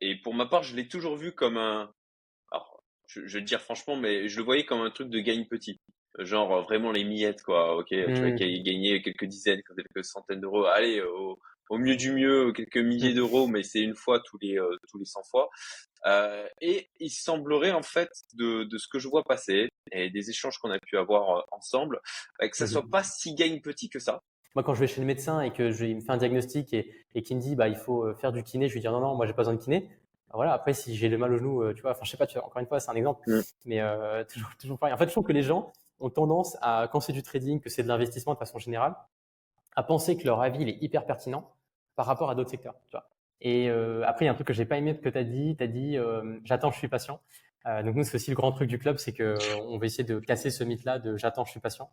[0.00, 1.92] et pour ma part, je l'ai toujours vu comme un,
[2.52, 5.20] alors, je, je vais te dire franchement, mais je le voyais comme un truc de
[5.20, 5.78] gagne petit.
[6.18, 7.76] Genre vraiment les miettes, quoi.
[7.76, 8.32] Ok, tu vois, Mmh.
[8.32, 10.66] qui gagné quelques dizaines, quelques centaines d'euros.
[10.66, 11.38] Allez, au,
[11.70, 14.98] au mieux du mieux, quelques milliers d'euros, mais c'est une fois tous les euh, tous
[14.98, 15.48] les 100 fois.
[16.06, 20.30] Euh, et il semblerait en fait de, de ce que je vois passer et des
[20.30, 22.00] échanges qu'on a pu avoir euh, ensemble,
[22.42, 22.66] euh, que ça Mhm.
[22.66, 24.20] soit pas si gagne petit que ça.
[24.54, 26.72] Moi, quand je vais chez le médecin et que je, il me fait un diagnostic
[26.74, 28.86] et, et qu'il me dit bah il faut euh, faire du kiné, je lui dis
[28.88, 29.88] non non, moi j'ai pas besoin de kiné.
[30.32, 30.52] Voilà.
[30.52, 32.38] Après, si j'ai le mal au genou, euh, tu vois, enfin je sais pas, tu
[32.38, 33.40] vois, encore une fois, c'est un exemple, Mm.
[33.66, 34.94] mais euh, toujours toujours pareil.
[34.94, 37.68] En fait, je trouve que les gens ont tendance à quand c'est du trading, que
[37.70, 38.94] c'est de l'investissement de façon générale,
[39.76, 41.50] à penser que leur avis il est hyper pertinent
[41.96, 42.74] par rapport à d'autres secteurs.
[42.90, 43.06] Tu vois.
[43.40, 45.24] Et euh, après, il y a un truc que j'ai pas aimé que tu as
[45.24, 45.56] dit.
[45.56, 47.20] Tu as dit euh, j'attends, je suis patient.
[47.66, 49.36] Euh, donc nous, c'est aussi le grand truc du club, c'est que
[49.66, 51.90] on va essayer de casser ce mythe-là de j'attends, je suis patient.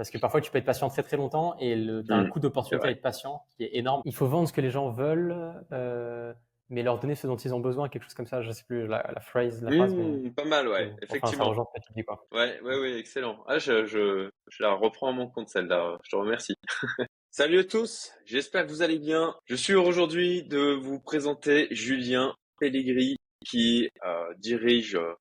[0.00, 2.30] Parce que parfois, tu peux être patient très très longtemps et tu as un Mm,
[2.30, 4.00] coup d'opportunité à être patient qui est énorme.
[4.06, 5.36] Il faut vendre ce que les gens veulent,
[5.72, 6.32] euh,
[6.70, 8.40] mais leur donner ce dont ils ont besoin, quelque chose comme ça.
[8.40, 11.04] Je sais plus la, la phrase, la phrase, mais Mmh, pas mal, ouais, enfin, ça
[11.04, 11.52] effectivement.
[11.84, 12.26] tu dis quoi.
[12.32, 13.44] Ouais, ouais, ouais, excellent.
[13.46, 15.98] Ah, je, je, je la reprends à mon compte celle-là.
[16.02, 16.54] Je te remercie.
[17.30, 19.34] Salut à tous, j'espère que vous allez bien.
[19.44, 25.12] Je suis heureux aujourd'hui de vous présenter Julien Pellegrini qui euh, dirige, euh,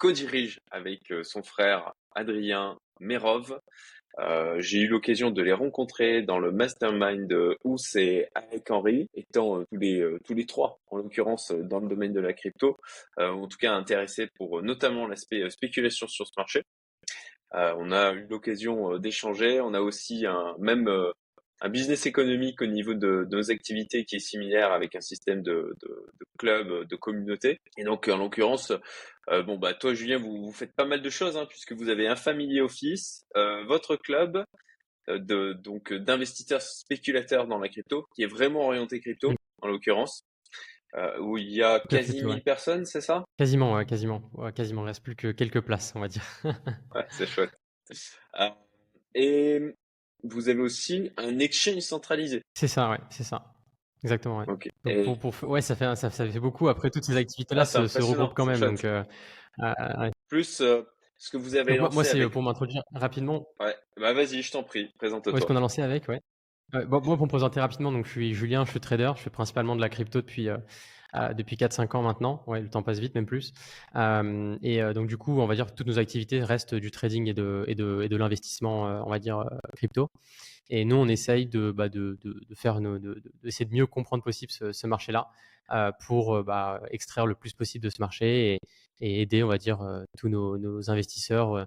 [0.00, 3.58] co-dirige avec euh, son frère Adrien Merov.
[4.20, 9.08] Euh, j'ai eu l'occasion de les rencontrer dans le mastermind de Ous et avec Henry,
[9.14, 12.20] étant euh, tous les euh, tous les trois, en l'occurrence euh, dans le domaine de
[12.20, 12.76] la crypto,
[13.18, 16.62] euh, en tout cas intéressés pour euh, notamment l'aspect euh, spéculation sur ce marché.
[17.54, 19.60] Euh, on a eu l'occasion euh, d'échanger.
[19.60, 21.12] On a aussi un même euh,
[21.64, 25.42] un business économique au niveau de, de nos activités qui est similaire avec un système
[25.42, 27.58] de, de, de club, de communauté.
[27.78, 28.70] Et donc, en l'occurrence,
[29.30, 31.88] euh, bon bah toi Julien, vous, vous faites pas mal de choses hein, puisque vous
[31.88, 34.44] avez un family office, euh, votre club
[35.08, 40.26] euh, de donc d'investisseurs spéculateurs dans la crypto qui est vraiment orienté crypto en l'occurrence.
[41.18, 42.40] Où il y a quasi crypto, 1000 ouais.
[42.42, 43.24] personnes, c'est ça?
[43.36, 44.84] Quasiment, ouais, quasiment, ouais, quasiment.
[44.84, 46.22] Il reste plus que quelques places, on va dire.
[46.44, 47.50] Ouais, c'est chouette.
[49.16, 49.74] Et
[50.24, 52.42] vous avez aussi un exchange centralisé.
[52.54, 53.52] c'est ça, ouais, c'est ça.
[54.02, 54.44] Exactement, ouais.
[54.48, 54.68] Ok.
[54.84, 56.68] Donc Et- pour, pour- ouais, ça fait, ça, ça fait beaucoup.
[56.68, 58.60] Après, toutes ces activités-là Ah, se, regroupent quand même.
[58.60, 59.02] Donc, euh,
[59.60, 60.10] euh, ouais.
[60.28, 60.82] plus euh,
[61.16, 62.30] ce que vous avez Donc, lancé moi, c'est avec...
[62.32, 63.46] pour m'introduire rapidement.
[63.60, 63.74] Ouais.
[63.98, 65.32] Bah vas-y, je t'en prie, présente-toi.
[65.32, 66.20] Ouais, ce qu'on a lancé avec, ouais.
[66.74, 69.22] Euh, bon, moi, pour me présenter rapidement, donc je suis Julien, je suis trader, je
[69.22, 70.58] fais principalement de la crypto depuis, euh, euh,
[71.36, 72.42] depuis 4-5 ans maintenant.
[72.46, 73.52] Ouais, le temps passe vite, même plus.
[73.94, 77.28] Et euh, donc, du coup, on va dire que toutes nos activités restent du trading
[77.28, 80.10] et de, de, de l'investissement, euh, on va dire, euh, crypto.
[80.70, 84.24] Et nous, on essaye de, bah, de, de, faire nos, de, d'essayer de mieux comprendre
[84.24, 85.28] possible ce, marché-là
[86.06, 88.58] pour bah, extraire le plus possible de ce marché
[89.00, 89.80] et, aider, on va dire,
[90.16, 91.66] tous nos, investisseurs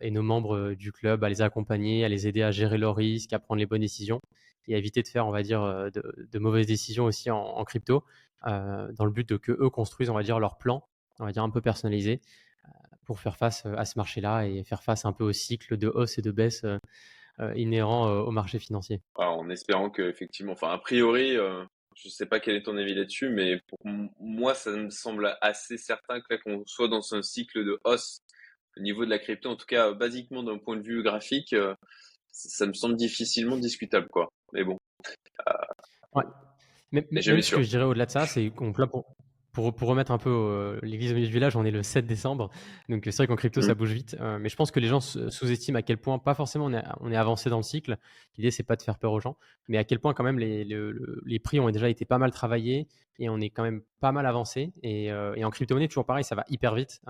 [0.00, 3.32] et nos membres du club à les accompagner, à les aider à gérer leurs risques,
[3.32, 4.20] à prendre les bonnes décisions
[4.66, 8.02] et à éviter de faire, on va dire, de, mauvaises décisions aussi en, crypto,
[8.44, 10.84] dans le but de que eux construisent, on va dire, leur plan,
[11.18, 12.20] on va dire un peu personnalisé,
[12.64, 12.68] euh,
[13.04, 15.88] pour faire face euh, à ce marché-là et faire face un peu au cycle de
[15.88, 16.78] hausse et de baisse euh,
[17.40, 19.00] euh, inhérent euh, au marché financier.
[19.18, 21.64] Alors, en espérant que effectivement, enfin a priori, euh,
[21.96, 23.78] je sais pas quel est ton avis là-dessus, mais pour
[24.20, 28.20] moi, ça me semble assez certain que là qu'on soit dans un cycle de hausse
[28.76, 31.52] au niveau de la crypto, en tout cas, euh, basiquement d'un point de vue graphique,
[31.52, 31.74] euh,
[32.30, 34.28] ça me semble difficilement discutable, quoi.
[34.52, 34.78] Mais bon,
[36.14, 36.24] Ouais.
[36.92, 39.04] Mais, mais jamais même ce que je dirais au-delà de ça, c'est qu'on pour,
[39.52, 42.06] pour, pour remettre un peu euh, l'église au milieu du village, on est le 7
[42.06, 42.50] décembre.
[42.88, 44.16] Donc c'est vrai qu'en crypto, ça bouge vite.
[44.20, 46.82] Euh, mais je pense que les gens sous-estiment à quel point, pas forcément on est,
[47.00, 47.96] on est avancé dans le cycle.
[48.38, 49.36] L'idée, c'est pas de faire peur aux gens,
[49.68, 52.18] mais à quel point quand même les, le- le- les prix ont déjà été pas
[52.18, 52.88] mal travaillés
[53.18, 54.72] et on est quand même pas mal avancé.
[54.82, 57.00] Et, euh, et en crypto-monnaie, toujours pareil, ça va hyper vite.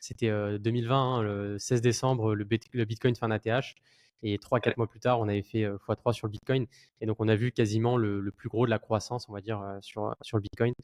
[0.00, 2.44] C'était euh, 2020, hein, le 16 décembre, le
[2.84, 3.74] Bitcoin fait un ATH.
[4.22, 6.66] Et 3-4 mois plus tard, on avait fait euh, x3 sur le Bitcoin.
[7.00, 9.40] Et donc, on a vu quasiment le, le plus gros de la croissance, on va
[9.40, 10.74] dire, sur, sur le Bitcoin.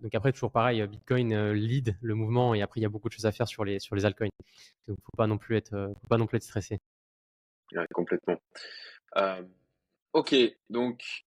[0.00, 2.54] Donc, après, toujours pareil, Bitcoin lead le mouvement.
[2.54, 4.28] Et après, il y a beaucoup de choses à faire sur les, sur les altcoins.
[4.86, 4.98] Donc,
[5.50, 6.80] être, euh, faut pas non plus être stressé.
[7.72, 8.40] Ouais, complètement.
[9.16, 9.42] Euh,
[10.12, 10.34] ok,
[10.70, 11.24] donc,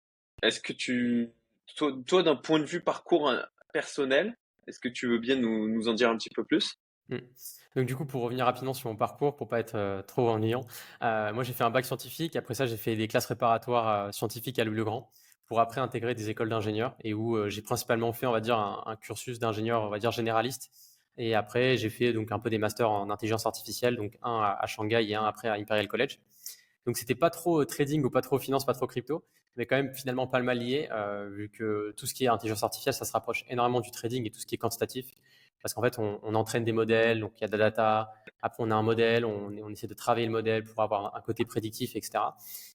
[0.42, 1.30] est-ce que tu,
[1.76, 5.68] toi, toi, d'un point de vue parcours hein, personnel, est-ce que tu veux bien nous,
[5.68, 6.78] nous en dire un petit peu plus?
[7.08, 7.18] Mm.
[7.76, 10.64] Donc du coup, pour revenir rapidement sur mon parcours, pour pas être euh, trop ennuyant,
[11.02, 12.36] euh, moi j'ai fait un bac scientifique.
[12.36, 15.10] Après ça, j'ai fait des classes préparatoires euh, scientifiques à Louis-le-Grand
[15.46, 18.58] pour après intégrer des écoles d'ingénieurs et où euh, j'ai principalement fait, on va dire,
[18.58, 20.70] un, cursus d'ingénieur, on va dire généraliste.
[21.16, 24.66] Et après, j'ai fait donc un peu des masters en intelligence artificielle, donc un à,
[24.66, 26.18] Shanghai et un après à Imperial College.
[26.86, 29.24] Donc c'était pas trop trading ou pas trop finance, pas trop crypto,
[29.56, 30.88] mais quand même finalement pas mal lié,
[31.30, 34.30] vu que tout ce qui est intelligence artificielle, ça se rapproche énormément du trading et
[34.30, 35.06] tout ce qui est quantitatif
[35.64, 38.12] parce qu'en fait, on, entraîne des modèles, donc il y a de la data,
[38.42, 41.46] après on a un modèle, on, essaie de travailler le modèle pour avoir un, côté
[41.46, 42.22] prédictif, etc.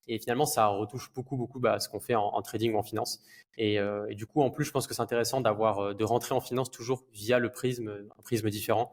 [0.08, 3.22] Et finalement, ça retouche beaucoup, beaucoup bah, ce qu'on fait en, trading ou en finance.
[3.60, 6.42] Et, et, du coup, en plus, je pense que c'est intéressant d'avoir, de rentrer en
[6.42, 8.92] finance toujours via le prisme, un prisme différent.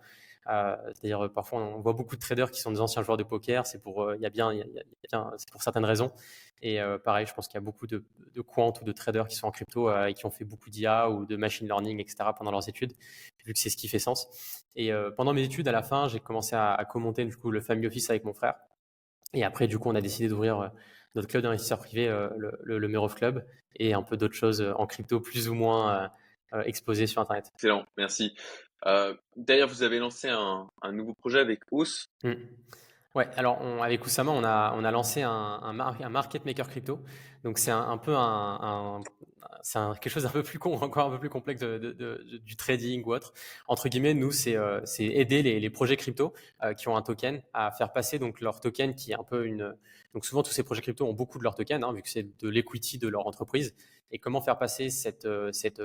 [0.48, 3.24] Euh, c'est-à-dire euh, parfois on voit beaucoup de traders qui sont des anciens joueurs de
[3.24, 3.66] poker.
[3.66, 4.52] C'est pour euh, il y bien,
[5.36, 6.12] c'est pour certaines raisons.
[6.62, 8.02] Et pareil, je pense qu'il y a beaucoup de,
[8.34, 11.26] de ou de traders qui sont en crypto et qui ont fait beaucoup d'IA ou
[11.26, 12.30] de machine learning, etc.
[12.36, 12.94] pendant leurs études,
[13.44, 14.26] vu que c'est ce qui fait sens.
[14.74, 17.86] Et pendant mes études, à la fin, j'ai commencé à, commenter du coup le family
[17.86, 18.54] office avec mon frère.
[19.34, 20.72] Et après, du coup, on a décidé d'ouvrir
[21.14, 23.46] notre club d'investisseurs privés, le, le, le Club,
[23.76, 26.10] et un peu d'autres choses en crypto plus ou moins
[26.64, 27.50] exposées sur Internet.
[27.54, 28.34] Excellent, merci.
[28.84, 31.86] Euh, d'ailleurs, vous avez lancé un, nouveau projet avec Ous.
[32.22, 32.34] Mm.
[33.14, 37.00] Ouais, alors avec Oussama, on a, on a lancé un, un, market maker crypto.
[37.44, 39.00] Donc c'est un, peu un,
[39.62, 43.14] c'est quelque chose d'un peu plus encore un peu plus complexe de, du trading ou
[43.14, 43.32] autre.
[43.68, 47.70] Entre guillemets, nous, c'est euh, aider les, projets crypto euh, qui ont un token à
[47.70, 49.74] faire passer donc leur token qui est un peu une.
[50.12, 52.38] Donc souvent, tous ces projets crypto ont beaucoup de leur token, hein, vu que c'est
[52.38, 53.74] de l'equity de leur entreprise.
[54.10, 55.80] Et comment faire passer cette, cette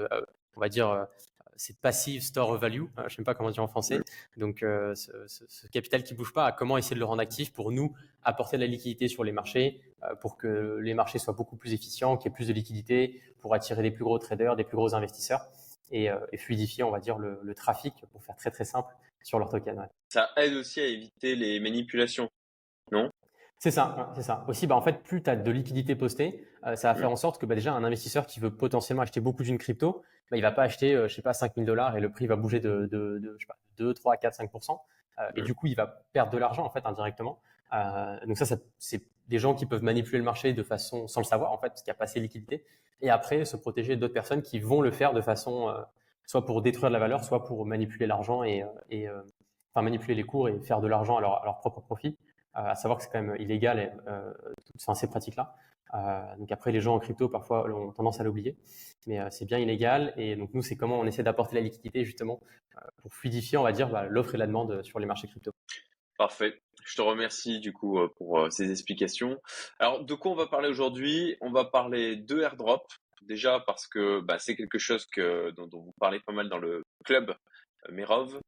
[0.55, 1.07] on va dire,
[1.55, 3.99] cette passive store value, euh, je ne sais pas comment dire en français.
[4.37, 7.95] Donc, euh, ce, capital qui bouge pas, comment essayer de le rendre actif pour nous
[8.23, 11.73] apporter de la liquidité sur les marchés, euh, pour que les marchés soient beaucoup plus
[11.73, 14.75] efficients, qu'il y ait plus de liquidité, pour attirer des plus gros traders, des plus
[14.75, 15.47] gros investisseurs
[15.91, 19.89] et, fluidifier, on va dire, le, trafic, pour faire très très simple, sur leur token.
[20.07, 22.29] Ça aide aussi à éviter les manipulations,
[22.91, 23.11] non?
[23.61, 24.43] C'est ça, c'est ça.
[24.47, 27.39] Aussi, bah, en fait, plus tu as de liquidité postée, ça va faire en sorte
[27.39, 30.51] que bah, déjà un investisseur qui veut potentiellement acheter beaucoup d'une crypto, bah, il va
[30.51, 33.19] pas acheter, euh, je sais pas, 5000 dollars et le prix va bouger de, de,
[33.19, 34.79] de je sais pas, 2, 3, 4, 5%.
[35.35, 37.39] et du coup, il va perdre de l'argent, en fait, indirectement.
[37.73, 41.25] Euh, donc ça, c'est des gens qui peuvent manipuler le marché de façon, sans le
[41.25, 42.65] savoir, en fait, parce qu'il n'y a pas assez de liquidité.
[43.01, 45.79] Et après, se protéger d'autres personnes qui vont le faire de façon, euh,
[46.25, 50.23] soit pour détruire de la valeur, soit pour manipuler l'argent et, et enfin, manipuler les
[50.23, 52.17] cours et faire de l'argent à leur, à leur propre profit.
[52.53, 53.89] À savoir que c'est quand même illégal, et,
[54.65, 55.55] toutes ces pratiques-là.
[55.93, 58.57] Euh, donc après, les gens en crypto parfois ont tendance à l'oublier,
[59.07, 60.13] mais euh, c'est bien illégal.
[60.17, 62.41] Et donc nous, c'est comment on essaie d'apporter la liquidité justement
[62.75, 65.51] euh, pour fluidifier, on va dire, bah, l'offre et la demande sur les marchés crypto.
[66.17, 66.61] Parfait.
[66.83, 69.39] Je te remercie du coup pour ces explications.
[69.79, 71.35] Alors de quoi on va parler aujourd'hui?
[71.41, 72.83] On va parler de airdrop.
[73.21, 76.83] Déjà parce que bah, c'est quelque chose que, dont, vous parlez pas mal dans le
[77.05, 77.35] club
[77.89, 78.39] Merov.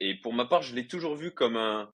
[0.00, 1.90] et pour ma part, je l'ai toujours vu comme un,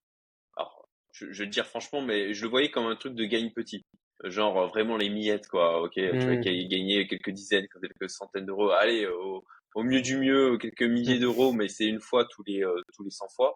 [1.15, 3.51] je, je, vais te dire franchement, mais je le voyais comme un truc de gagne
[3.53, 3.85] petit.
[4.23, 5.83] Genre euh, vraiment les miettes quoi.
[5.83, 6.41] Ok tu vois mmh.
[6.41, 8.71] gagné quelques dizaines quelques centaines d'euros.
[8.71, 9.45] Allez au,
[9.75, 11.21] au, mieux du mieux quelques milliers mmh.
[11.21, 13.55] d'euros mais c'est une fois tous les euh, tous les 100 fois.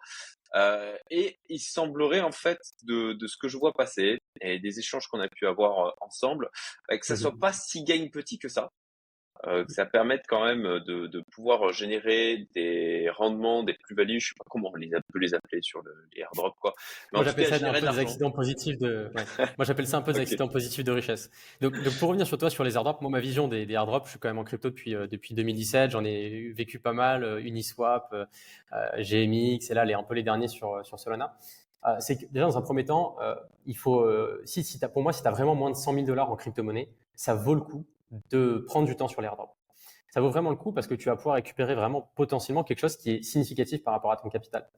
[0.54, 4.78] Euh, et il semblerait en fait de, de ce que je vois passer et des
[4.78, 6.50] échanges qu'on a pu avoir ensemble
[6.88, 8.70] que ça mmh soit pas si gagne petit que ça
[9.46, 14.28] euh, que ça permette quand même de, de, pouvoir générer des rendements, des plus-values, je
[14.28, 16.74] sais pas comment on les peut les appeler sur le, les airdrops quoi.
[17.12, 19.12] Moi j'appelle ça un peu des accidents positifs de.
[19.58, 21.30] moi j'appelle ça un peu des accidents positifs de richesse.
[21.60, 24.06] Donc, donc, pour revenir sur toi sur les airdrops, moi ma vision des, des airdrops,
[24.06, 27.22] je suis quand même en crypto depuis euh, depuis 2017, j'en ai vécu pas mal,
[27.22, 28.24] euh, Uniswap, euh,
[28.98, 31.36] GMX et là les un peu les derniers sur sur Solana.
[32.00, 33.16] c'est que déjà dans un premier temps,
[33.66, 34.06] il faut
[34.44, 36.36] si, si as, pour moi si tu as vraiment moins de 100 000 dollars en
[36.36, 37.86] crypto-monnaie, ça vaut le coup
[38.30, 39.50] de prendre du temps sur l'airdrop.
[40.10, 42.96] Ça vaut vraiment le coup parce que tu vas pouvoir récupérer vraiment potentiellement quelque chose
[42.96, 44.68] qui est significatif par rapport à ton capital.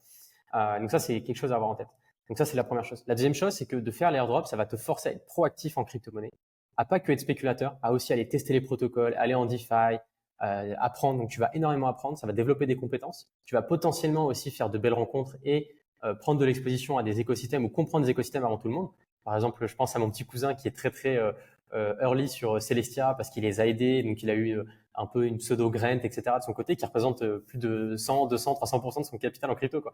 [0.53, 1.87] Euh, donc ça, c'est quelque chose à avoir en tête.
[2.27, 3.03] Donc ça, c'est la première chose.
[3.07, 5.77] La deuxième chose, c'est que de faire l'airdrop, ça va te forcer à être proactif
[5.77, 6.31] en crypto-monnaie,
[6.77, 9.97] à pas que être spéculateur, à aussi aller tester les protocoles, aller en DeFi,
[10.43, 11.19] euh, apprendre.
[11.19, 13.29] Donc tu vas énormément apprendre, ça va développer des compétences.
[13.45, 17.19] Tu vas potentiellement aussi faire de belles rencontres et euh, prendre de l'exposition à des
[17.19, 18.89] écosystèmes ou comprendre des écosystèmes avant tout le monde.
[19.23, 21.31] Par exemple, je pense à mon petit cousin qui est très très euh,
[21.73, 24.63] early sur euh, Celestia parce qu'il les a aidés, donc il a eu euh,
[24.95, 26.21] un peu une pseudo grant, etc.
[26.37, 29.81] de son côté qui représente plus de 100, 200, 300% de son capital en crypto.
[29.81, 29.93] Quoi.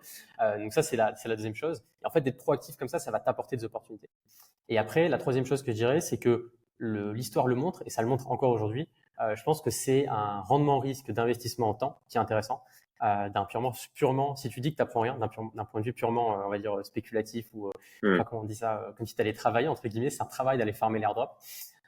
[0.58, 1.84] donc ça, c'est la, c'est la deuxième chose.
[2.04, 4.10] Et en fait, d'être proactif comme ça, ça va t'apporter des opportunités.
[4.70, 8.02] Et après, la troisième chose que je dirais, c'est que l'histoire le montre, et ça
[8.02, 8.90] le montre encore aujourd'hui,
[9.36, 12.64] je pense que c'est un rendement risque d'investissement en temps qui est intéressant.
[13.04, 15.94] Euh, d'un purement, purement, si tu dis que tu n'apprends rien, d'un, point de vue
[15.94, 18.18] purement, on va dire, spéculatif ou, mmh.
[18.18, 20.58] pas comment on dit ça, comme si tu allais travailler, entre guillemets, c'est un travail
[20.58, 21.38] d'aller farmer l'airdrop.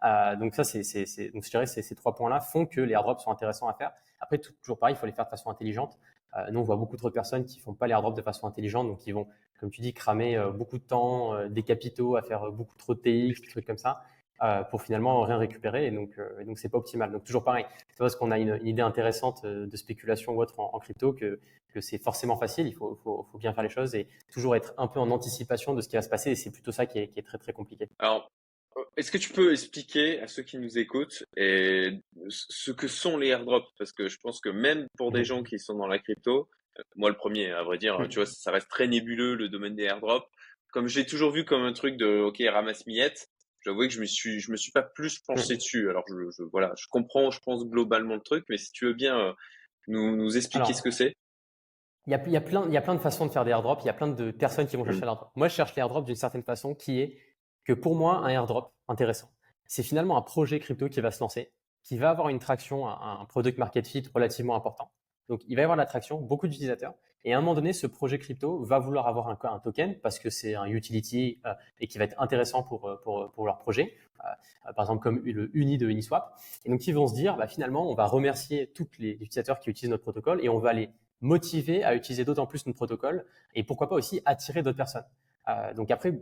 [0.03, 2.81] Euh, donc ça, c'est, c'est, c'est, donc je dirais que ces trois points-là font que
[2.81, 3.91] les airdrops sont intéressants à faire.
[4.19, 5.97] Après, toujours pareil, il faut les faire de façon intelligente.
[6.37, 8.47] Euh, nous, on voit beaucoup trop de personnes qui font pas les airdrops de façon
[8.47, 9.27] intelligente, donc qui vont,
[9.59, 12.93] comme tu dis, cramer euh, beaucoup de temps, euh, des capitaux, à faire beaucoup trop
[12.93, 14.03] de TX, des trucs comme ça,
[14.69, 15.87] pour finalement rien récupérer.
[15.87, 17.11] Et donc, et donc c'est pas optimal.
[17.11, 17.65] Donc toujours pareil.
[17.89, 21.13] C'est parce qu'on a une, une, idée intéressante de spéculation ou autre en, en crypto
[21.13, 21.39] que,
[21.73, 22.67] que c'est forcément facile.
[22.67, 25.73] Il faut, faut, faut, bien faire les choses et toujours être un peu en anticipation
[25.73, 26.31] de ce qui va se passer.
[26.31, 27.89] Et c'est plutôt ça qui est, qui est très très compliqué.
[27.99, 28.29] Alors
[28.97, 33.29] est-ce que tu peux expliquer à ceux qui nous écoutent et ce que sont les
[33.29, 33.69] airdrops?
[33.77, 35.25] Parce que je pense que même pour des mmh.
[35.25, 38.09] gens qui sont dans la crypto, euh, moi le premier, à vrai dire, mmh.
[38.09, 40.27] tu vois, ça reste très nébuleux le domaine des airdrops.
[40.71, 43.27] Comme j'ai toujours vu comme un truc de OK, ramasse miette,
[43.69, 45.57] j'avoue que je me suis je me suis pas plus penché mmh.
[45.57, 45.89] dessus.
[45.89, 49.17] Alors je, voilà, je comprends, je pense globalement le truc, mais si tu veux bien
[49.17, 49.33] euh,
[49.87, 51.13] nous, nous expliquer ce que c'est.
[52.07, 53.51] Il y, a, y a plein, il y a plein de façons de faire des
[53.51, 53.83] airdrops.
[53.83, 55.29] Il y a plein de personnes qui vont chercher l'airdrop.
[55.35, 57.19] Moi, je cherche l'airdrop d'une certaine façon qui est
[57.65, 59.29] que pour moi, un airdrop intéressant,
[59.65, 61.51] c'est finalement un projet crypto qui va se lancer,
[61.83, 64.91] qui va avoir une traction, un product market fit relativement important.
[65.27, 66.95] Donc, il va y avoir de l'attraction, beaucoup d'utilisateurs.
[67.25, 70.29] Et à un moment donné, ce projet crypto va vouloir avoir un, token parce que
[70.29, 73.93] c'est un utility euh, et qui va être intéressant pour, euh, pour, pour leur projet.
[74.25, 76.33] Euh, par exemple, comme le Uni de Uniswap.
[76.65, 79.69] Et donc, ils vont se dire, bah, finalement, on va remercier tous les utilisateurs qui
[79.69, 80.89] utilisent notre protocole et on va les
[81.21, 85.03] motiver à utiliser d'autant plus notre protocole et pourquoi pas aussi attirer d'autres personnes.
[85.75, 86.13] donc après,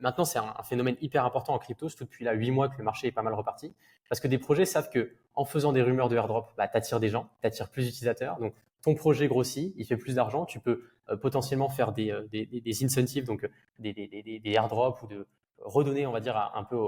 [0.00, 2.84] maintenant, c'est un, phénomène hyper important en crypto, surtout depuis là 8 mois que le
[2.84, 3.74] marché est pas mal reparti.
[4.08, 7.00] Parce que des projets savent que en faisant des rumeurs de airdrop, bah, tu attires
[7.00, 8.38] des gens, tu attires plus d'utilisateurs.
[8.38, 8.54] Donc,
[8.86, 12.46] ton projet grossit, il fait plus d'argent, tu peux euh, potentiellement faire des, euh, des,
[12.46, 13.48] des, incentives, donc euh,
[13.80, 15.26] des, des, airdrops ou de
[15.58, 16.78] redonner, on va dire, un peu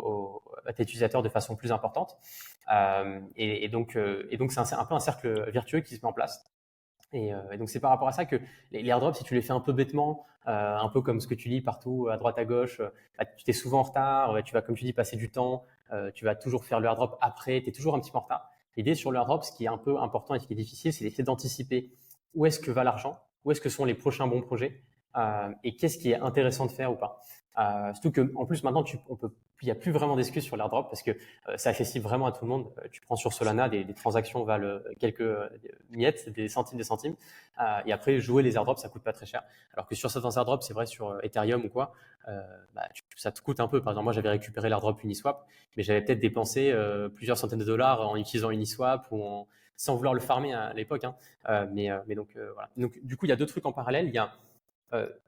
[0.64, 2.16] à tes utilisateurs de façon plus importante.
[3.34, 6.12] et, donc, et donc, c'est un, un, peu un cercle vertueux qui se met en
[6.12, 6.44] place.
[7.12, 8.36] Et, donc, c'est par rapport à ça que
[8.70, 11.48] les, airdrops, si tu les fais un peu bêtement, un peu comme ce que tu
[11.48, 12.80] lis partout à droite à gauche,
[13.18, 15.64] bah, tu t'es souvent en retard, tu vas, comme tu dis, passer du temps,
[16.14, 18.50] tu vas toujours faire le airdrop après, tu es toujours un petit peu en retard.
[18.78, 21.04] L'idée sur l'airdrop, ce qui est un peu important et ce qui est difficile, c'est
[21.04, 21.90] d'essayer d'anticiper
[22.32, 24.85] où est-ce que va l'argent, où est-ce que sont les prochains bons projets
[25.16, 27.20] euh, et qu'est-ce qui est intéressant de faire ou pas.
[27.58, 29.30] Euh, surtout que, en plus, maintenant, tu, on peut,
[29.62, 32.32] il n'y a plus vraiment d'excuses sur l'airdrop parce que euh, c'est accessible vraiment à
[32.32, 32.70] tout le monde.
[32.78, 35.28] Euh, tu prends sur Solana, des, des transactions valent quelques
[35.90, 37.16] miettes, des centimes, des centimes.
[37.84, 39.42] et après, jouer les airdrops, ça coûte pas très cher.
[39.74, 41.92] Alors que sur certains airdrops, c'est vrai sur Ethereum ou quoi,
[42.74, 43.82] bah, ça te coûte un peu.
[43.82, 45.46] Par exemple, moi, j'avais récupéré l'airdrop Uniswap,
[45.76, 46.72] mais j'avais peut-être dépensé
[47.14, 51.04] plusieurs centaines de dollars en utilisant Uniswap ou en, sans vouloir le farmer à l'époque.
[51.04, 51.16] Hein.
[51.72, 52.70] mais, mais donc, voilà.
[52.76, 54.06] Donc, du coup, il y a deux trucs en parallèle.
[54.06, 54.47] Il y a euh,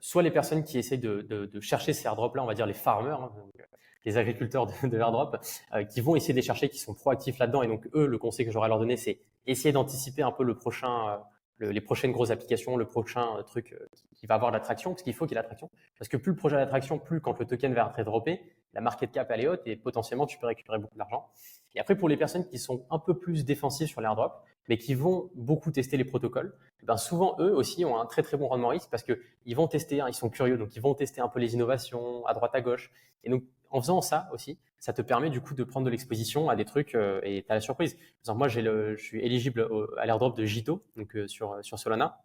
[0.00, 2.74] soit les personnes qui essayent de, de, de chercher ces airdrops-là, on va dire les
[2.74, 3.62] farmers, hein, euh,
[4.04, 5.36] les agriculteurs de, de airdrop,
[5.74, 7.62] euh, qui vont essayer de les chercher, qui sont proactifs là-dedans.
[7.62, 10.44] Et donc, eux, le conseil que j'aurais à leur donner, c'est essayer d'anticiper un peu
[10.44, 11.20] le prochain,
[11.60, 13.74] les prochaines grosses applications, le prochain truc
[14.14, 15.70] qui, va avoir de l'attraction, parce qu'il faut qu'il y ait l'attraction.
[15.98, 18.40] Parce que plus le projet a l'attraction, plus quand le token va être droppé,
[18.72, 21.30] la market cap elle est haute et potentiellement tu peux récupérer beaucoup d'argent.
[21.74, 24.94] Et après, pour les personnes qui sont un peu plus défensives sur l'airdrop, mais qui
[24.94, 28.48] vont beaucoup tester les protocoles, eh ben souvent eux aussi ont un très très bon
[28.48, 31.20] rendement risque parce que ils vont tester, hein, ils sont curieux, donc ils vont tester
[31.20, 32.90] un peu les innovations à droite à gauche.
[33.24, 36.48] Et donc en faisant ça aussi, ça te permet du coup de prendre de l'exposition
[36.48, 37.94] à des trucs euh, et tu as la surprise.
[37.94, 41.78] Par exemple, moi le, je suis éligible à l'airdrop de Jito, donc euh, sur sur
[41.78, 42.22] Solana.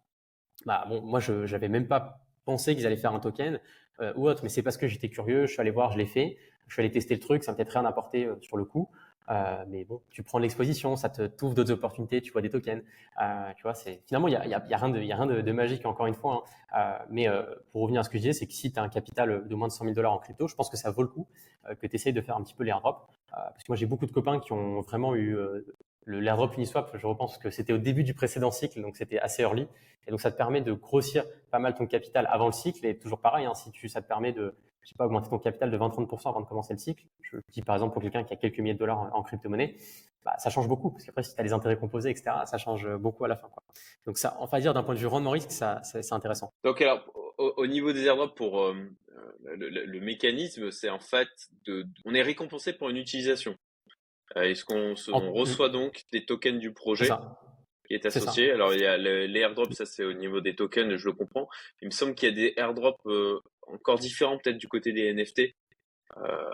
[0.64, 3.60] Bah bon, moi je n'avais même pas pensé qu'ils allaient faire un token
[4.00, 6.06] euh, ou autre, mais c'est parce que j'étais curieux, je suis allé voir, je l'ai
[6.06, 6.38] fait,
[6.68, 8.88] je suis allé tester le truc, ça m'a peut-être rien apporté sur le coup.
[9.30, 12.82] Euh, mais bon, tu prends l'exposition, ça te t'ouvre d'autres opportunités, tu vois des tokens.
[13.20, 15.12] Euh, tu vois, c'est finalement il y a, y, a, y a, rien de, y
[15.12, 16.44] a rien de, magique encore une fois.
[16.74, 16.98] Hein.
[17.00, 17.42] Euh, mais euh,
[17.72, 19.54] pour revenir à ce que je disais, c'est que si tu as un capital de
[19.54, 21.26] moins de 100 000 dollars en crypto, je pense que ça vaut le coup
[21.68, 23.08] euh, que tu essayes de faire un petit peu l'airdrop.
[23.30, 25.36] parce que moi j'ai beaucoup de copains qui ont vraiment eu
[26.04, 26.96] le l'airdrop Uniswap.
[26.96, 29.66] Je repense que c'était au début du précédent cycle, donc c'était assez early.
[30.06, 32.86] Et donc ça te permet de grossir pas mal ton capital avant le cycle.
[32.86, 34.54] Et toujours pareil, hein, si tu, ça te permet de
[34.86, 37.04] je sais pas, augmenter ton capital de 20-30% avant de commencer le cycle.
[37.22, 39.76] Je dis par exemple pour quelqu'un qui a quelques milliers de dollars en, crypto-monnaie,
[40.24, 40.92] bah, ça change beaucoup.
[40.92, 43.48] Parce qu'après, si tu as les intérêts composés, etc., ça change beaucoup à la fin.
[43.48, 43.64] Quoi.
[44.06, 46.52] Donc ça, on va dire d'un point de vue rendement risque, ça, c'est intéressant.
[46.62, 47.04] Donc alors,
[47.36, 48.74] au, niveau des airdrops, pour euh,
[49.44, 51.28] le, mécanisme, c'est en fait,
[51.64, 53.56] de, on est récompensé pour une utilisation.
[54.36, 57.08] Euh, est-ce qu'on on reçoit donc des tokens du projet
[57.88, 58.52] qui est associé?
[58.52, 61.48] Alors il y a les airdrops, ça c'est au niveau des tokens, je le comprends.
[61.82, 65.12] Il me semble qu'il y a des airdrops euh, encore différents peut-être du côté des
[65.12, 65.54] NFT.
[66.16, 66.50] Euh,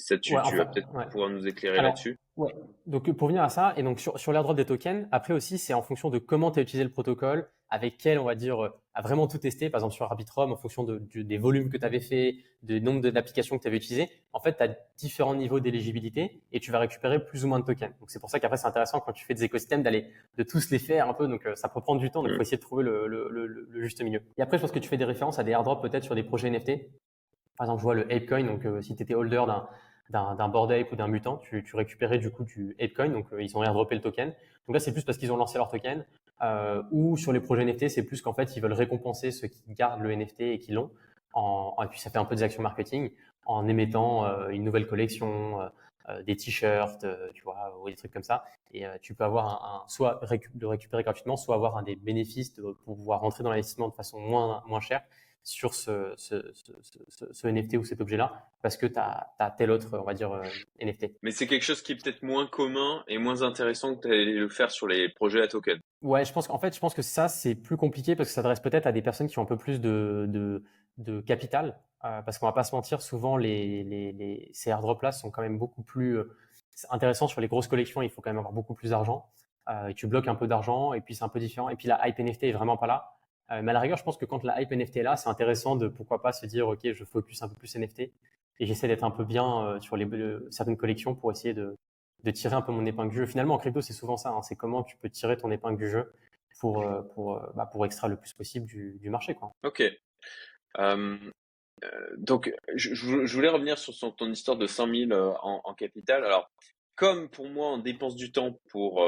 [0.00, 2.18] ça, tu, tu vas peut-être pouvoir nous éclairer là-dessus.
[2.36, 2.54] Ouais.
[2.86, 5.74] Donc pour venir à ça, et donc sur, sur l'airdrop des tokens, après aussi c'est
[5.74, 8.68] en fonction de comment tu as utilisé le protocole, avec quel, on va dire, euh,
[8.94, 11.84] à vraiment tout tester, par exemple sur Arbitrum, en fonction de, des volumes que tu
[11.84, 15.60] avais fait, du nombre d'applications que tu avais utilisées, en fait, tu as différents niveaux
[15.60, 17.92] d'éligibilité et tu vas récupérer plus ou moins de tokens.
[18.00, 20.70] Donc c'est pour ça qu'après, c'est intéressant quand tu fais des écosystèmes d'aller de tous
[20.70, 21.28] les faire un peu.
[21.28, 23.28] Donc euh, ça peut prendre du temps, donc il faut essayer de trouver le, le,
[23.30, 24.20] le, le, juste milieu.
[24.36, 26.24] Et après, je pense que tu fais des références à des airdrops peut-être sur des
[26.24, 26.72] projets NFT.
[27.56, 29.68] Par exemple, je vois le Apecoin, donc euh, si tu étais holder d'un
[30.10, 33.62] d'un board ape ou d'un mutant, tu, récupérais du coup du Apecoin, donc ils ont
[33.62, 34.28] airdroppé le token.
[34.66, 36.04] Donc là, c'est plus parce qu'ils ont lancé leur token.
[36.42, 39.62] Euh, ou sur les projets NFT, c'est plus qu'en fait, ils veulent récompenser ceux qui
[39.74, 40.90] gardent le NFT et qui l'ont.
[41.32, 43.10] En, et puis ça fait un peu des actions marketing
[43.46, 48.24] en émettant euh, une nouvelle collection, euh, des t-shirts, tu vois, ou des trucs comme
[48.24, 48.44] ça.
[48.72, 50.20] Et tu peux avoir un, soit
[50.54, 52.50] de récupérer gratuitement, soit avoir un des bénéfices
[52.84, 55.02] pour pouvoir rentrer dans l'investissement de façon moins moins chère.
[55.42, 56.14] Sur ce,
[57.46, 60.44] NFT ou cet objet-là parce que tu as, tel autre, on va dire, euh,
[60.80, 61.12] NFT.
[61.22, 64.48] Mais c'est quelque chose qui est peut-être moins commun et moins intéressant que de le
[64.48, 65.80] faire sur les projets à token.
[66.02, 68.42] Ouais, je pense qu'en fait, je pense que ça, c'est plus compliqué parce que ça
[68.42, 70.62] s'adresse peut-être à des personnes qui ont un peu plus de,
[70.98, 71.78] de, capital.
[72.04, 75.58] Euh, parce qu'on va pas se mentir, souvent, les, les, ces airdrops-là sont quand même
[75.58, 76.36] beaucoup plus euh,
[76.90, 78.02] intéressants sur les grosses collections.
[78.02, 79.26] Il faut quand même avoir beaucoup plus d'argent.
[79.88, 81.68] et tu bloques un peu d'argent et puis c'est un peu différent.
[81.68, 83.19] Et puis la hype NFT est vraiment pas là.
[83.52, 85.28] Euh, mais à la rigueur, je pense que quand la hype NFT est là, c'est
[85.28, 88.88] intéressant de pourquoi pas se dire, OK, je focus un peu plus NFT et j'essaie
[88.88, 90.06] d'être un peu bien euh, sur les,
[90.50, 91.76] certaines collections pour essayer de,
[92.32, 93.26] tirer un peu mon épingle du jeu.
[93.26, 94.30] Finalement, en crypto, c'est souvent ça.
[94.30, 94.42] Hein.
[94.42, 96.12] c'est comment tu peux tirer ton épingle du jeu
[96.60, 99.34] pour, euh, pour, bah, extraire le plus possible du, marché.
[99.34, 99.52] Quoi.
[99.64, 99.82] Ok.
[102.18, 106.24] donc, je, voulais revenir sur ton histoire de 100 000 en, capital.
[106.24, 106.50] Alors,
[106.94, 109.02] comme pour moi, on dépense du temps pour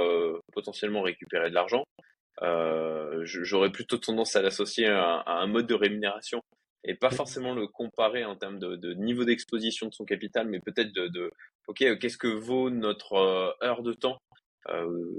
[0.53, 2.03] potentiellement récupérer de l'argent, euh,
[2.41, 6.43] j'aurais plutôt tendance à l'associer à, un mode de rémunération
[6.85, 10.93] et pas forcément le comparer en termes de, niveau d'exposition de son capital, mais peut-être
[10.93, 11.31] de,
[11.69, 14.21] ok, qu'est-ce que vaut notre euh, heure de temps?
[14.69, 15.19] Euh,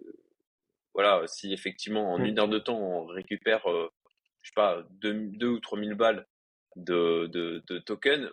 [0.93, 5.59] Voilà, si effectivement en une heure de temps on récupère, je sais pas, deux, ou
[5.59, 6.27] trois mille balles
[6.75, 8.29] de, de, tokens,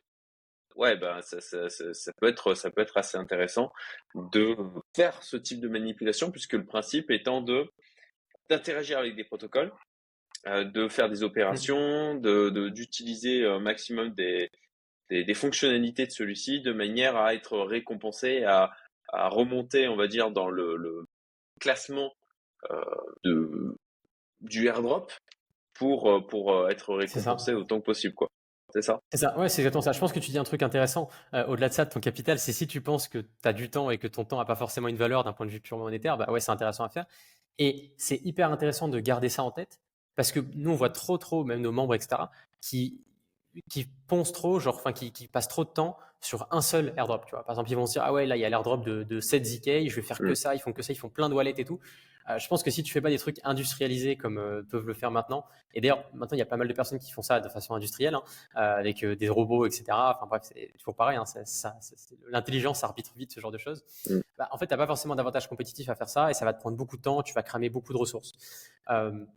[0.76, 3.72] ouais, ben ça, ça, ça, peut être ça peut être assez intéressant
[4.14, 4.56] de
[4.94, 7.70] faire ce type de manipulation, puisque le principe étant de
[8.50, 9.72] d'interagir avec des protocoles,
[10.46, 14.50] euh, de faire des opérations, de d'utiliser un maximum des,
[15.08, 18.70] des, fonctionnalités de celui-ci de manière à être récompensé, à,
[19.08, 21.04] à remonter, on va dire, dans le, le
[21.60, 22.12] classement
[22.70, 22.80] euh,
[23.24, 23.76] de,
[24.40, 25.12] du airdrop
[25.74, 28.14] pour, euh, pour être récompensé autant que possible.
[28.14, 28.28] Quoi.
[28.72, 29.92] C'est ça C'est ça, ouais, c'est exactement ça.
[29.92, 31.08] Je pense que tu dis un truc intéressant.
[31.32, 33.90] Au-delà de ça, de ton capital, c'est si tu penses que tu as du temps
[33.90, 36.16] et que ton temps n'a pas forcément une valeur d'un point de vue purement monétaire,
[36.16, 37.04] bah ouais, c'est intéressant à faire.
[37.58, 39.80] Et c'est hyper intéressant de garder ça en tête
[40.16, 42.22] parce que nous, on voit trop, trop, même nos membres, etc.,
[42.60, 43.02] qui,
[43.70, 47.24] qui poncent trop, genre, enfin, qui, qui, passent trop de temps sur un seul airdrop.
[47.26, 47.44] Tu vois.
[47.44, 49.20] Par exemple, ils vont se dire, ah ouais, là, il y a l'airdrop de, de
[49.20, 51.34] 7 ZK, je vais faire que ça, ils font que ça, ils font plein de
[51.34, 51.80] wallets et tout.
[52.28, 54.94] Euh, je pense que si tu fais pas des trucs industrialisés comme euh, peuvent le
[54.94, 57.40] faire maintenant, et d'ailleurs maintenant il y a pas mal de personnes qui font ça
[57.40, 58.22] de façon industrielle, hein,
[58.56, 59.84] euh, avec des robots, etc.
[59.90, 61.16] Enfin bref, c'est toujours pareil.
[61.16, 61.24] Hein,
[62.28, 63.84] L'intelligence arbitre vite ce genre de choses.
[64.08, 64.20] Mm.
[64.38, 66.52] Bah, en fait, tu n'as pas forcément d'avantage compétitif à faire ça, et ça va
[66.52, 67.22] te prendre beaucoup de temps.
[67.22, 68.32] Tu vas cramer beaucoup de ressources.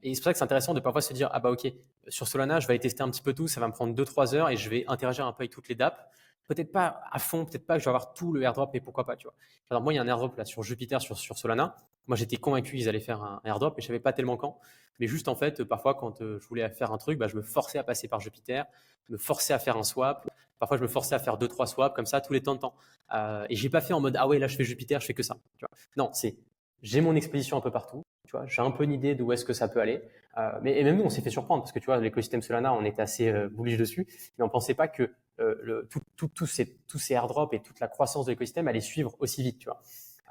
[0.04, 1.72] et c'est pour ça que c'est intéressant de parfois se dire ah bah ok
[2.10, 4.36] sur Solana je vais aller tester un petit peu tout, ça va me prendre 2-3
[4.36, 6.02] heures et je vais interagir un peu avec toutes les DApps
[6.48, 9.06] peut-être pas à fond, peut-être pas que je vais avoir tout le airdrop, mais pourquoi
[9.06, 9.36] pas, tu vois.
[9.70, 11.76] Alors moi, il y a un airdrop là sur Jupiter, sur, sur Solana.
[12.08, 14.60] Moi, j'étais convaincu qu'ils allaient faire un airdrop, mais je savais pas tellement quand.
[15.00, 17.42] Mais juste en fait, parfois, quand euh, je voulais faire un truc, bah, je me
[17.42, 18.66] forçais à passer par Jupiter,
[19.10, 20.30] me forçais à faire un swap.
[20.60, 22.60] Parfois, je me forçais à faire deux, trois swaps comme ça tous les temps de
[22.60, 22.76] temps.
[23.14, 25.14] Euh, et j'ai pas fait en mode ah ouais, là je fais Jupiter, je fais
[25.14, 25.38] que ça.
[25.58, 25.78] Tu vois.
[25.98, 26.38] Non, c'est
[26.82, 28.04] j'ai mon exposition un peu partout.
[28.26, 30.02] Tu vois, j'ai un peu une idée d'où est-ce que ça peut aller.
[30.38, 32.74] Euh, mais et même nous, on s'est fait surprendre parce que tu vois, l'écosystème Solana,
[32.74, 34.08] on était assez euh, bullish dessus,
[34.38, 37.60] mais on pensait pas que euh, le, tout, tout, tout ces, tous ces airdrops et
[37.60, 39.82] toute la croissance de l'écosystème allait suivre aussi vite, tu vois.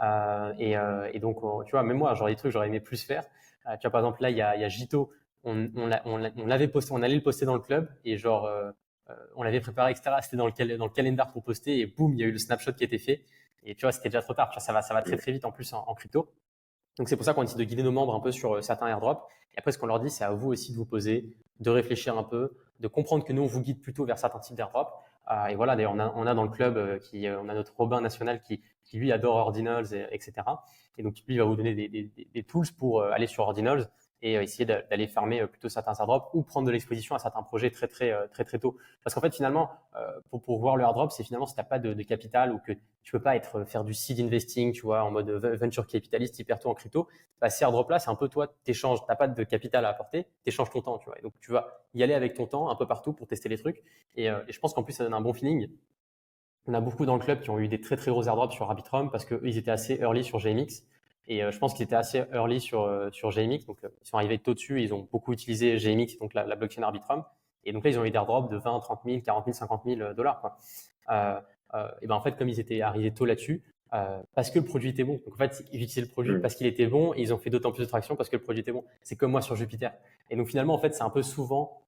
[0.03, 3.03] Euh, et, euh, et, donc, tu vois, même moi, j'aurais des trucs, j'aurais aimé plus
[3.03, 3.25] faire.
[3.25, 5.11] tu vois, par exemple, là, il y a, y a Jito,
[5.45, 8.49] on, on, on l'avait posté, on allait le poster dans le club et genre,
[9.37, 10.17] on l'avait préparé, etc.
[10.23, 12.39] C'était dans le, dans le calendar pour poster et boum, il y a eu le
[12.39, 13.25] snapshot qui a été fait.
[13.65, 14.51] Et tu vois, c'était déjà trop tard.
[14.51, 16.33] Tu vois, ça va, ça va très très vite en plus en, en crypto.
[16.99, 19.23] Donc c'est pour ça qu'on essaie de guider nos membres un peu sur certains airdrops.
[19.55, 21.27] Et après, ce qu'on leur dit, c'est à vous aussi de vous poser,
[21.61, 24.57] de réfléchir un peu, de comprendre que nous, on vous guide plutôt vers certains types
[24.57, 24.93] d'airdrops.
[25.31, 27.49] Euh, et voilà, d'ailleurs, on a, on a dans le club, euh, qui, euh, on
[27.49, 30.33] a notre Robin national qui, qui lui adore Ordinals, etc.
[30.99, 33.89] Et donc, lui, il va vous donner des, des, des tools pour aller sur Ordinals
[34.23, 37.89] et essayer d'aller fermer plutôt certains airdrops ou prendre de l'exposition à certains projets très
[37.89, 38.77] très très très tôt.
[39.03, 39.71] Parce qu'en fait finalement,
[40.31, 43.13] pour, pour voir le airdrop, c'est finalement si t'as pas de, capital ou que tu
[43.13, 46.71] peux pas être faire du seed investing, tu vois, en mode venture capitaliste hyper tôt
[46.71, 47.09] en crypto,
[47.41, 50.27] bah, ces airdrops là, c'est un peu toi, t'échanges, t'as pas de capital à apporter,
[50.45, 51.19] t'échanges ton temps, tu vois.
[51.19, 53.59] Et donc tu vas y aller avec ton temps un peu partout pour tester les
[53.59, 53.83] trucs.
[54.15, 55.69] Et, je pense qu'en plus ça donne un bon feeling.
[56.67, 58.71] On a beaucoup dans le club qui ont eu des très très gros airdrops sur
[58.71, 60.85] Arbitrum parce qu'ils étaient assez early sur GMX.
[61.29, 63.67] Et euh, je pense qu'ils étaient assez early sur, euh, sur GMX.
[63.67, 64.83] Donc, euh, ils sont arrivés tôt dessus.
[64.83, 67.25] Ils ont beaucoup utilisé GMX, donc la, la blockchain Arbitrum.
[67.65, 69.83] Et donc là, ils ont eu des airdrops de 20, 30 000, 40 000, 50
[69.85, 70.41] 000 dollars.
[70.41, 70.59] Quoi.
[71.11, 71.41] Euh,
[71.75, 73.63] euh, et ben en fait, comme ils étaient arrivés tôt là-dessus,
[73.95, 75.21] euh, parce que le produit était bon.
[75.25, 77.51] Donc en fait, ils utilisaient le produit parce qu'il était bon et ils ont fait
[77.51, 78.85] d'autant plus de traction parce que le produit était bon.
[79.03, 79.93] C'est comme moi sur Jupiter.
[80.31, 81.79] Et donc finalement, en fait, c'est un peu souvent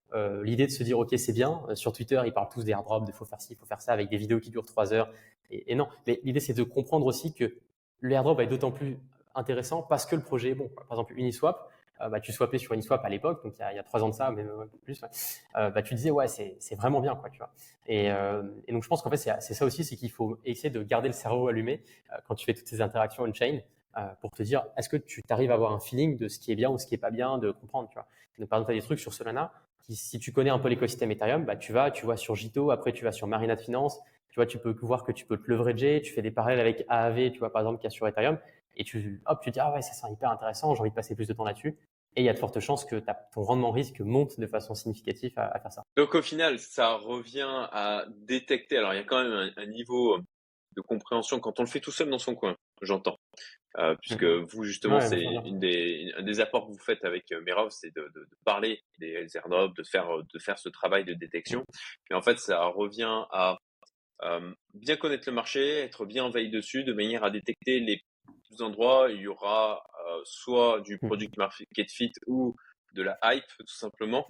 [0.44, 1.61] l'idée de se dire, OK, c'est bien.
[1.75, 3.92] sur Twitter, ils parlent tous des airdrops, de faut faire ci, il faut faire ça,
[3.92, 5.11] avec des vidéos qui durent trois heures.
[5.51, 7.57] Et, et non, mais l'idée, c'est de comprendre aussi que
[7.99, 8.97] le airdrop est d'autant plus
[9.35, 10.68] intéressant parce que le projet est bon.
[10.68, 11.70] Par exemple, Uniswap,
[12.01, 14.14] euh, bah, tu swappais sur Uniswap à l'époque, donc il y, a, trois ans de
[14.14, 15.01] ça, un peu plus,
[15.57, 17.51] euh, bah, tu disais ouais c'est vraiment bien quoi, tu vois.
[17.87, 20.83] Et, euh, donc je pense qu'en fait c'est ça aussi, c'est qu'il faut essayer de
[20.83, 21.83] garder le cerveau allumé
[22.27, 23.61] quand tu fais toutes ces interactions on-chain
[24.20, 26.57] pour te dire est-ce que tu arrives à avoir un feeling de ce qui est
[26.57, 28.07] bien ou ce qui est pas bien, de comprendre, tu vois.
[28.38, 29.53] Donc par exemple, tu as des trucs sur Solana
[29.90, 32.92] si tu connais un peu l'écosystème Ethereum, bah, tu vas, tu vois sur Jito, après
[32.92, 35.49] tu vas sur Marina de Finance, tu vois, tu peux voir que tu peux te
[35.49, 38.38] leverager, tu fais des parallèles avec AAV, tu vois, par exemple, qui a sur Ethereum,
[38.77, 41.15] et tu, hop, tu dis, ah ouais, ça c'est hyper intéressant, j'ai envie de passer
[41.15, 41.77] plus de temps là-dessus.
[42.17, 42.97] Et il y a de fortes chances que
[43.33, 45.83] ton rendement risque monte de façon significative à, faire ça.
[45.97, 48.79] Donc au final, ça revient à détecter.
[48.79, 50.19] Alors il y a quand même un, niveau
[50.77, 53.17] de compréhension quand on le fait tout seul dans son coin, j'entends.
[53.79, 54.45] Euh, puisque mmh.
[54.45, 57.93] vous justement, c'est une des, un des apports que vous faites avec euh, Merov, c'est
[57.93, 61.65] de, de, de, parler des airdrops, de faire, de faire ce travail de détection.
[62.09, 63.59] Mais en fait, ça revient à
[64.23, 68.01] euh, bien connaître le marché, être bien en veille dessus, de manière à détecter les
[68.62, 71.07] endroits, il y aura euh, soit du mmh.
[71.07, 72.55] product market fit ou
[72.95, 74.27] de la hype tout simplement.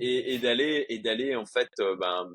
[0.00, 2.28] Et, d'aller et d'aller en fait euh, ben,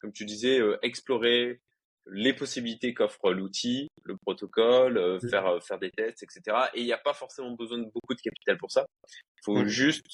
[0.00, 1.60] comme tu disais euh, explorer
[2.06, 5.28] les possibilités qu'offre l'outil le protocole mmh.
[5.28, 8.20] faire faire des tests etc et il n'y a pas forcément besoin de beaucoup de
[8.20, 8.86] capital pour ça.
[9.08, 9.68] Il faut mmh.
[9.68, 10.06] juste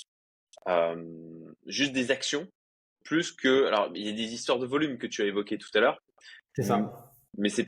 [1.66, 2.48] juste des actions
[3.04, 5.70] plus que alors il y a des histoires de volume que tu as évoquées tout
[5.74, 5.98] à l'heure.
[6.54, 7.12] C'est ça.
[7.38, 7.66] Mais c'est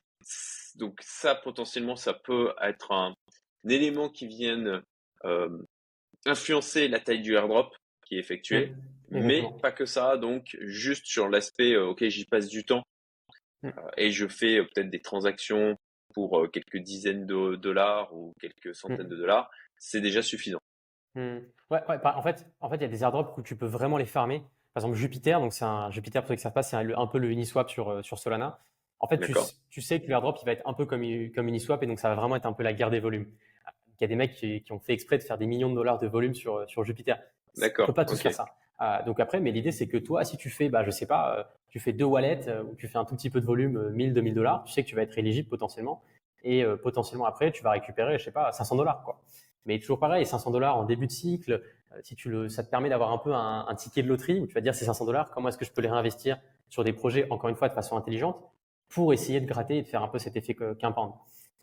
[0.78, 3.14] donc ça, potentiellement, ça peut être un,
[3.68, 4.82] élément qui vienne
[5.24, 5.58] euh,
[6.24, 7.74] influencer la taille du airdrop
[8.06, 8.72] qui est effectué.
[9.10, 12.82] mais pas que ça, donc juste sur l'aspect, euh, ok, j'y passe du temps
[13.62, 13.68] mmh.
[13.68, 15.76] euh, et je fais peut-être des transactions
[16.14, 19.10] pour quelques dizaines de dollars ou quelques centaines mmh.
[19.10, 20.60] de dollars, c'est déjà suffisant.
[21.14, 21.38] Mmh.
[21.70, 24.06] Ouais, en fait, en fait, il y a des airdrops où tu peux vraiment les
[24.06, 24.40] farmer.
[24.72, 27.06] Par exemple, Jupiter, donc c'est un Jupiter pour ceux qui savent pas, c'est un, un,
[27.06, 28.60] peu le Uniswap sur, sur Solana.
[29.00, 29.20] En fait,
[29.70, 31.02] tu, sais que l'airdrop, il va être un peu comme,
[31.34, 33.26] comme Uniswap et donc ça va vraiment être un peu la guerre des volumes.
[34.00, 35.98] Il y a des mecs qui, ont fait exprès de faire des millions de dollars
[35.98, 37.20] de volume sur, sur Jupiter.
[37.56, 37.84] D'accord.
[37.84, 38.46] On peut pas tous faire ça.
[38.80, 41.38] Euh, donc après, mais l'idée, c'est que toi, si tu fais, bah, je sais pas,
[41.38, 43.90] euh, tu fais deux wallets euh, ou tu fais un tout petit peu de volume,
[43.90, 46.02] 1000, 2000 dollars, tu sais que tu vas être éligible potentiellement
[46.44, 49.20] et potentiellement après, tu vas récupérer, je sais pas, 500 dollars, quoi.
[49.66, 51.61] Mais toujours pareil, 500 dollars en début de cycle,
[52.04, 54.46] si tu le, ça te permet d'avoir un peu un, un, ticket de loterie où
[54.46, 56.92] tu vas dire ces 500 dollars, comment est-ce que je peux les réinvestir sur des
[56.92, 58.40] projets, encore une fois, de façon intelligente?
[58.88, 61.14] Pour essayer de gratter et de faire un peu cet effet qu'importe.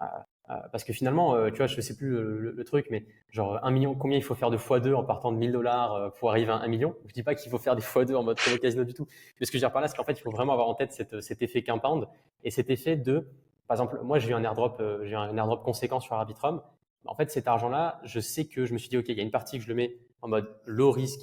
[0.01, 0.05] Euh,
[0.51, 3.71] euh, parce que finalement, euh, tu vois, je sais plus le, truc, mais genre un
[3.71, 6.57] million, combien il faut faire de x2 en partant de 1000 dollars pour arriver à
[6.57, 6.95] un million?
[7.07, 9.07] Je dis pas qu'il faut faire des x2 en mode casino du tout.
[9.39, 10.67] Mais ce que je veux dire par là, c'est qu'en fait, il faut vraiment avoir
[10.67, 12.07] en tête cet, cet effet qu'impound
[12.43, 13.27] et cet effet de,
[13.67, 16.61] par exemple, moi j'ai eu un airdrop, j'ai un airdrop conséquent sur Arbitrum.
[17.07, 19.23] En fait, cet argent-là, je sais que je me suis dit, ok, il y a
[19.23, 21.21] une partie que je le mets en mode low risque,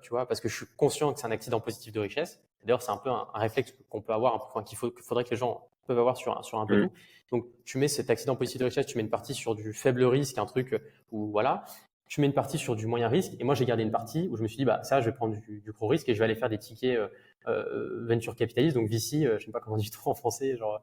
[0.00, 2.40] tu vois, parce que je suis conscient que c'est un accident positif de richesse.
[2.62, 5.66] D'ailleurs, c'est un peu un, réflexe qu'on peut avoir, enfin, qu'il faudrait que les gens
[5.88, 6.88] peuvent avoir sur un, sur un peu mmh.
[6.88, 6.94] tout.
[7.32, 10.04] Donc, tu mets cet accident positif de richesse, tu mets une partie sur du faible
[10.04, 11.64] risque, un truc où voilà.
[12.06, 13.32] Tu mets une partie sur du moyen risque.
[13.40, 15.16] Et moi, j'ai gardé une partie où je me suis dit, bah, ça, je vais
[15.16, 17.08] prendre du, du pro risque et je vais aller faire des tickets euh,
[17.48, 20.14] euh venture capitalist, donc VC, euh, je ne sais pas comment on dit trop en
[20.14, 20.80] français, genre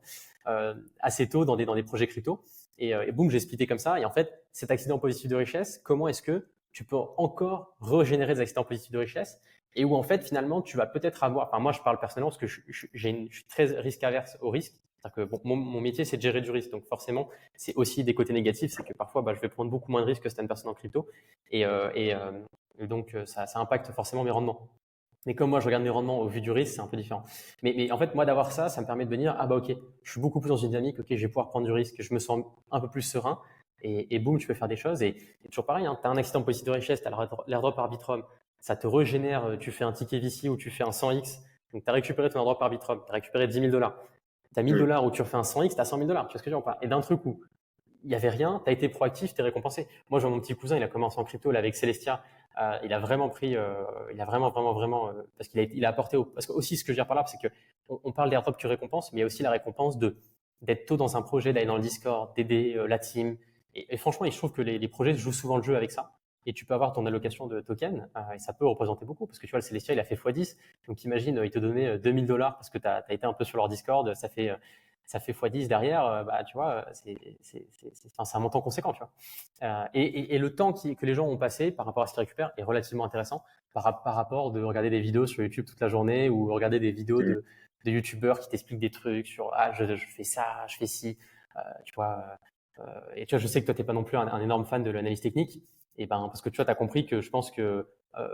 [0.48, 2.44] euh, assez tôt dans des, dans des projets crypto.
[2.80, 4.00] Et, euh, et boum, j'ai splitté comme ça.
[4.00, 8.36] Et en fait, cet accident positif de richesse, comment est-ce que tu peux encore régénérer
[8.36, 9.40] des accidents positifs de richesse
[9.76, 12.40] et où en fait finalement tu vas peut-être avoir, enfin moi je parle personnellement parce
[12.40, 16.18] que je, je suis très risque averse au risque, c'est-à-dire que mon, mon, métier c'est
[16.18, 19.34] de gérer du risque, donc forcément c'est aussi des côtés négatifs, c'est que parfois bah,
[19.34, 21.08] je vais prendre beaucoup moins de risques que certaines personnes en crypto,
[21.50, 24.70] et, euh, euh, donc euh, ça, ça, impacte forcément mes rendements.
[25.28, 27.24] Mais comme moi je regarde mes rendements au vu du risque, c'est un peu différent.
[27.62, 29.56] Mais, mais en fait moi d'avoir ça, ça me permet de me dire ah bah
[29.58, 32.02] ok, je suis beaucoup plus dans une dynamique, ok je vais pouvoir prendre du risque,
[32.02, 33.40] je me sens un peu plus serein,
[33.84, 35.02] et, et boum tu peux faire des choses.
[35.02, 35.16] Et,
[35.50, 38.24] toujours pareil, hein, tu as un accident positif de richesse, tu as l'airdrop Arbitrum,
[38.60, 41.40] ça te régénère, euh, tu fais un ticket VC ou tu fais un 100x,
[41.74, 43.96] donc tu as récupéré ton airdrop Arbitrum, tu as récupéré 10 000 dollars.
[44.54, 46.28] Tu as 1000 dollars ou tu refais un 100x, tu as 100 000 dollars.
[46.28, 47.42] Tu vois ce que je veux dire Et d'un truc où
[48.04, 49.88] il n'y avait rien, tu as été proactif, tu es récompensé.
[50.10, 52.24] Moi, j'ai mon petit cousin, il a commencé en crypto là, avec Celestia.
[52.62, 55.64] Euh, il a vraiment pris, euh, il a vraiment, vraiment, vraiment, euh, parce qu'il a,
[55.64, 57.38] il a apporté, au, parce que aussi ce que je veux dire par là, c'est
[57.38, 57.54] que
[57.88, 60.18] on, on parle d'airdrop qui récompense, mais il y a aussi la récompense de
[60.62, 63.38] d'être tôt dans un projet, d'aller dans le Discord, d'aider la team.
[63.76, 66.14] Et, et, franchement, je trouve que les, les projets jouent souvent le jeu avec ça.
[66.46, 69.38] Et tu peux avoir ton allocation de tokens euh, et ça peut représenter beaucoup parce
[69.38, 70.58] que tu vois le Celestia il a fait x10
[70.88, 73.44] donc imagine il te donnait 2000 euh, dollars parce que tu as, été un peu
[73.44, 74.14] sur leur Discord.
[74.16, 74.52] Ça fait
[75.06, 77.66] ça fait x10 derrière bah tu vois c'est
[78.18, 79.12] un montant conséquent tu vois.
[79.62, 82.14] Euh, et, et, le temps qui, que les gens ont passé par rapport à ce
[82.14, 85.80] qu'ils récupèrent est relativement intéressant par, par rapport de regarder des vidéos sur YouTube toute
[85.80, 87.46] la journée ou regarder des vidéos de,
[87.86, 91.20] de youtubeurs qui t'expliquent des trucs sur ah je, je, fais ça je fais ci.
[91.86, 92.40] Tu vois
[93.16, 94.84] et tu vois je sais que toi t'es pas non plus un, un énorme fan
[94.84, 95.62] de l'analyse technique
[95.98, 98.28] et ben parce que tu vois, tu as compris que je pense que euh,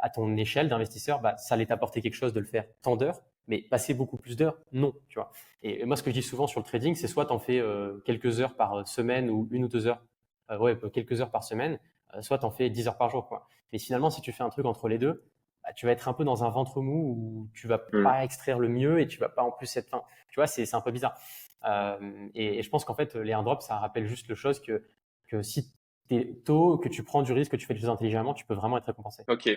[0.00, 3.20] à ton échelle d'investisseur, bah, ça allait t'apporter quelque chose de le faire tant d'heures,
[3.48, 5.30] mais passer beaucoup plus d'heures, non, tu vois.
[5.62, 7.58] Et, moi, ce que je dis souvent sur le trading, c'est soit tu en fais
[7.58, 10.02] euh, quelques heures par semaine ou une ou deux heures,
[10.50, 11.78] euh, ouais, quelques heures par semaine,
[12.14, 13.46] euh, soit tu en fais 10 heures par jour, quoi.
[13.72, 15.24] Mais finalement, si tu fais un truc entre les deux,
[15.62, 18.02] bah, tu vas être un peu dans un ventre mou où tu vas mmh.
[18.02, 20.02] pas extraire le mieux et tu vas pas en plus être, fin.
[20.28, 21.14] tu vois, c'est un peu bizarre.
[21.64, 24.82] Euh, et, et, je pense qu'en fait, les airdrops, ça rappelle juste le chose que,
[25.28, 25.72] que si
[26.10, 28.54] es tôt, que tu prends du risque, que tu fais des choses intelligemment, tu peux
[28.54, 29.22] vraiment être récompensé.
[29.28, 29.50] Ok.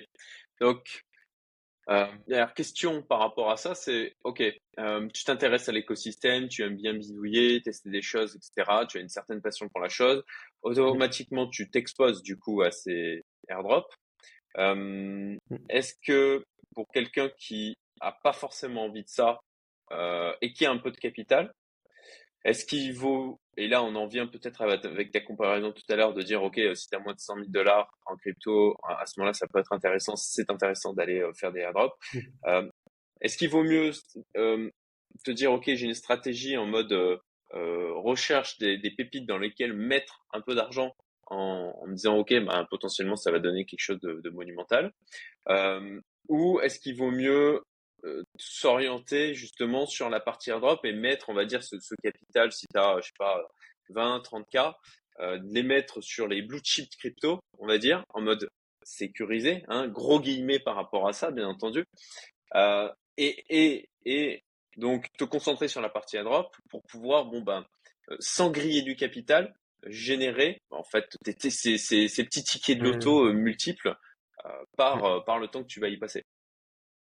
[0.61, 1.03] Donc,
[1.89, 4.41] euh, dernière question par rapport à ça, c'est OK,
[4.79, 8.85] euh, tu t'intéresses à l'écosystème, tu aimes bien bidouiller, tester des choses, etc.
[8.89, 10.23] Tu as une certaine passion pour la chose.
[10.63, 13.93] Automatiquement, tu t'exposes du coup à ces airdrops.
[14.57, 15.57] Euh, mm.
[15.69, 19.39] Est-ce que pour quelqu'un qui a pas forcément envie de ça
[20.41, 21.53] et qui a un peu de capital,
[22.45, 26.13] est-ce qu'il vaut, et là on en vient peut-être avec ta comparaison tout à l'heure
[26.13, 29.05] de dire, OK, euh, si tu as moins de 100 000 dollars en crypto, à
[29.07, 31.97] ce moment-là, ça peut être intéressant, c'est intéressant d'aller euh, faire des airdrops.
[32.47, 32.69] Euh,
[33.21, 33.91] est-ce qu'il vaut mieux
[34.35, 36.93] te dire, OK, j'ai une stratégie en mode
[37.51, 40.93] recherche des, pépites dans lesquelles mettre un peu d'argent
[41.27, 44.91] en, me disant, OK, bah, potentiellement ça va donner quelque chose de, de monumental
[46.27, 47.61] ou est-ce qu'il vaut mieux
[48.05, 52.67] euh, s'orienter justement sur la partie airdrop et mettre, on va dire, ce, capital, si
[52.67, 53.41] tu as, je sais pas,
[53.89, 54.75] 20, 30K,
[55.21, 58.47] euh, les mettre sur les blue chip crypto, on va dire, en mode
[58.83, 61.85] sécurisé, hein, gros guillemets par rapport à ça, bien entendu.
[62.53, 64.43] Euh, et, et, et
[64.77, 67.65] donc te concentrer sur la partie airdrop pour pouvoir, bon ben,
[68.19, 69.55] sans griller du capital,
[69.87, 72.91] générer en fait ces, ces, ces petits tickets de mmh.
[72.91, 73.95] loto multiples
[74.77, 76.23] par, par le temps que tu vas y passer.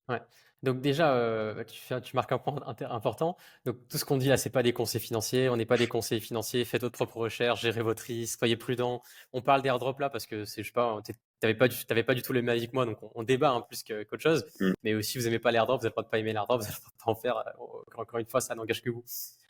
[0.08, 0.20] Ouais.
[0.64, 2.56] Donc déjà, euh, tu, tu marques un point
[2.90, 3.36] important.
[3.66, 5.50] Donc tout ce qu'on dit là, c'est pas des conseils financiers.
[5.50, 6.64] On n'est pas des conseils financiers.
[6.64, 9.02] Faites votre propre recherche, gérez votre risque, soyez prudent.
[9.34, 10.98] On parle d'airdrop là parce que c'est, je sais pas,
[11.38, 13.60] t'avais pas, du, pas du tout les mêmes avis que moi, donc on, débat hein,
[13.60, 14.46] plus qu'autre chose.
[14.58, 14.72] Mmh.
[14.82, 16.80] Mais si vous aimez pas l'airdrop, vous n'avez pas de pas aimer l'airdrop, vous n'avez
[17.04, 17.36] pas en faire.
[17.36, 19.04] Euh, encore une fois, ça n'engage que vous.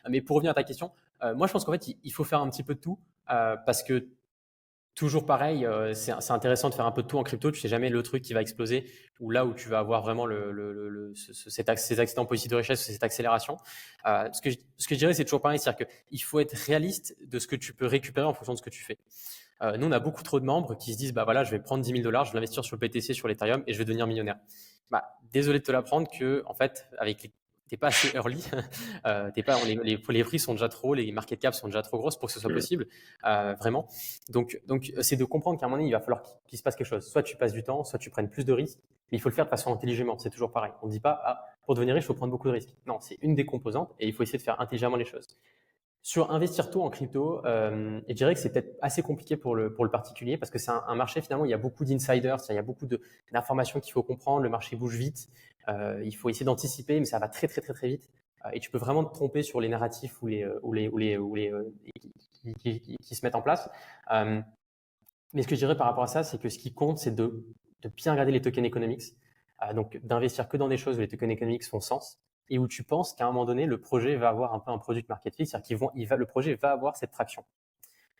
[0.09, 0.91] Mais pour revenir à ta question,
[1.23, 3.83] euh, moi je pense qu'en fait, il, faut faire un petit peu de tout parce
[3.83, 4.05] que
[4.95, 7.51] toujours pareil, euh, c'est intéressant de faire un peu de tout en crypto.
[7.51, 8.85] Tu sais jamais le truc qui va exploser
[9.19, 12.55] ou là où tu vas avoir vraiment le, le, le, cet, ces accidents positifs de
[12.55, 13.57] richesse, cette accélération.
[14.07, 16.53] Euh, ce, que je, ce que je dirais, c'est toujours pareil, c'est-à-dire qu'il faut être
[16.53, 18.97] réaliste de ce que tu peux récupérer en fonction de ce que tu fais.
[19.61, 21.59] Euh, nous, on a beaucoup trop de membres qui se disent, bah voilà, je vais
[21.59, 23.85] prendre 10 000 dollars, je vais l'investir sur le PTC, sur l'Ethereum et je vais
[23.85, 24.37] devenir millionnaire.
[24.91, 27.31] Bah, désolé de te l'apprendre que, en fait, avec les
[27.69, 28.43] t'es pas assez early,
[29.05, 31.81] euh, t'es pas, les, les, les, prix sont déjà trop, les market caps sont déjà
[31.81, 32.87] trop grosses pour que ce soit possible,
[33.25, 33.87] euh, vraiment.
[34.29, 36.75] Donc, donc c'est de comprendre qu'à un moment donné, il va falloir qu'il se passe
[36.75, 37.07] quelque chose.
[37.07, 38.79] Soit tu passes du temps, soit tu prennes plus de risques,
[39.11, 40.17] mais il faut le faire de façon intelligemment.
[40.17, 40.71] C'est toujours pareil.
[40.81, 42.75] On ne dit pas, ah, pour devenir riche, il faut prendre beaucoup de risques.
[42.85, 45.27] Non, c'est une des composantes et il faut essayer de faire intelligemment les choses.
[46.07, 49.73] Sur investir tôt en crypto, euh, je dirais que c'est peut-être assez compliqué pour le,
[49.73, 52.53] pour le particulier parce que c'est un, marché finalement, il y a beaucoup d'insiders, il
[52.53, 52.87] y a beaucoup
[53.31, 55.29] d'informations qu'il faut comprendre, le marché bouge vite,
[55.67, 58.09] il faut essayer d'anticiper, mais ça va très très très très vite.
[58.45, 60.87] Euh, et tu peux vraiment te tromper sur les narratifs ou les, euh, ou les,
[60.87, 61.51] ou les, ou les
[62.59, 63.69] qui, qui, se mettent en place.
[64.11, 67.15] mais ce que je dirais par rapport à ça, c'est que ce qui compte, c'est
[67.15, 67.45] de,
[67.81, 69.15] de bien regarder les tokens economics.
[69.73, 72.83] donc d'investir que dans des choses où les tokens economics font sens et où tu
[72.83, 75.47] penses qu'à un moment donné, le projet va avoir un peu un produit market fit,
[75.47, 77.43] c'est-à-dire qu'il va, le projet va avoir cette traction.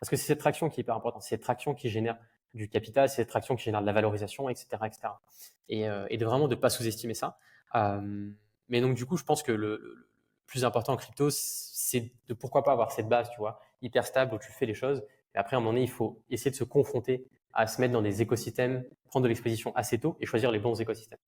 [0.00, 2.18] Parce que c'est cette traction qui est hyper importante, c'est cette traction qui génère
[2.54, 4.66] du capital, c'est cette traction qui génère de la valorisation, etc.
[4.84, 5.08] etc.
[5.68, 7.38] Et, euh, et de vraiment de pas sous-estimer ça.
[7.74, 8.30] Euh,
[8.68, 10.08] mais donc du coup, je pense que le, le,
[10.46, 14.34] plus important en crypto, c'est de pourquoi pas avoir cette base, tu vois, hyper stable
[14.34, 15.02] où tu fais les choses.
[15.34, 17.92] Et après, à un moment donné, il faut essayer de se confronter à se mettre
[17.92, 21.18] dans des écosystèmes, prendre de l'exposition assez tôt et choisir les bons écosystèmes.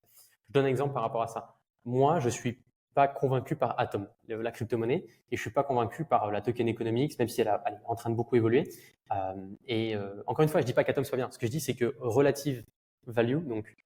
[0.48, 1.56] Je donne un exemple par rapport à ça.
[1.84, 2.62] Moi, je suis
[2.98, 7.16] pas convaincu par Atom, la crypto-monnaie, et je suis pas convaincu par la token economics,
[7.20, 8.68] même si elle, est en train de beaucoup évoluer.
[9.12, 9.34] Euh,
[9.68, 11.30] et euh, encore une fois, je dis pas qu'Atom soit bien.
[11.30, 12.64] Ce que je dis, c'est que relative
[13.06, 13.76] value, donc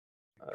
[0.41, 0.47] euh,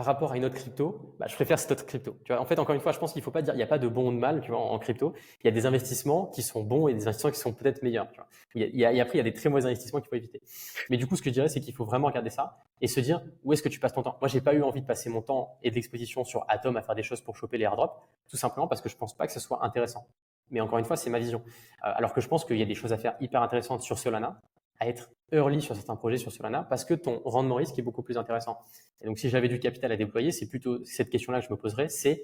[0.00, 2.16] par rapport à une autre crypto, bah, je préfère cette autre crypto.
[2.30, 3.78] En fait, encore une fois, je pense qu'il faut pas dire, il n'y a pas
[3.78, 5.12] de bon ou de mal, en, crypto.
[5.42, 8.08] Il y a des investissements qui sont bons et des investissements qui sont peut-être meilleurs.
[8.54, 10.40] Il y a, et après, il y a des très mauvais investissements qu'il faut éviter.
[10.88, 12.98] Mais du coup, ce que je dirais, c'est qu'il faut vraiment regarder ça et se
[12.98, 14.16] dire où est-ce que tu passes ton temps?
[14.22, 16.94] Moi, j'ai pas eu envie de passer mon temps et d'exposition sur Atom à faire
[16.94, 19.40] des choses pour choper les airdrops, tout simplement parce que je pense pas que ce
[19.40, 20.06] soit intéressant.
[20.48, 21.42] Mais encore une fois, c'est ma vision.
[21.84, 23.98] Euh, alors que je pense qu'il y a des choses à faire hyper intéressantes sur
[23.98, 24.40] Solana,
[24.80, 28.02] à être early sur certains projets sur Solana parce que ton rendement risque est beaucoup
[28.02, 28.58] plus intéressant.
[29.00, 31.56] Et donc, si j'avais du capital à déployer, c'est plutôt cette question-là que je me
[31.56, 32.22] poserais, c'est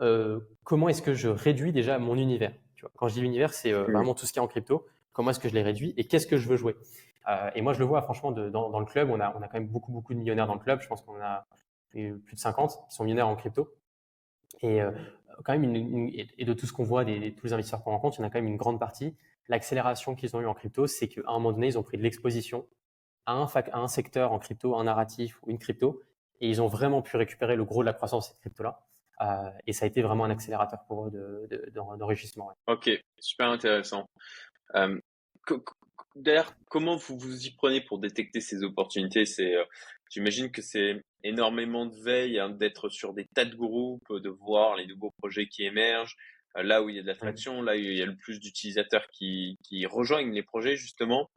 [0.00, 2.90] euh, comment est-ce que je réduis déjà mon univers tu vois?
[2.96, 4.86] Quand je dis l'univers, c'est euh, vraiment tout ce qui est en crypto.
[5.12, 6.76] Comment est-ce que je les réduis et qu'est-ce que je veux jouer?
[7.28, 9.08] Euh, Et moi, je le vois franchement de, dans, dans, le club.
[9.10, 10.82] On a, on a quand même beaucoup, beaucoup de millionnaires dans le club.
[10.82, 11.46] Je pense qu'on a
[11.90, 13.74] plus de 50 qui sont millionnaires en crypto.
[14.60, 14.80] Et
[15.42, 18.18] quand même, une, et de tout ce qu'on voit, des, tous les investisseurs qu'on rencontre,
[18.18, 19.16] il y en a quand même une grande partie
[19.48, 22.02] l'accélération qu'ils ont eu en crypto, c'est qu'à un moment donné, ils ont pris de
[22.02, 22.66] l'exposition
[23.26, 23.32] à
[23.72, 26.02] un, secteur en crypto, un narratif ou une crypto,
[26.40, 28.80] et ils ont vraiment pu récupérer le gros de la croissance de cette crypto-là.
[29.22, 32.52] Euh, et ça a été vraiment un accélérateur pour eux d'enrichissement.
[32.68, 34.06] De, Ok, super intéressant.
[34.74, 35.00] Euh,
[36.16, 39.24] D'ailleurs, comment vous vous y prenez pour détecter ces opportunités?
[39.40, 39.64] Euh,
[40.10, 44.76] j'imagine que c'est énormément de veille, hein, d'être sur des tas de groupes, de voir
[44.76, 46.16] les nouveaux projets qui émergent,
[46.62, 49.06] là où il y a de l'attraction, là où il y a le plus d'utilisateurs
[49.12, 51.30] qui, qui rejoignent les projets justement.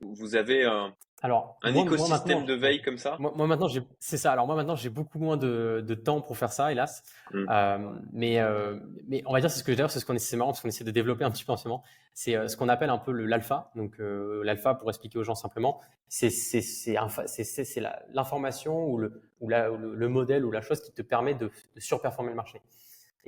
[0.00, 3.16] vous avez un, alors, un écosystème de veille comme ça?
[3.18, 3.66] moi, maintenant,
[3.98, 4.30] c'est ça.
[4.30, 7.02] Alors moi maintenant, j'ai beaucoup moins de, temps pour faire ça, hélas.
[7.32, 7.46] Mmh.
[7.50, 7.78] Euh,
[8.12, 10.50] mais, euh, mais on va dire, c'est ce que d'ailleurs, c'est ce qu'on essaie, marrant
[10.50, 11.82] parce qu'on essaie de développer un petit peu en ce moment.
[12.14, 13.72] C'est euh, ce qu'on appelle un peu l'alpha.
[13.74, 16.30] Donc l'alpha, pour expliquer aux gens simplement, c'est
[18.12, 22.30] l'information ou, le, ou, le, modèle ou la chose qui te permet de, de surperformer
[22.30, 22.62] le marché.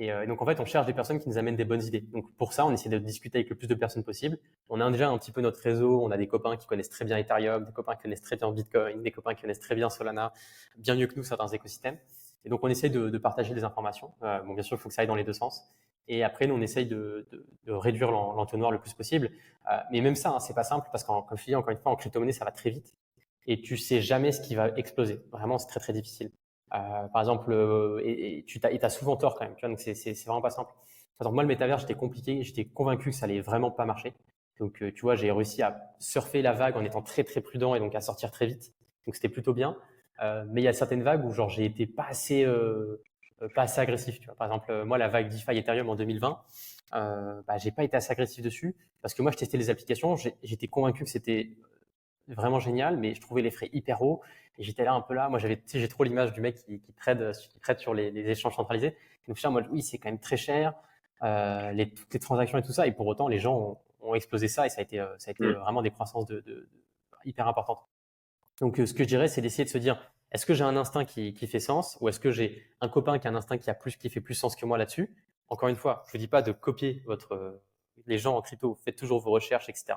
[0.09, 2.01] Euh, et, donc, en fait, on cherche des personnes qui nous amènent des bonnes idées.
[2.01, 4.37] Donc, pour ça, on essaie de discuter avec le plus de personnes possible.
[4.69, 6.01] On a déjà un petit peu notre réseau.
[6.03, 8.51] On a des copains qui connaissent très bien Ethereum, des copains qui connaissent très bien
[8.51, 10.33] Bitcoin, des copains qui connaissent très bien Solana,
[10.77, 11.97] bien mieux que nous, certains écosystèmes.
[12.45, 14.11] Et donc, on essaie de, partager des informations.
[14.23, 15.63] Euh, bon, bien sûr, il faut que ça aille dans les deux sens.
[16.07, 17.27] Et après, nous, on essaye de,
[17.67, 19.29] réduire l'entonnoir le plus possible.
[19.71, 21.95] Euh, mais même ça, hein, c'est pas simple parce qu'en, comme encore une fois, en
[21.95, 22.95] crypto-monnaie, ça va très vite.
[23.47, 25.21] Et tu sais jamais ce qui va exploser.
[25.31, 26.31] Vraiment, c'est très, très difficile.
[26.73, 29.55] Euh, par exemple, euh, et, tu as, souvent tort quand même.
[29.55, 30.71] Tu vois, donc c'est, vraiment pas simple.
[31.17, 34.13] Par exemple, moi, le métavers, j'étais compliqué, j'étais convaincu que ça allait vraiment pas marcher.
[34.59, 37.75] Donc, euh, tu vois, j'ai réussi à surfer la vague en étant très très prudent
[37.75, 38.73] et donc à sortir très vite.
[39.05, 39.75] Donc, c'était plutôt bien.
[40.47, 42.45] mais il y a certaines vagues où genre j'ai été pas assez
[43.55, 44.19] pas assez agressif.
[44.19, 44.35] Tu vois.
[44.35, 46.39] Par exemple, moi, la vague DeFi Ethereum en 2020,
[46.93, 50.15] euh, bah, j'ai pas été assez agressif dessus parce que moi, je testais les applications,
[50.43, 51.51] j'étais convaincu que c'était
[52.35, 54.21] vraiment génial, mais je trouvais les frais hyper hauts.
[54.57, 55.29] Et j'étais là un peu là.
[55.29, 58.29] Moi, j'avais, j'ai trop l'image du mec qui, qui, trade, qui trade sur les, les
[58.29, 58.95] échanges centralisés.
[59.27, 60.73] Donc, je moi, oui, c'est quand même très cher,
[61.23, 62.87] euh, les, toutes les transactions et tout ça.
[62.87, 65.29] Et pour autant, les gens ont, ont explosé ça et ça a été, euh, ça
[65.29, 65.53] a été mm.
[65.53, 66.69] vraiment des croissances de, de,
[67.25, 67.81] hyper importantes.
[68.59, 70.77] Donc, euh, ce que je dirais, c'est d'essayer de se dire, est-ce que j'ai un
[70.77, 73.57] instinct qui, qui fait sens ou est-ce que j'ai un copain qui a un instinct
[73.57, 75.15] qui a plus, qui fait plus sens que moi là-dessus?
[75.49, 77.61] Encore une fois, je ne dis pas de copier votre,
[78.07, 79.93] les gens en crypto, faites toujours vos recherches, etc.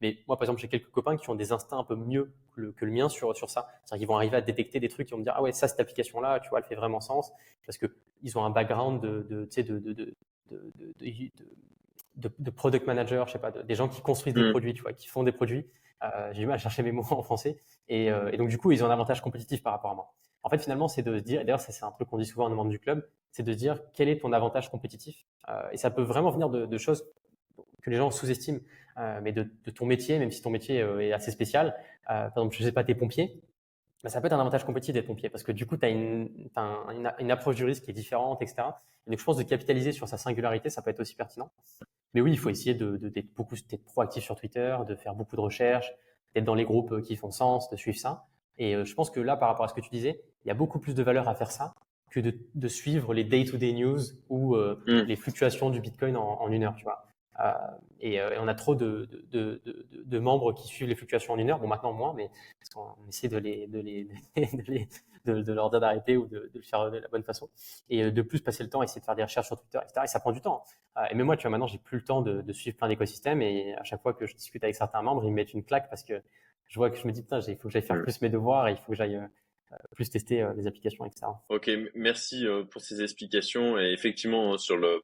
[0.00, 2.60] Mais moi, par exemple, j'ai quelques copains qui ont des instincts un peu mieux que
[2.60, 3.68] le, que le mien sur, sur ça.
[3.84, 5.66] C'est-à-dire qu'ils vont arriver à détecter des trucs, qui vont me dire, ah ouais, ça,
[5.66, 7.32] cette application-là, tu vois, elle fait vraiment sens.
[7.66, 10.14] Parce qu'ils ont un background de, de, de, de, de,
[12.16, 14.50] de, de, product manager, je sais pas, des gens qui construisent des mm.
[14.50, 15.66] produits, tu vois, qui font des produits.
[16.04, 17.60] Euh, j'ai du mal à chercher mes mots en français.
[17.88, 20.14] Et, euh, et, donc, du coup, ils ont un avantage compétitif par rapport à moi.
[20.44, 22.26] En fait, finalement, c'est de se dire, et d'ailleurs, ça, c'est un truc qu'on dit
[22.26, 25.26] souvent en demande du club, c'est de se dire quel est ton avantage compétitif?
[25.48, 27.04] Euh, et ça peut vraiment venir de, de choses
[27.82, 28.60] que les gens sous-estiment,
[29.22, 31.74] mais de, ton métier, même si ton métier euh, est assez spécial.
[32.10, 33.40] Euh, par exemple, je ne sais pas, tes pompiers,
[34.02, 35.28] bah, ça peut être un avantage compétitif d'être pompier?
[35.28, 36.30] Parce que du coup, tu as, une,
[37.18, 38.62] une, approche du risque qui est différente, etc.
[39.06, 41.50] Et donc, je pense de capitaliser sur sa singularité, ça peut être aussi pertinent.
[42.14, 45.36] Mais oui, il faut essayer d'être de, beaucoup d'être proactif sur Twitter, de faire beaucoup
[45.36, 45.92] de recherches,
[46.34, 48.26] d'être dans les groupes qui font sens, de suivre ça.
[48.56, 50.54] Et je pense que là, par rapport à ce que tu disais, il y a
[50.54, 51.74] beaucoup plus de valeur à faire ça
[52.10, 54.86] que de, de suivre les day-to-day news ou mm.
[54.86, 57.07] les fluctuations du Bitcoin en, en, une heure, tu vois.
[57.40, 57.52] Euh,
[58.04, 61.38] euh, et, on a trop de, de, de, de, membres qui suivent les fluctuations en
[61.38, 61.58] une heure.
[61.58, 64.08] Bon, maintenant moins, mais parce qu'on essaie de, les, de, les,
[65.24, 67.48] de, leur dire d'arrêter ou de, le faire de la bonne façon.
[67.90, 70.02] Et euh, de plus, passer le temps, essayer de faire des recherches sur Twitter, etc.
[70.04, 70.64] Et ça prend du temps.
[71.10, 73.42] Et même moi, tu vois, maintenant, j'ai plus le temps de, suivre plein d'écosystèmes.
[73.42, 75.88] Et à chaque fois que je discute avec certains membres, ils me mettent une claque
[75.88, 76.20] parce que
[76.66, 78.68] je vois que je me dis, putain, il faut que j'aille faire plus mes devoirs
[78.68, 79.20] et il faut que j'aille
[79.94, 81.26] plus tester les applications, etc.
[81.50, 83.78] Ok, merci pour ces explications.
[83.78, 85.02] Et effectivement, sur le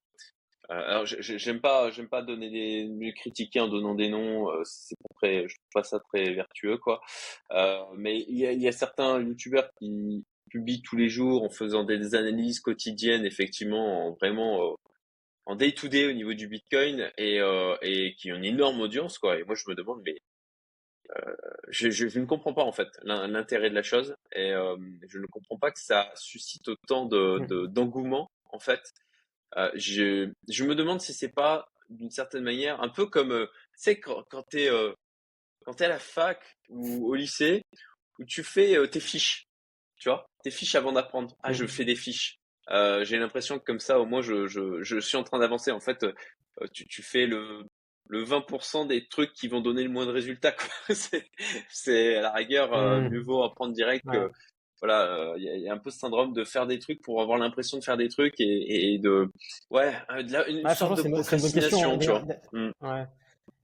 [0.68, 5.14] alors j'aime pas j'aime pas donner des critiquer en donnant des noms euh, c'est pas
[5.14, 7.00] très je trouve pas ça très vertueux quoi
[7.52, 11.50] euh, mais il y a, y a certains youtubeurs qui publient tous les jours en
[11.50, 14.76] faisant des analyses quotidiennes effectivement en vraiment
[15.46, 17.40] en day to day au niveau du bitcoin et
[17.82, 20.16] et qui ont une énorme audience quoi et moi je me demande mais
[21.68, 24.52] je, je, je, ne comprends pas en fait l'intérêt de la chose et
[25.08, 27.66] je ne comprends pas que ça suscite autant de mmh.
[27.66, 28.92] d'engouement en fait
[29.56, 33.46] euh, je, je me demande si c'est pas d'une certaine manière un peu comme, euh,
[33.46, 34.92] tu sais, quand, quand tu es, euh,
[35.64, 37.62] quand es à la fac ou au lycée,
[38.18, 39.46] où tu fais tes fiches,
[39.96, 41.36] tu vois, tes fiches avant d'apprendre.
[41.42, 41.68] Ah, je mmh.
[41.68, 42.38] fais des fiches.
[42.70, 45.70] Euh, j'ai l'impression que comme ça, au moins, je, je, je suis en train d'avancer.
[45.70, 46.06] En fait,
[46.72, 47.64] tu, tu fais le,
[48.08, 50.54] le 20% des trucs qui vont donner le moins de résultats.
[51.68, 53.08] c'est à la rigueur, mmh.
[53.08, 54.30] mieux vaut apprendre direct que,
[54.80, 57.38] voilà, il euh, y, a un peu ce syndrome de faire des trucs pour avoir
[57.38, 59.30] l'impression de faire des trucs et, de,
[59.70, 62.24] ouais, euh, de une sorte de procrastination, tu vois.
[62.52, 62.70] Mm.
[62.82, 63.06] Ouais.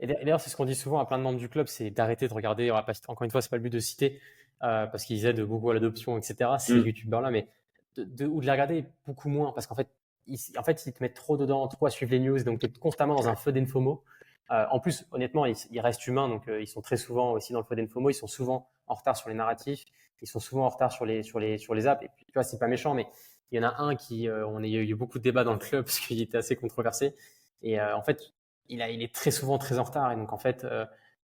[0.00, 2.26] Et d'ailleurs, c'est ce qu'on dit souvent à plein de membres du club, c'est d'arrêter
[2.26, 2.70] de regarder.
[2.70, 4.20] Encore une fois, c'est pas le but de citer
[4.62, 6.50] euh, parce qu'ils aident beaucoup à l'adoption, etc.
[6.58, 6.86] Ces mm.
[6.86, 7.48] youtubeurs-là, mais
[7.96, 9.88] de, ou de les regarder beaucoup moins parce qu'en fait,
[10.26, 12.66] ils, en fait, ils te mettent trop dedans, trop à suivre les news, donc tu
[12.66, 14.02] es constamment dans un feu d'infomo.
[14.50, 17.64] Euh, en plus, honnêtement, ils, restent humains, donc ils sont très souvent aussi dans le
[17.64, 18.10] feu d'infomo.
[18.10, 19.84] Ils sont souvent en retard sur les narratifs
[20.22, 22.02] ils sont souvent en retard sur les, sur les, sur les apps.
[22.02, 23.06] Et puis, tu vois, c'est pas méchant, mais
[23.50, 25.58] il y en a un qui, euh, on a eu beaucoup de débats dans le
[25.58, 27.14] club parce qu'il était assez controversé.
[27.62, 28.32] Et euh, en fait,
[28.68, 30.12] il, a, il est très souvent très en retard.
[30.12, 30.84] Et donc, en fait, euh,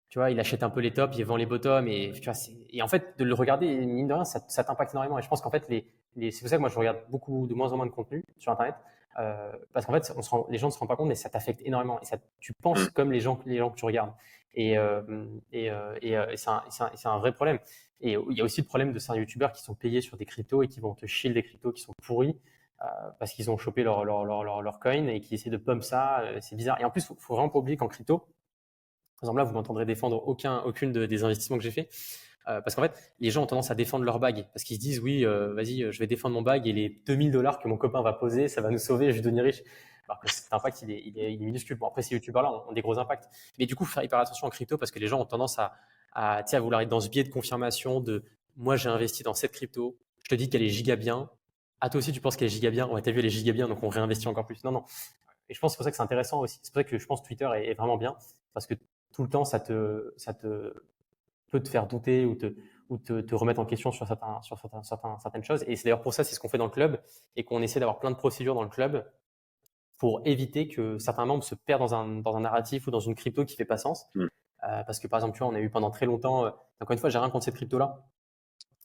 [0.08, 1.88] tu vois, il achète un peu les tops, il vend les bottoms.
[1.88, 2.38] Et, tu vois,
[2.70, 5.18] et en fait, de le regarder, mine de rien, ça, ça t'impacte énormément.
[5.18, 5.86] Et je pense qu'en fait, les,
[6.16, 8.24] les, c'est pour ça que moi, je regarde beaucoup de moins en moins de contenu
[8.38, 8.74] sur Internet.
[9.14, 11.28] Parce qu'en fait, on se rend, les gens ne se rendent pas compte, mais ça
[11.28, 12.00] t'affecte énormément.
[12.00, 12.90] Et ça, tu penses mm.
[12.90, 14.12] comme les gens, les gens que tu regardes.
[14.54, 14.76] Et,
[15.52, 15.66] et,
[16.02, 16.62] et, c'est un,
[17.04, 17.58] un, vrai problème.
[18.00, 20.26] Et il y a aussi le problème de certains youtubeurs qui sont payés sur des
[20.26, 22.38] cryptos et qui vont te shield des cryptos qui sont pourris
[23.18, 26.22] parce qu'ils ont chopé leur, leur, leur, leur, coin et qui essaient de pump ça.
[26.40, 26.80] c'est bizarre.
[26.80, 28.18] Et en plus, il faut, faut vraiment pas oublier qu'en crypto,
[29.22, 31.88] par exemple là, vous m'entendrez défendre aucun, aucune des investissements que j'ai fait.
[32.48, 34.80] Euh, parce qu'en fait, les gens ont tendance à défendre leur bague parce qu'ils se
[34.80, 37.76] disent oui, euh, vas-y, je vais défendre mon bague et les 2000 dollars que mon
[37.76, 39.62] copain va poser, ça va nous sauver, je vais devenir riche.
[40.08, 41.76] Alors que cet impact, il est, il est, minuscule.
[41.76, 43.28] Bon, après, ces youtubeurs-là ont, des gros impacts.
[43.58, 45.72] Mais du coup, faire hyper attention en crypto parce que les gens ont tendance à,
[46.12, 48.24] à, à vouloir être dans ce biais de confirmation de
[48.56, 51.30] moi, j'ai investi dans cette crypto, je te dis qu'elle est giga bien.
[51.80, 52.86] Ah, toi aussi, tu penses qu'elle est giga bien.
[52.88, 54.62] Ouais, t'as vu, elle est giga bien, donc on réinvestit encore plus.
[54.64, 54.84] Non, non.
[55.48, 56.58] Et je pense c'est pour ça que c'est intéressant aussi.
[56.62, 58.14] C'est pour ça que je pense que Twitter est, est vraiment bien
[58.52, 58.74] parce que
[59.12, 60.72] tout le temps, ça te, ça te
[61.52, 62.56] peut te faire douter ou te,
[62.88, 65.62] ou te, remettre en question sur, certains, sur certains, certains, certaines choses.
[65.68, 67.00] Et c'est d'ailleurs pour ça, c'est ce qu'on fait dans le club
[67.36, 69.06] et qu'on essaie d'avoir plein de procédures dans le club
[69.98, 73.14] pour éviter que certains membres se perdent dans un, dans un narratif ou dans une
[73.14, 74.06] crypto qui fait pas sens.
[74.14, 74.24] Mm.
[74.24, 76.50] Euh, parce que par exemple, tu vois, on a eu pendant très longtemps, euh,
[76.80, 78.02] encore une fois, j'ai rien contre cette crypto-là.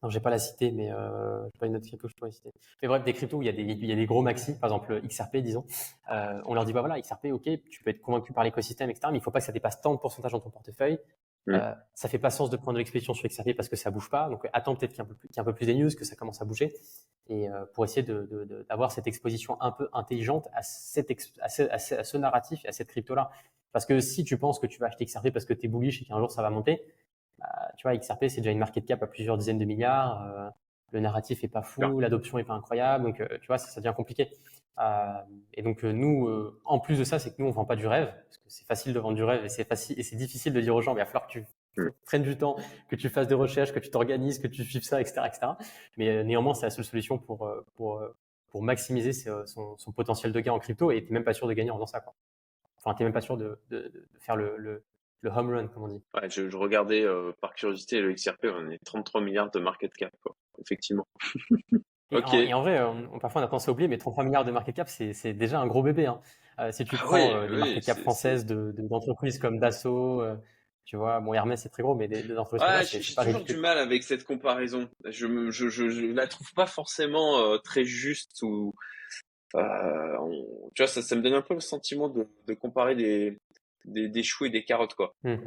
[0.03, 2.53] Je j'ai pas la citer, mais euh, j'ai pas une autre crypto je pourrais citer.
[2.81, 4.57] Mais bref, des cryptos où il y a des, il y a des gros maxi,
[4.59, 5.65] par exemple XRP, disons.
[6.11, 9.07] Euh, on leur dit, bah voilà, XRP, ok, tu peux être convaincu par l'écosystème, etc.,
[9.11, 10.99] mais il faut pas que ça dépasse tant de pourcentage dans ton portefeuille.
[11.47, 11.55] Mm.
[11.55, 14.09] Euh, ça fait pas sens de prendre de l'expédition sur XRP parce que ça bouge
[14.09, 14.29] pas.
[14.29, 16.45] Donc attends peut-être qu'il y, ait un peu plus des news, que ça commence à
[16.45, 16.73] bouger,
[17.27, 22.63] et euh, pour essayer d'avoir cette exposition un peu intelligente à, cette à, ce, narratif
[22.65, 23.31] et à cette crypto-là.
[23.71, 26.01] Parce que si tu penses que tu vas acheter XRP parce que tu es bullish
[26.01, 26.85] et qu'un jour ça va monter,
[27.39, 30.53] bah, tu vois, XRP c'est déjà une market cap à plusieurs dizaines de milliards.
[30.93, 33.81] Euh, le narratif est pas fou, l'adoption est pas incroyable, donc tu vois, ça, ça
[33.81, 34.29] devient compliqué.
[34.79, 35.21] Euh,
[35.53, 37.75] et donc euh, nous, euh, en plus de ça, c'est que nous on vend pas
[37.75, 40.15] du rêve, parce que c'est facile de vendre du rêve et c'est facile et c'est
[40.15, 41.45] difficile de dire aux gens, mais il va falloir que tu
[42.05, 42.57] prennes du temps,
[42.89, 45.47] que tu fasses des recherches, que tu t'organises, que tu suives ça, etc., etc.
[45.97, 48.03] Mais néanmoins, c'est la seule solution pour pour
[48.49, 51.53] pour maximiser son, son, potentiel de gain en crypto et t'es même pas sûr de
[51.53, 52.15] gagner en faisant ça, quoi.
[52.77, 54.83] Enfin, t'es même pas sûr de, de, de faire le, le,
[55.21, 56.03] le, home run, comme on dit.
[56.13, 57.05] Ouais, je, je regardais
[57.41, 60.35] par curiosité le XRP, on est 33 milliards de market cap, quoi.
[60.59, 61.07] Effectivement.
[62.11, 64.75] Et, en, vrai, on, parfois on a tendance à oublier, mais 33 milliards de market
[64.75, 66.05] cap, c'est déjà un gros bébé.
[66.05, 66.21] Hein.
[66.59, 70.35] Euh, si tu ah prends euh, les market cap françaises d'entreprises de, comme Dassault, euh,
[70.85, 72.67] tu vois, bon Hermès c'est très gros, mais des, des entreprises.
[72.67, 74.87] Ouais, j'ai toujours du mal avec cette comparaison.
[75.03, 78.73] Je, je, je, je la trouve pas forcément euh, très juste ou.
[79.53, 83.37] tu vois, ça, ça me donne un peu le sentiment de, de comparer des,
[83.87, 85.15] des, des choux et des carottes, quoi.
[85.25, 85.37] Euh,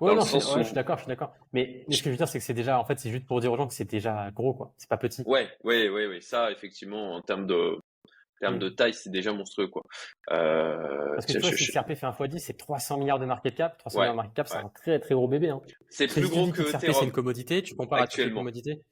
[0.00, 1.32] ouais, non, je suis d'accord, je suis d'accord.
[1.52, 3.40] Mais, ce que je veux dire, c'est que c'est déjà, en fait, c'est juste pour
[3.40, 4.72] dire aux gens que c'est déjà gros, quoi.
[4.76, 5.22] C'est pas petit.
[5.26, 6.20] Ouais, ouais, ouais, ouais.
[6.20, 8.60] Ça, effectivement, en termes de, en termes hmm.
[8.60, 9.82] de taille, c'est déjà monstrueux, quoi.
[10.30, 13.54] Euh, Parce que tu vois, si CRP fait un x10, c'est 300 milliards de market
[13.54, 13.78] cap.
[13.78, 15.60] 300 milliards de market cap, c'est un très, très gros bébé, hein.
[15.90, 17.62] C'est plus gros que CRP, c'est une commodité.
[17.62, 18.82] Tu compares à toutes les commodités.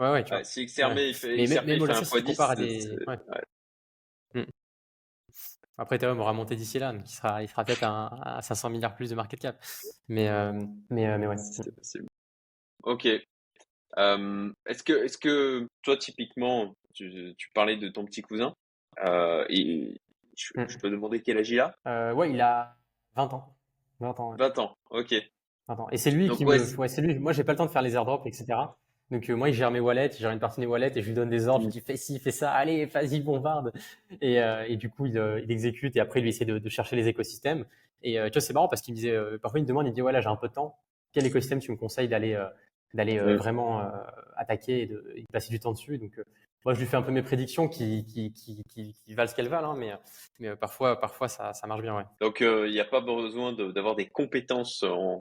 [0.00, 0.42] Ouais, ouais, tu vois.
[0.42, 4.46] Si XRP, il fait, XRP, il fait un x10, des...
[5.76, 8.94] Après, Ethereum aura monté d'ici là, donc il sera, il sera peut-être à, 500 milliards
[8.94, 9.56] plus de market cap.
[10.08, 10.52] Mais, euh,
[10.90, 11.36] mais, euh, mais ouais.
[11.36, 12.06] C'est possible.
[12.84, 13.08] Ok.
[13.96, 18.54] Euh, est-ce que, est-ce que toi, typiquement, tu, tu, parlais de ton petit cousin,
[19.48, 20.00] et
[20.36, 20.68] je, mm.
[20.68, 21.74] je, peux demander quel âge il a?
[22.14, 22.76] Ouais, il a
[23.16, 23.56] 20 ans.
[24.00, 24.36] 20 ans.
[24.36, 25.14] 20 ans, ok.
[25.68, 25.88] 20 ans.
[25.90, 26.76] Et c'est lui qui me.
[26.76, 27.18] Ouais, c'est lui.
[27.18, 28.58] Moi, j'ai pas le temps de faire les airdrops, etc.
[29.10, 31.02] Donc euh, moi, il gère mes wallets, il gère une partie de mes wallets et
[31.02, 31.62] je lui donne des ordres.
[31.62, 33.72] Je lui dis fais ci, fais ça, allez, vas-y, bombarde.
[34.20, 36.58] Et, euh, et du coup, il, euh, il, exécute et après, il lui essaie de,
[36.58, 37.64] de chercher les écosystèmes.
[38.02, 39.94] Et tu vois, c'est marrant parce qu'il me disait, parfois, il me demande, il me
[39.94, 40.76] dit ouais, là, j'ai un peu de temps.
[41.12, 42.38] Quel écosystème tu me conseilles d'aller
[42.92, 43.82] d'aller vraiment
[44.36, 45.96] attaquer et de, passer du temps dessus?
[45.96, 46.20] Donc
[46.66, 49.34] moi, je lui fais un peu mes prédictions qui, qui, qui, qui, qui valent ce
[49.34, 49.94] qu'elles valent, hein, mais,
[50.38, 51.96] mais parfois, parfois ça, ça marche bien.
[51.96, 52.04] Ouais.
[52.20, 55.18] Donc, il n'y a pas besoin d'avoir des compétences en,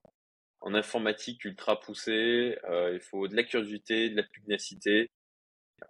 [0.63, 2.57] en informatique ultra poussée.
[2.69, 5.09] Euh, il faut de la curiosité, de la pugnacité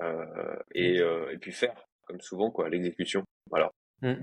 [0.02, 1.04] euh, et, mmh.
[1.04, 3.24] euh, et, puis faire, comme souvent, quoi, l'exécution.
[3.50, 3.72] Voilà.
[4.02, 4.14] Mmh.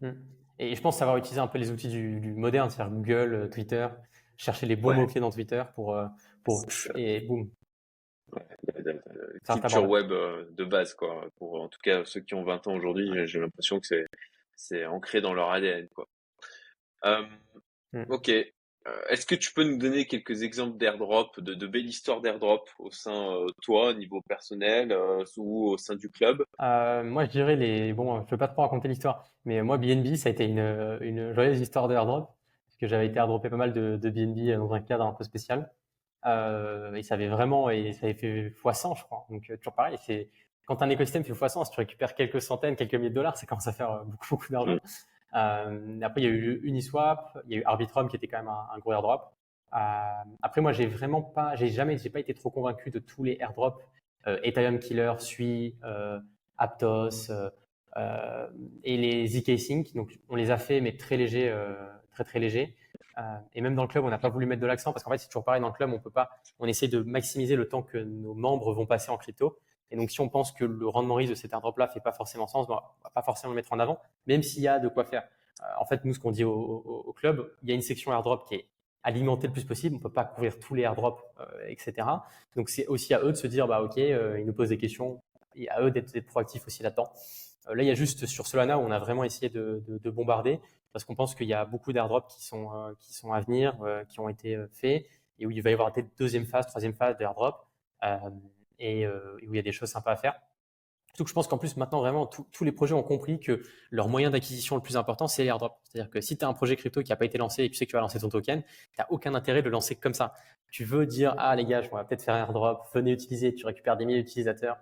[0.00, 0.12] Mmh.
[0.58, 3.86] Et je pense savoir utiliser un peu les outils du, du moderne, c'est-à-dire Google, Twitter,
[4.36, 5.98] chercher les bons mots-clés dans Twitter pour,
[6.44, 6.64] pour
[6.96, 7.50] et boum.
[8.32, 8.46] Ouais,
[9.44, 11.26] culture web de base, quoi.
[11.36, 14.04] Pour en tout cas ceux qui ont 20 ans aujourd'hui, j'ai l'impression que
[14.54, 16.06] c'est ancré dans leur ADN, quoi.
[17.06, 17.24] Euh,
[18.08, 18.30] Ok.
[18.86, 22.68] Euh, est-ce que tu peux nous donner quelques exemples d'airdrop, de, de belles histoires d'airdrop
[22.78, 26.42] au sein euh, toi, au niveau personnel euh, ou au sein du club?
[26.58, 27.92] Moi, je dirais les.
[27.92, 31.32] Bon, je veux pas trop raconter l'histoire, mais moi, BNB, ça a été une, une
[31.34, 32.30] joyeuse histoire d'airdrop,
[32.66, 35.24] parce que j'avais été airdroppé pas mal de, de BNB dans un cadre un peu
[35.24, 35.70] spécial.
[36.24, 39.26] et ça avait vraiment, et ça avait fait x100, je crois.
[39.28, 40.30] Donc, toujours pareil, c'est
[40.64, 43.44] quand un écosystème fait x100, si tu récupères quelques centaines, quelques milliers de dollars, ça
[43.44, 44.76] commence à faire beaucoup, beaucoup d'argent.
[44.76, 44.80] Mm.
[45.34, 48.38] Euh, après, il y a eu Uniswap, il y a eu Arbitrum qui était quand
[48.38, 49.32] même un, gros airdrop.
[49.74, 49.78] Euh,
[50.42, 53.36] après, moi, j'ai vraiment pas, j'ai jamais, j'ai pas été trop convaincu de tous les
[53.40, 53.80] airdrops.
[54.26, 55.76] Euh, Ethereum Killer, Sui,
[56.58, 57.30] Aptos
[58.84, 59.94] et les zk Sync.
[59.94, 61.54] Donc, on les a fait, mais très légers,
[62.12, 62.76] très très légers.
[63.54, 65.18] et même dans le club, on n'a pas voulu mettre de l'accent parce qu'en fait,
[65.18, 67.82] c'est toujours pareil dans le club, on peut pas, on essaie de maximiser le temps
[67.82, 69.58] que nos membres vont passer en crypto.
[69.90, 72.46] Et donc, si on pense que le rendement risque de cet airdrop-là fait pas forcément
[72.46, 75.04] sens, on va pas forcément le mettre en avant, même s'il y a de quoi
[75.04, 75.24] faire.
[75.78, 78.54] en fait, nous, ce qu'on dit au, club, il y a une section airdrop qui
[78.54, 78.66] est
[79.02, 79.96] alimentée le plus possible.
[79.96, 81.22] On peut pas couvrir tous les airdrops,
[81.66, 82.06] etc.
[82.54, 85.20] Donc, c'est aussi à eux de se dire, bah ok, ils nous posent des questions,
[85.54, 87.10] et à eux d'être proactifs aussi là-dedans.
[87.68, 90.60] Euh, là, il y a juste sur Solana où on a vraiment essayé de, bombarder
[90.92, 93.76] parce qu'on pense qu'il y a beaucoup d'airdrops qui sont, euh, qui sont à venir,
[93.82, 95.06] euh, qui ont été faits
[95.38, 97.66] et où il va y avoir des deuxième phase, troisième phase d'airdrop
[98.80, 100.34] et, où il y a des choses sympas à faire.
[101.14, 104.30] Surtout je pense qu'en plus, maintenant, vraiment, tous les projets ont compris que leur moyen
[104.30, 105.78] d'acquisition le plus important, c'est l'airdrop.
[105.84, 107.72] C'est-à-dire que si tu as un projet crypto qui n'a pas été lancé et que
[107.72, 108.68] tu sais que tu vas lancer ton token, tu
[108.98, 110.34] n'as aucun intérêt de le lancer comme ça.
[110.70, 113.66] Tu veux dire, ah les gars, je vais peut-être faire un airdrop, venez utiliser, tu
[113.66, 114.78] récupères des milliers d'utilisateurs.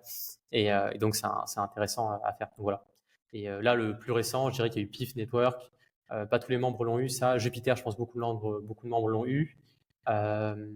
[0.53, 1.27] Et, euh, donc, c'est
[1.57, 2.49] intéressant à faire.
[2.59, 2.85] Voilà.
[3.33, 5.71] Et euh, là, le plus récent, je dirais qu'il y a eu PIF Network.
[6.11, 7.39] Euh, pas tous les membres l'ont eu, ça.
[7.39, 9.59] Jupiter, je pense beaucoup de membres l'ont eu.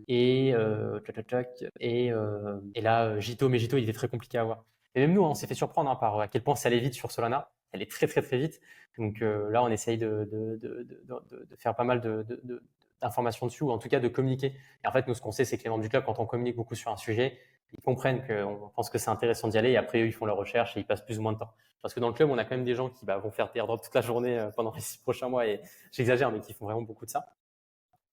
[0.09, 0.55] Et,
[1.81, 2.13] et,
[2.75, 4.65] et là, Gito, mais Gito, il était très compliqué à voir.
[4.95, 6.81] Et même nous, hein, on s'est fait surprendre hein, par à quel point ça allait
[6.81, 7.51] vite sur Solana.
[7.73, 8.61] Elle est très très très vite.
[8.99, 10.87] Donc là, on essaye de, de, de,
[11.31, 12.03] de, faire pas mal
[13.01, 14.55] d'informations dessus, ou en tout cas de communiquer.
[14.85, 16.27] Et en fait, nous, ce qu'on sait, c'est que les membres du club, quand on
[16.27, 17.39] communique beaucoup sur un sujet,
[17.73, 20.37] ils comprennent qu'on pense que c'est intéressant d'y aller et après eux, ils font leur
[20.37, 21.55] recherche et ils passent plus ou moins de temps.
[21.81, 23.51] Parce que dans le club, on a quand même des gens qui bah, vont faire
[23.51, 26.67] des airdrops toute la journée pendant les six prochains mois et j'exagère, mais qui font
[26.67, 27.27] vraiment beaucoup de ça.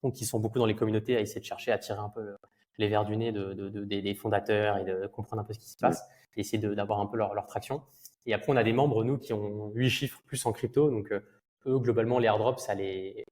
[0.03, 2.21] Donc, ils sont beaucoup dans les communautés à essayer de chercher à tirer un peu
[2.21, 2.37] euh,
[2.77, 5.77] les verres du nez de, des fondateurs et de comprendre un peu ce qui se
[5.77, 7.81] passe et essayer d'avoir un peu leur, leur, traction.
[8.25, 10.89] Et après, on a des membres, nous, qui ont huit chiffres plus en crypto.
[10.89, 11.19] Donc, euh,
[11.65, 13.25] eux, globalement, les airdrops, ça les,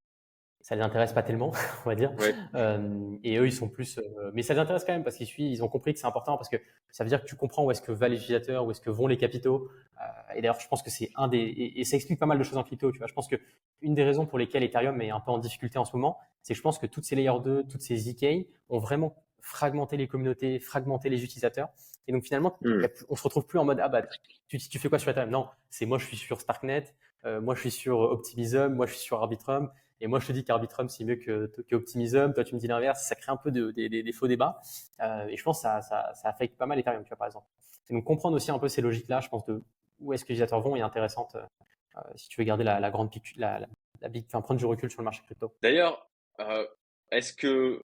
[0.68, 1.54] ça les intéresse pas tellement,
[1.86, 2.12] on va dire.
[2.56, 5.30] Euh, et eux, ils sont plus, euh, mais ça les intéresse quand même parce qu'ils
[5.40, 6.58] ils ont compris que c'est important parce que
[6.92, 9.08] ça veut dire que tu comprends où est-ce que va l'utilisateur, où est-ce que vont
[9.08, 9.70] les capitaux.
[10.02, 10.04] Euh,
[10.36, 12.58] et d'ailleurs, je pense que c'est un des, et, ça explique pas mal de choses
[12.58, 12.92] en crypto.
[12.92, 13.38] Tu vois, je pense que
[13.82, 16.54] une des raisons pour lesquelles Ethereum est un peu en difficulté en ce moment, c'est
[16.54, 20.10] que je pense que toutes ces layers 2, toutes ces ZK ont vraiment fragmenté les
[20.10, 21.70] communautés, fragmenté les utilisateurs.
[22.08, 22.88] Et donc finalement, hmm.
[23.08, 24.02] on se retrouve plus en mode ah bah
[24.50, 25.30] tu, tu fais quoi sur Ethereum?
[25.30, 26.94] Non, c'est moi je suis sur Starknet,
[27.24, 29.72] moi je suis sur Optimism, moi je suis sur Arbitrum.
[30.00, 32.34] Et moi, je te dis qu'Arbitrum, c'est mieux que, que Optimism.
[32.34, 33.04] Toi, tu me dis l'inverse.
[33.04, 34.62] Ça crée un peu de, des faux débats.
[35.02, 37.28] Euh, et je pense que ça, ça, ça, affecte pas mal Ethereum, tu vois, par
[37.28, 37.48] exemple.
[37.90, 39.64] Donc, comprendre aussi un peu ces logiques-là, je pense, de
[40.00, 42.92] où est-ce que les utilisateurs vont est intéressante euh, si tu veux garder la, la
[42.92, 43.68] grande la, la,
[44.02, 45.56] la big, enfin, prendre du recul sur le marché crypto.
[45.64, 46.08] D'ailleurs,
[46.40, 46.68] euh,
[47.12, 47.82] est-ce que,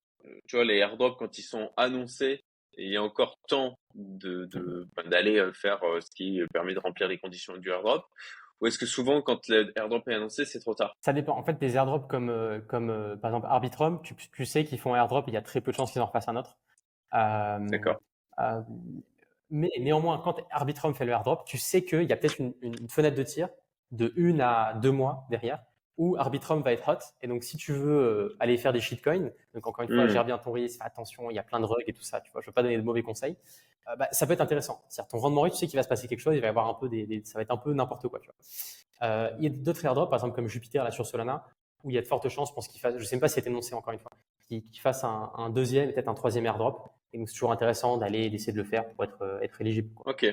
[0.48, 2.42] tu vois, les airdrops, quand ils sont annoncés,
[2.78, 7.08] il y a encore temps de, de, ben, d'aller faire ce qui permet de remplir
[7.08, 8.06] les conditions du airdrop
[8.64, 10.96] ou est-ce que souvent, quand l'airdrop est annoncé, c'est trop tard?
[11.02, 11.38] Ça dépend.
[11.38, 14.80] En fait, des airdrops comme, euh, comme euh, par exemple Arbitrum, tu, tu sais qu'ils
[14.80, 16.58] font un airdrop, il y a très peu de chances qu'ils en refassent un autre.
[17.14, 18.02] Euh, D'accord.
[19.50, 22.90] mais néanmoins, quand Arbitrum fait le airdrop, tu sais qu'il y a peut-être une, une,
[22.90, 23.50] fenêtre de tir
[23.92, 25.62] de une à deux mois derrière
[25.98, 27.00] où Arbitrum va être hot.
[27.22, 30.10] Et donc, si tu veux aller faire des shitcoins, donc encore une fois, hmm.
[30.10, 32.22] gère bien ton risque, fais attention, il y a plein de rugs et tout ça,
[32.22, 33.38] tu vois, je veux pas donner de mauvais conseils.
[33.88, 34.84] Euh, bah, ça peut être intéressant.
[34.90, 36.50] C'est-à-dire ton rendement risque, tu sais qu'il va se passer quelque chose, il va y
[36.50, 38.20] avoir un peu des, ça va être un peu n'importe quoi.
[38.20, 39.08] Tu vois.
[39.08, 41.46] Euh, il y a d'autres airdrops, par exemple comme Jupiter là sur Solana,
[41.84, 43.36] où il y a de fortes chances, je pense qu'il fasse, je sais pas si
[43.36, 44.12] c'est énoncé encore une fois,
[44.48, 46.90] qu'il fasse un, un, deuxième, peut-être un troisième airdrop.
[47.12, 49.90] Et donc c'est toujours intéressant d'aller d'essayer de le faire pour être euh, être éligible.
[50.06, 50.26] Ok.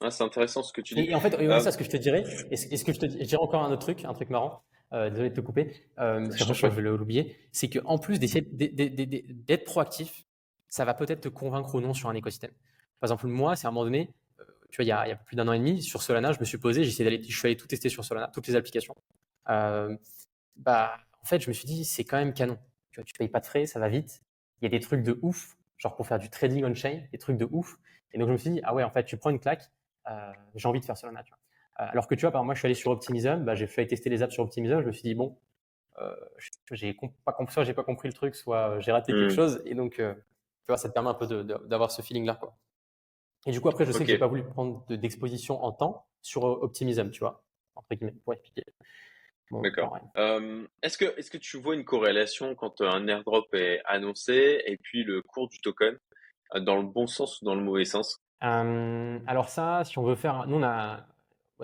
[0.00, 1.08] Ah, c'est intéressant ce que tu dis.
[1.08, 2.24] Et, en fait, c'est ça ce que je te dirais.
[2.50, 4.62] Et ce, que je te dirais encore un autre truc, un truc marrant.
[4.92, 7.36] Euh, désolé de te couper, euh, parce que je vais l'oublier.
[7.50, 10.24] C'est qu'en plus d'essayer d'être proactif,
[10.68, 12.52] ça va peut-être te convaincre ou non sur un écosystème.
[13.00, 15.10] Par exemple, moi, c'est à un moment donné, euh, tu vois, il y, a, il
[15.10, 17.22] y, a, plus d'un an et demi, sur Solana, je me suis posé, j'ai d'aller,
[17.22, 18.94] je suis allé tout tester sur Solana, toutes les applications.
[19.48, 19.96] Euh,
[20.56, 22.58] bah, en fait, je me suis dit, c'est quand même canon.
[22.92, 24.22] Tu vois, tu payes pas de frais, ça va vite.
[24.60, 27.36] Il y a des trucs de ouf, genre pour faire du trading on-chain, des trucs
[27.36, 27.76] de ouf.
[28.12, 29.70] Et donc, je me suis dit, ah ouais, en fait, tu prends une claque,
[30.08, 31.38] euh, j'ai envie de faire Solana, tu vois.
[31.80, 33.86] Euh, alors que tu vois, par moi, je suis allé sur Optimism, bah, j'ai fait
[33.86, 35.38] tester les apps sur Optimism, je me suis dit, bon,
[35.98, 36.14] euh,
[36.72, 39.36] j'ai pas, soit j'ai pas compris le truc, soit j'ai raté quelque hmm.
[39.36, 39.62] chose.
[39.64, 42.56] Et donc, tu vois, ça te permet un peu d'avoir ce feeling-là, quoi.
[43.46, 46.46] Et du coup, après, je sais que j'ai pas voulu prendre d'exposition en temps sur
[46.46, 47.44] euh, Optimism, tu vois,
[47.74, 48.64] entre guillemets, pour expliquer.
[49.50, 49.98] D'accord.
[50.16, 54.78] Euh, est-ce que, est-ce que tu vois une corrélation quand un airdrop est annoncé et
[54.78, 55.98] puis le cours du token,
[56.54, 58.18] euh, dans le bon sens ou dans le mauvais sens?
[58.42, 61.06] Euh, Alors ça, si on veut faire, nous on a,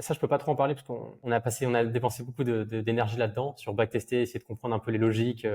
[0.00, 2.44] ça je peux pas trop en parler parce qu'on a passé, on a dépensé beaucoup
[2.44, 5.46] d'énergie de, là-dedans sur backtester, essayer de comprendre un peu les logiques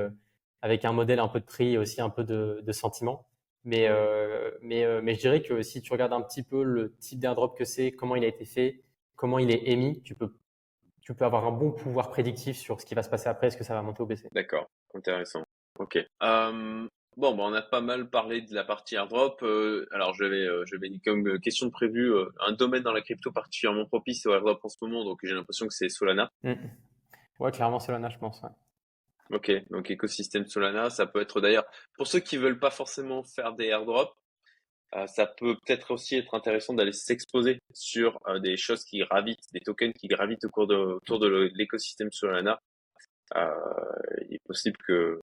[0.61, 3.27] avec un modèle un peu de prix et aussi un peu de, de sentiment.
[3.65, 6.95] Mais, euh, mais, euh, mais je dirais que si tu regardes un petit peu le
[6.99, 8.83] type d'airdrop que c'est, comment il a été fait,
[9.15, 10.35] comment il est émis, tu peux,
[11.01, 13.57] tu peux avoir un bon pouvoir prédictif sur ce qui va se passer après, est-ce
[13.57, 14.29] que ça va monter ou baisser.
[14.33, 15.43] D'accord, intéressant.
[15.79, 15.97] Ok.
[15.97, 16.87] Euh,
[17.17, 19.41] bon, bah, on a pas mal parlé de la partie airdrop.
[19.43, 20.65] Euh, alors, je vais, euh,
[21.03, 22.13] comme question de prévu
[22.45, 25.67] un domaine dans la crypto particulièrement propice au airdrop en ce moment, donc j'ai l'impression
[25.67, 26.31] que c'est Solana.
[26.43, 26.53] Mmh.
[27.39, 28.41] Ouais, clairement Solana, je pense.
[28.43, 28.49] Ouais.
[29.31, 31.65] Ok, donc écosystème Solana, ça peut être d'ailleurs,
[31.97, 34.15] pour ceux qui veulent pas forcément faire des airdrops,
[34.95, 39.51] euh, ça peut peut-être aussi être intéressant d'aller s'exposer sur euh, des choses qui gravitent,
[39.51, 42.61] des tokens qui gravitent au cours de, autour de l'écosystème Solana.
[43.35, 43.49] Euh,
[44.29, 45.19] il est possible que,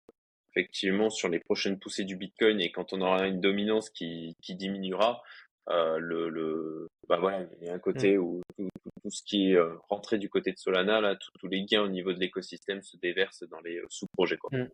[0.50, 4.54] effectivement, sur les prochaines poussées du Bitcoin et quand on aura une dominance qui, qui
[4.54, 5.22] diminuera,
[5.70, 8.20] euh, le, le, bah voilà, il y a un côté mm.
[8.20, 8.68] où tout,
[9.02, 12.12] tout, ce qui est rentré du côté de Solana, là, tous les gains au niveau
[12.12, 14.38] de l'écosystème se déversent dans les sous-projets.
[14.38, 14.58] Quoi.
[14.58, 14.68] Mm.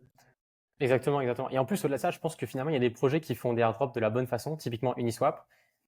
[0.79, 1.49] Exactement, exactement.
[1.49, 3.21] Et en plus, au-delà de ça, je pense que finalement, il y a des projets
[3.21, 5.45] qui font des airdrops de la bonne façon, typiquement Uniswap.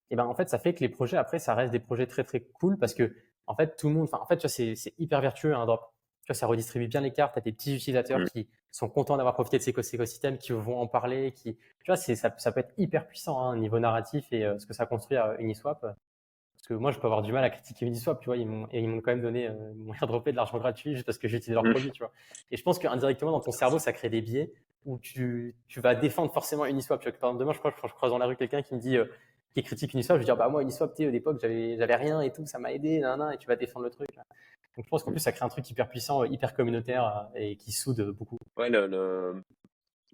[0.10, 2.24] Et ben, en fait, ça fait que les projets, après, ça reste des projets très,
[2.24, 3.14] très cool parce que,
[3.48, 5.66] en fait, tout le monde, enfin, en fait, tu vois, c'est, c'est hyper vertueux un
[5.66, 5.82] drop.
[6.24, 7.34] Tu vois, ça redistribue bien les cartes.
[7.34, 8.30] Tu as des petits utilisateurs mmh.
[8.30, 11.96] qui sont contents d'avoir profité de ces écosystèmes, qui vont en parler, qui, tu vois,
[11.96, 14.86] c'est, ça, ça peut être hyper puissant, hein, niveau narratif et euh, ce que ça
[14.86, 15.82] construit à Uniswap.
[15.82, 18.68] Parce que moi, je peux avoir du mal à critiquer Uniswap, tu vois, ils m'ont,
[18.74, 19.94] ils m'ont quand même donné, euh, ils m'ont
[20.26, 21.72] de l'argent gratuit juste parce que j'utilise leur mmh.
[21.72, 22.12] produit, tu vois.
[22.52, 24.54] Et je pense qu'indirectement, dans ton cerveau, ça crée des biais
[24.86, 27.02] où tu, tu vas défendre forcément Uniswap.
[27.02, 29.06] Par exemple, demain, je crois, je croise dans la rue quelqu'un qui me dit, euh,
[29.54, 32.22] qui critique Uniswap, je vais dire, bah, moi, Uniswap, tu sais, à l'époque, j'avais, rien
[32.22, 34.10] et tout, ça m'a aidé, nan, et tu vas défendre le truc.
[34.16, 37.40] Donc, je pense qu'en plus, ça crée un truc hyper puissant, euh, hyper communautaire euh,
[37.40, 38.38] et qui soude beaucoup.
[38.56, 39.44] Ouais, le, le,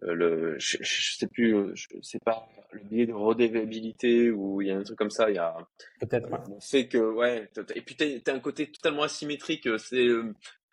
[0.01, 4.71] le je, je, sais plus, je sais pas, le biais de redévabilité ou il y
[4.71, 5.57] a un truc comme ça, il y a.
[5.99, 6.39] Peut-être, ouais.
[6.49, 10.07] On sait que, ouais, et puis tu as un côté totalement asymétrique, c'est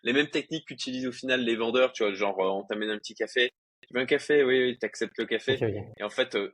[0.03, 3.13] les mêmes techniques qu'utilisent au final les vendeurs, tu vois, genre, on t'amène un petit
[3.13, 3.51] café,
[3.91, 4.43] tu veux un café?
[4.43, 5.59] Oui, oui, tu acceptes le café.
[5.97, 6.53] Et en fait, euh.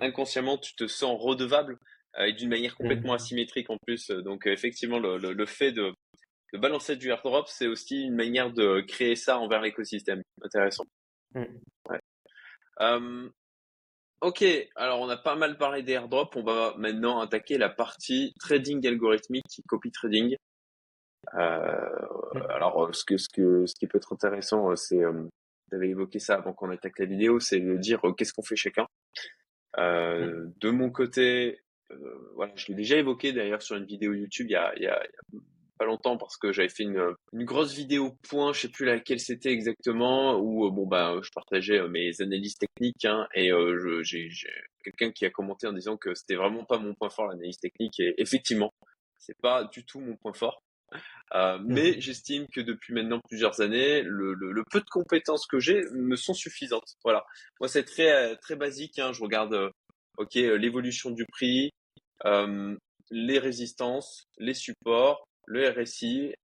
[0.00, 1.78] Inconsciemment, tu te sens redevable
[2.18, 3.16] euh, et d'une manière complètement mmh.
[3.16, 4.10] asymétrique en plus.
[4.10, 5.92] Donc, euh, effectivement, le, le, fait de,
[6.52, 10.22] de, balancer du airdrop, c'est aussi une manière de créer ça envers l'écosystème.
[10.42, 10.84] Intéressant.
[11.34, 11.44] Mmh.
[11.90, 12.00] Ouais.
[14.22, 14.44] ok,
[14.76, 16.36] alors on a pas mal parlé des airdrops.
[16.36, 20.36] On va maintenant attaquer la partie trading algorithmique, copy trading.
[21.32, 25.02] alors, ce, que, ce, que, ce qui peut être intéressant, c'est
[25.74, 28.56] avais évoqué ça avant qu'on attaque la vidéo, c'est de dire euh, qu'est-ce qu'on fait
[28.56, 28.86] chacun.
[29.78, 31.60] Euh, de mon côté,
[31.90, 34.82] euh, voilà, je l'ai déjà évoqué d'ailleurs sur une vidéo YouTube il y a, il
[34.82, 35.00] y a,
[35.78, 39.20] pas longtemps parce que j'avais fait une, une grosse vidéo point, je sais plus laquelle
[39.20, 43.52] c'était exactement, où bon bah je partageais mes analyses techniques hein, et
[44.02, 44.28] j'ai
[44.82, 48.00] quelqu'un qui a commenté en disant que c'était vraiment pas mon point fort l'analyse technique
[48.00, 48.72] et effectivement
[49.18, 50.60] c'est pas du tout mon point fort.
[51.34, 55.46] Euh, mais mmh j'estime que depuis maintenant plusieurs années, le, le, le peu de compétences
[55.46, 56.96] que j'ai me sont suffisantes.
[57.04, 57.24] Voilà.
[57.60, 58.98] Moi, c'est très très basique.
[58.98, 59.12] Hein.
[59.12, 59.70] Je regarde, euh,
[60.16, 61.70] ok, euh, l'évolution du prix,
[62.24, 62.76] euh,
[63.10, 66.34] les résistances, les supports, le RSI,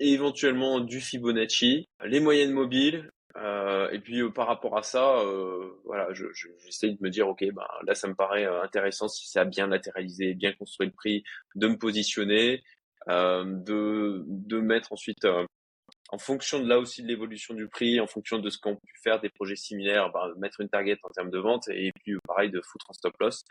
[0.00, 3.10] et éventuellement du Fibonacci, les moyennes mobiles.
[3.92, 5.22] Et puis par rapport à ça,
[5.84, 9.42] voilà, j'essaye je, de me dire, ok, ben là, ça me paraît intéressant si ça
[9.42, 11.22] a bien latéralisé, bien construit le prix,
[11.54, 12.62] de me positionner
[13.08, 15.44] de, de mettre ensuite euh,
[16.10, 18.80] en fonction de là aussi de l'évolution du prix, en fonction de ce qu'on peut
[19.02, 22.50] faire des projets similaires, bah, mettre une target en termes de vente et puis pareil
[22.50, 23.44] de foutre un stop loss.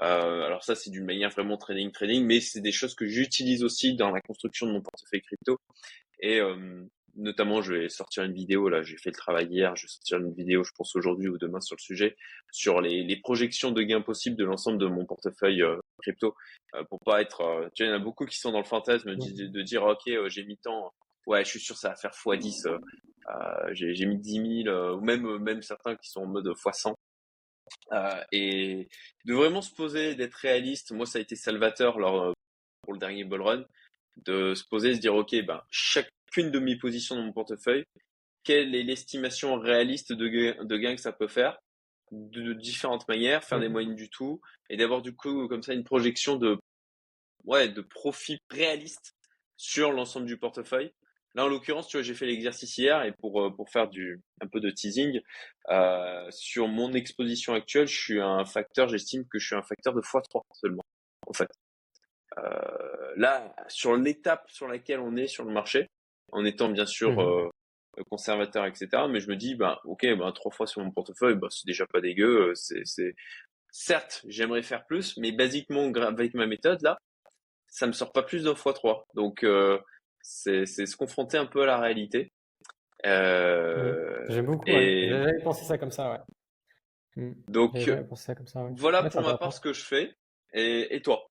[0.00, 3.64] Euh, alors ça c'est d'une manière vraiment trading trading, mais c'est des choses que j'utilise
[3.64, 5.58] aussi dans la construction de mon portefeuille crypto.
[6.20, 6.84] Et euh,
[7.18, 10.18] notamment, je vais sortir une vidéo, là, j'ai fait le travail hier, je vais sortir
[10.18, 12.16] une vidéo, je pense aujourd'hui ou demain sur le sujet,
[12.52, 16.34] sur les, les projections de gains possibles de l'ensemble de mon portefeuille euh, crypto,
[16.74, 18.58] euh, pour pas être, euh, tu vois, il y en a beaucoup qui sont dans
[18.58, 20.92] le fantasme de, de dire, ok, j'ai mis tant,
[21.26, 22.78] ouais, je suis sûr ça va faire x10,
[23.72, 26.94] j'ai mis 10 000, ou même, même certains qui sont en mode x100.
[28.32, 28.88] et
[29.24, 32.34] de vraiment se poser, d'être réaliste, moi ça a été salvateur lors,
[32.82, 33.64] pour le dernier bull run,
[34.24, 37.84] de se poser, se dire, ok, ben, chaque qu'une demi-position dans mon portefeuille,
[38.44, 41.58] quelle est l'estimation réaliste de, gain, de gain que ça peut faire?
[42.12, 43.72] De, différentes manières, faire des mmh.
[43.72, 44.40] moyennes du tout,
[44.70, 46.58] et d'avoir du coup comme ça une projection de
[47.44, 49.14] ouais de profit réaliste
[49.56, 50.92] sur l'ensemble du portefeuille.
[51.34, 54.20] Là, en l'occurrence, tu vois, j'ai fait l'exercice hier et pour euh, pour faire du
[54.40, 55.20] un peu de teasing
[55.68, 59.94] euh, sur mon exposition actuelle, je suis un facteur, j'estime que je suis un facteur
[59.94, 60.84] de x3 seulement,
[61.26, 61.50] en fait.
[62.38, 65.86] Euh, là, sur l'étape sur laquelle on est sur le marché,
[66.32, 67.48] en étant bien sûr mmh euh,
[68.10, 68.88] conservateur, etc.
[69.08, 71.86] Mais je me dis, bah, ok, bah, trois fois sur mon portefeuille, bah, c'est déjà
[71.86, 72.50] pas dégueu.
[72.50, 73.14] Euh, c'est, c'est...
[73.70, 76.98] Certes, j'aimerais faire plus, mais basiquement, avec ma méthode, là,
[77.66, 79.06] ça me sort pas plus d'un fois trois.
[79.14, 79.78] Donc, euh,
[80.22, 82.32] c'est, c'est se confronter un peu à la réalité.
[83.06, 84.64] Euh, J'aime beaucoup.
[84.66, 85.08] Et...
[85.10, 86.18] J'avais pensé ça comme ça, ouais.
[87.16, 87.32] Mmh.
[87.48, 87.76] Donc,
[88.14, 88.72] ça comme ça, ouais.
[88.76, 90.14] voilà pour ma part ce que je fais.
[90.52, 91.28] Et, et toi?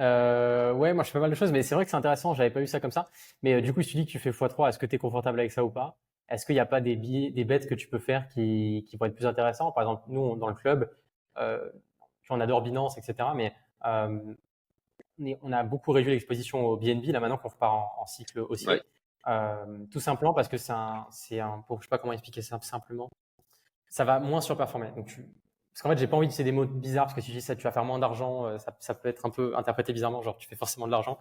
[0.00, 2.34] Euh, ouais, moi je fais pas mal de choses, mais c'est vrai que c'est intéressant,
[2.34, 3.10] j'avais pas vu ça comme ça.
[3.42, 4.98] Mais euh, du coup, si tu dis que tu fais x3, est-ce que tu es
[4.98, 5.98] confortable avec ça ou pas?
[6.28, 8.96] Est-ce qu'il n'y a pas des, billets, des bêtes que tu peux faire qui, qui
[8.96, 10.90] pourraient être plus intéressants Par exemple, nous, dans le club,
[11.38, 11.70] euh,
[12.30, 13.30] on adore Binance, etc.
[13.34, 13.54] Mais
[13.86, 14.34] euh,
[15.42, 18.68] on a beaucoup réduit l'exposition au BNB, là maintenant qu'on repart en, en cycle aussi.
[19.90, 23.08] tout simplement parce que c'est un, un, pour, je sais pas comment expliquer ça simplement.
[23.88, 24.90] Ça va moins surperformer.
[24.94, 25.18] Donc,
[25.78, 27.34] parce qu'en fait, j'ai pas envie de utiliser des mots bizarres parce que si tu
[27.34, 30.22] dis ça, tu vas faire moins d'argent, ça, ça, peut être un peu interprété bizarrement,
[30.22, 31.18] genre tu fais forcément de l'argent.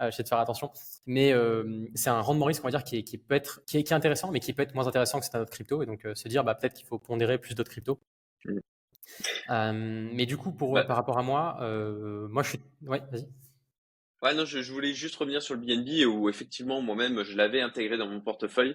[0.00, 0.70] Euh, j'essaie de faire attention.
[1.06, 3.82] Mais euh, c'est un rendement risque, on va dire, qui, qui peut être, qui est,
[3.82, 5.82] qui est, intéressant, mais qui peut être moins intéressant que c'est un autre crypto.
[5.82, 7.98] Et donc, euh, se dire, bah, peut-être qu'il faut pondérer plus d'autres cryptos.
[8.44, 8.58] Mmh.
[9.50, 9.72] Euh,
[10.12, 12.60] mais du coup, pour, bah par rapport à moi, euh, moi, je suis.
[12.82, 13.28] Ouais, vas-y.
[14.22, 17.60] Ouais, non, je, je, voulais juste revenir sur le BNB où effectivement, moi-même, je l'avais
[17.60, 18.74] intégré dans mon portefeuille.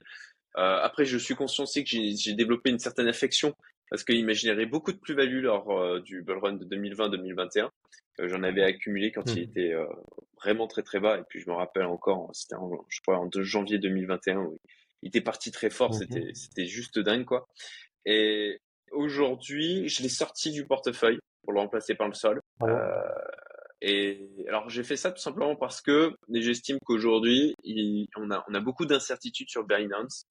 [0.57, 3.55] Euh, après, je suis conscient aussi que j'ai développé une certaine affection
[3.91, 7.69] parce qu'il générait beaucoup de plus-value lors du bull run de 2020-2021.
[8.19, 9.49] J'en avais accumulé quand il mmh.
[9.49, 9.73] était
[10.41, 11.19] vraiment très très bas.
[11.19, 12.55] Et puis je me rappelle encore, c'était
[12.89, 14.59] je crois en janvier 2021 où
[15.01, 15.91] il était parti très fort.
[15.91, 17.47] Mmh c'était juste dingue quoi.
[18.05, 18.59] Et
[18.91, 22.41] aujourd'hui, je l'ai sorti du portefeuille pour le remplacer par le sol.
[22.63, 22.77] Euh,
[23.81, 27.55] et alors j'ai fait ça tout simplement parce que j'estime qu'aujourd'hui
[28.15, 30.27] on a on a beaucoup d'incertitudes sur Binance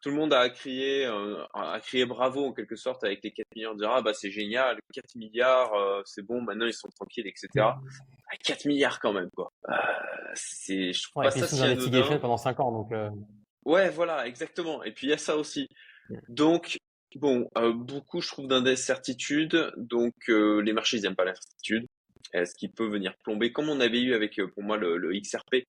[0.00, 3.46] tout le monde a crié, euh, a crié bravo en quelque sorte avec les 4
[3.54, 7.26] milliards, dire ah bah c'est génial, 4 milliards, euh, c'est bon, maintenant ils sont tranquilles,
[7.26, 7.48] etc.
[8.44, 8.68] 4 mmh.
[8.68, 9.52] milliards quand même quoi.
[9.68, 9.72] Euh,
[10.34, 12.92] c'est, je trouve pas ça si pendant 5 ans donc.
[13.64, 14.84] Ouais voilà exactement.
[14.84, 15.68] Et puis il y a ça aussi.
[16.08, 16.16] Mmh.
[16.28, 16.78] Donc
[17.16, 21.86] bon, beaucoup je trouve d'incertitude, donc les marchés ils aiment pas l'incertitude.
[22.32, 23.52] Est-ce qu'il peut venir plomber?
[23.52, 25.64] Comme on avait eu avec pour moi le, le XRP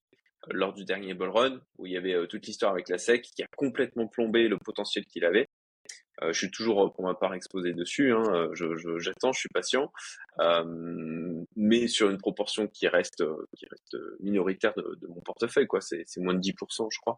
[0.51, 3.21] lors du dernier bull run, où il y avait euh, toute l'histoire avec la SEC
[3.21, 5.47] qui a complètement plombé le potentiel qu'il avait.
[6.23, 8.11] Euh, je suis toujours euh, pour ma part exposé dessus.
[8.11, 8.65] Hein, je,
[8.97, 9.91] j'attends, je, suis patient,
[10.39, 13.23] euh, mais sur une proportion qui reste
[13.55, 15.67] qui reste minoritaire de, de mon portefeuille.
[15.67, 17.17] Quoi, c'est, c'est moins de 10%, je crois.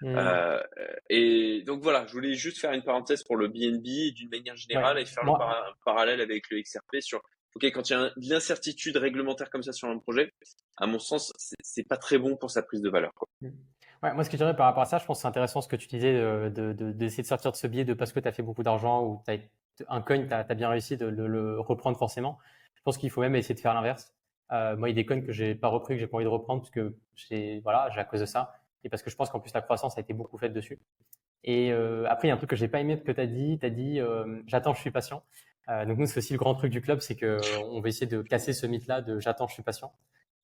[0.00, 0.16] Mmh.
[0.16, 0.62] Euh,
[1.10, 4.98] et donc voilà, je voulais juste faire une parenthèse pour le BNB d'une manière générale
[4.98, 7.22] et faire le parallèle avec le XRP sur
[7.58, 10.30] Ok, quand il y a de l'incertitude réglementaire comme ça sur un projet,
[10.76, 13.10] à mon sens, c'est pas très bon pour sa prise de valeur.
[13.40, 13.48] Mmh.
[14.04, 15.60] Ouais, moi, ce que je dirais par rapport à ça, je pense que c'est intéressant
[15.60, 18.20] ce que tu disais d'essayer de, de, de, sortir de ce biais de parce que
[18.20, 19.38] tu as fait beaucoup d'argent ou as,
[19.88, 22.38] un coin, tu as, bien réussi de, le reprendre forcément.
[22.76, 24.14] Je pense qu'il faut même essayer de faire l'inverse.
[24.52, 26.26] Euh, moi, il y a des coins que j'ai pas repris, que j'ai pas envie
[26.26, 28.54] de reprendre parce que j'ai voilà, à cause de ça
[28.84, 30.78] et parce que je pense qu'en plus la croissance a été beaucoup faite dessus.
[31.44, 33.26] Et euh, après, il y a un truc que j'ai pas aimé que tu as
[33.26, 33.58] dit.
[33.58, 35.22] Tu as dit, euh, j'attends, je suis patient.
[35.68, 37.38] Euh, donc nous, c'est aussi le grand truc du club, c'est que
[37.70, 39.92] on va essayer de casser ce mythe-là de j'attends, je suis patient.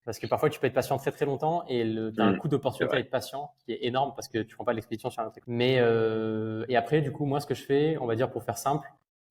[0.05, 2.49] Parce que parfois, tu peux être patient très très longtemps et tu as un coup
[2.49, 5.31] d'opportunité à être patient qui est énorme parce que tu prends pas l'expédition sur un
[5.31, 5.45] truc.
[5.47, 8.45] Mais euh, et après, du coup, moi, ce que je fais, on va dire pour
[8.45, 8.87] faire simple,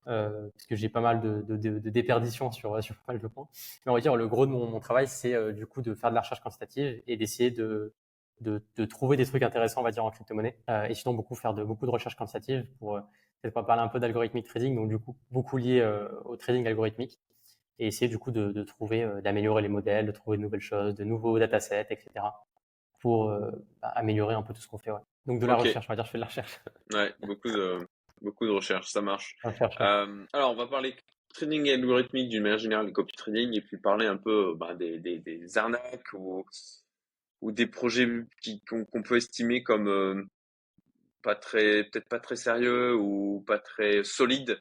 [0.07, 3.21] euh, parce que j'ai pas mal de, de, de, de, déperditions sur, sur pas mal
[3.21, 3.47] de points.
[3.85, 5.93] Mais on va dire le gros de mon, mon travail, c'est euh, du coup de
[5.93, 7.93] faire de la recherche quantitative et d'essayer de,
[8.41, 10.57] de, de, trouver des trucs intéressants, on va dire, en crypto-monnaie.
[10.69, 12.99] Euh, et sinon, beaucoup faire de beaucoup de recherche quantitative pour
[13.43, 16.65] peut-être pas parler un peu d'algorithmique trading, donc du coup beaucoup lié euh, au trading
[16.65, 17.19] algorithmique,
[17.77, 20.61] et essayer du coup de, de trouver, euh, d'améliorer les modèles, de trouver de nouvelles
[20.61, 22.25] choses, de nouveaux datasets, etc.
[23.01, 24.91] pour euh, bah, améliorer un peu tout ce qu'on fait.
[24.91, 25.01] Ouais.
[25.25, 26.59] Donc de la recherche, on va dire, je fais de la recherche.
[26.93, 27.85] Ouais, beaucoup de
[28.21, 29.35] beaucoup de recherche, ça marche.
[30.31, 30.95] Alors on va parler
[31.33, 35.19] trading algorithmique d'une manière générale, copy trading, et puis parler un peu bah, des, des,
[35.19, 36.45] des, arnaques ou
[37.41, 38.07] ou des projets
[38.69, 40.29] qu'on peut estimer comme
[41.23, 44.59] pas très, peut-être pas très sérieux ou pas très solide.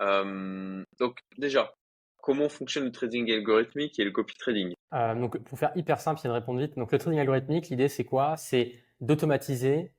[0.00, 1.74] Euh, donc déjà,
[2.22, 4.72] comment fonctionne le trading algorithmique et le copy trading?
[4.94, 6.76] Euh, Donc pour faire hyper simple, a une réponse vite.
[6.76, 8.36] Donc le trading algorithmique, l'idée c'est quoi?
[8.36, 9.92] C'est d'automatiser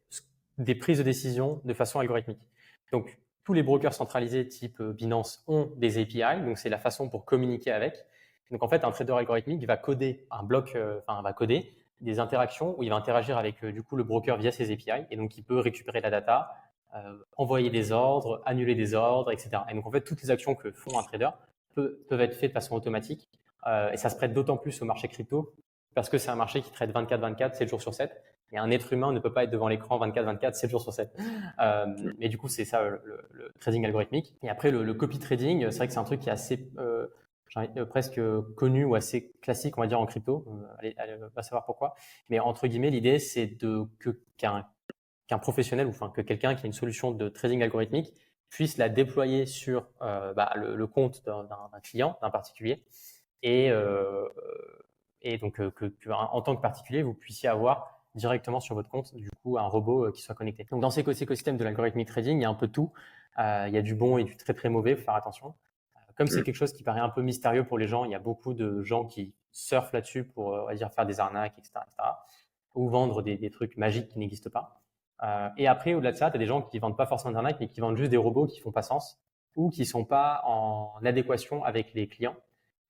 [0.57, 2.41] des prises de décision de façon algorithmique.
[2.91, 7.09] Donc tous les brokers centralisés type euh, Binance ont des API, donc c'est la façon
[7.09, 7.97] pour communiquer avec.
[8.51, 12.77] Donc en fait, un trader algorithmique va coder un bloc, enfin va coder des interactions
[12.77, 15.37] où il va interagir avec euh, du coup le broker via ses API et donc
[15.37, 16.53] il peut récupérer la data,
[16.95, 19.49] euh, envoyer des ordres, annuler des ordres, etc.
[19.69, 21.29] Et donc en fait toutes les actions que font un trader
[21.73, 23.29] peuvent, être faites de façon automatique
[23.67, 25.53] euh, et ça se prête d'autant plus au marché crypto
[25.93, 28.11] parce que c'est un marché qui traite 24-24, 7 jours sur 7
[28.51, 31.09] et un être humain ne peut pas être devant l'écran 24-24, 7 jours sur 7.
[31.59, 31.85] Euh,
[32.19, 34.35] mais du coup c'est ça le, trading algorithmique.
[34.43, 37.07] Et après le, copy trading, c'est vrai que c'est un truc qui est assez euh,
[37.89, 38.21] presque
[38.55, 40.45] connu ou assez classique, on va dire, en crypto.
[40.47, 41.95] Euh, allez, allez, va savoir pourquoi.
[42.29, 44.67] Mais entre guillemets, l'idée, c'est de que qu'un
[45.27, 48.13] qu'un professionnel ou enfin que quelqu'un qui a une solution de trading algorithmique
[48.49, 51.47] puisse la déployer sur euh, bah, le, le, compte d'un
[51.81, 52.83] client, d'un particulier,
[53.41, 54.27] et, euh,
[55.21, 59.15] et donc que, que, en tant que particulier, vous puissiez avoir directement sur votre compte
[59.15, 60.65] du coup un robot qui soit connecté.
[60.69, 62.93] Donc dans ces écosystèmes de l'algorithmique trading, il y a un peu tout.
[63.37, 65.53] Euh, il y a du bon et du très très mauvais, faut faire attention.
[66.15, 66.43] Comme c'est mm.
[66.43, 68.81] quelque chose qui paraît un peu mystérieux pour les gens, il y a beaucoup de
[68.83, 72.09] gens qui surfent là-dessus pour, euh, on va dire, faire des arnaques, etc., etc.
[72.75, 74.81] ou vendre des, des, trucs magiques qui n'existent pas.
[75.23, 77.37] Euh, et après, au-delà de ça, tu as des gens qui vendent pas forcément des
[77.37, 79.19] arnaques, mais qui vendent juste des robots qui font pas sens
[79.55, 82.35] ou qui sont pas en adéquation avec les clients.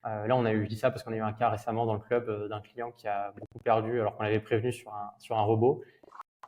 [0.06, 1.86] Euh, là, on a eu, je dis ça parce qu'on a eu un cas récemment
[1.86, 4.92] dans le club euh, d'un client qui a beaucoup perdu alors qu'on l'avait prévenu sur
[4.92, 5.82] un, sur un robot.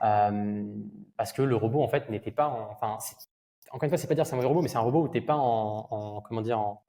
[0.01, 2.99] parce que le robot en fait n'était pas, en, enfin,
[3.71, 5.21] encore une fois, c'est pas dire c'est un robot, mais c'est un robot où t'es
[5.21, 6.83] pas en, comment dire, en,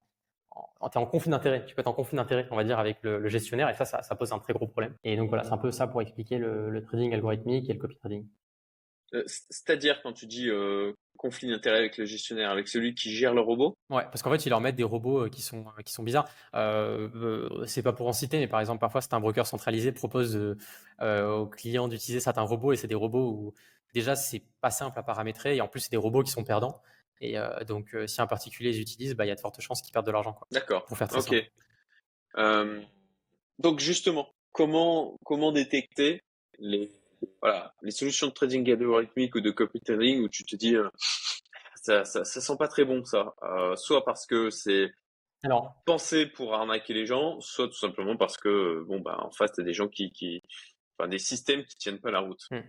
[0.52, 1.66] en, en conflit d'intérêt.
[1.66, 4.16] Tu peux être en conflit d'intérêt, on va dire, avec le, gestionnaire, et ça, ça,
[4.16, 4.96] pose un très gros problème.
[5.04, 7.96] Et donc voilà, c'est un peu ça pour expliquer le, trading algorithmique et le copy
[7.96, 8.28] trading.
[9.16, 13.34] Euh, c'est-à-dire quand tu dis euh, conflit d'intérêt avec le gestionnaire, avec celui qui gère
[13.34, 13.76] le robot?
[13.90, 16.30] Ouais, parce qu'en fait, ils leur mettent des robots euh, qui sont, qui sont bizarres.
[17.66, 20.40] c'est pas pour en citer, mais par exemple, parfois, c'est un broker centralisé propose
[21.02, 23.54] aux clients d'utiliser certains robots, et c'est des robots où
[23.94, 26.82] déjà, c'est pas simple à paramétrer, et en plus, c'est des robots qui sont perdants.
[27.22, 27.36] Et
[27.68, 30.06] donc, si un particulier les utilise, bah, il y a de fortes chances qu'ils perdent
[30.06, 30.40] de l'argent.
[30.52, 30.86] D'accord.
[30.86, 31.20] Pour faire ça.
[31.20, 31.36] Ok.
[33.60, 36.22] donc, justement, comment, comment détecter
[36.60, 36.90] les,
[37.42, 40.76] voilà, les solutions de trading algorithmique ou de copy trading où tu te dis,
[41.76, 43.34] ça, ça, ça, sent pas très bon, ça?
[43.76, 44.90] soit parce que c'est
[45.86, 49.62] pensé pour arnaquer les gens, soit tout simplement parce que, bon, bah, en face, tu
[49.62, 50.42] as des gens qui, qui,
[50.98, 52.46] enfin, des systèmes qui tiennent pas la route.
[52.52, 52.60] Mmh.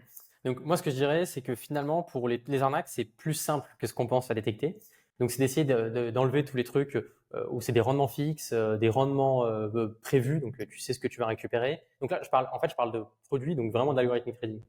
[0.44, 3.68] Donc moi, ce que je dirais, c'est que finalement, pour les, arnaques, c'est plus simple
[3.78, 4.78] que ce qu'on pense à détecter.
[5.18, 5.64] Donc c'est d'essayer
[6.12, 10.40] d'enlever tous les trucs euh, où c'est des rendements fixes, euh, des rendements euh, prévus,
[10.40, 11.82] donc tu sais ce que tu vas récupérer.
[12.00, 14.62] Donc là, je parle, en fait, je parle de produits, donc vraiment d'algorithmic trading.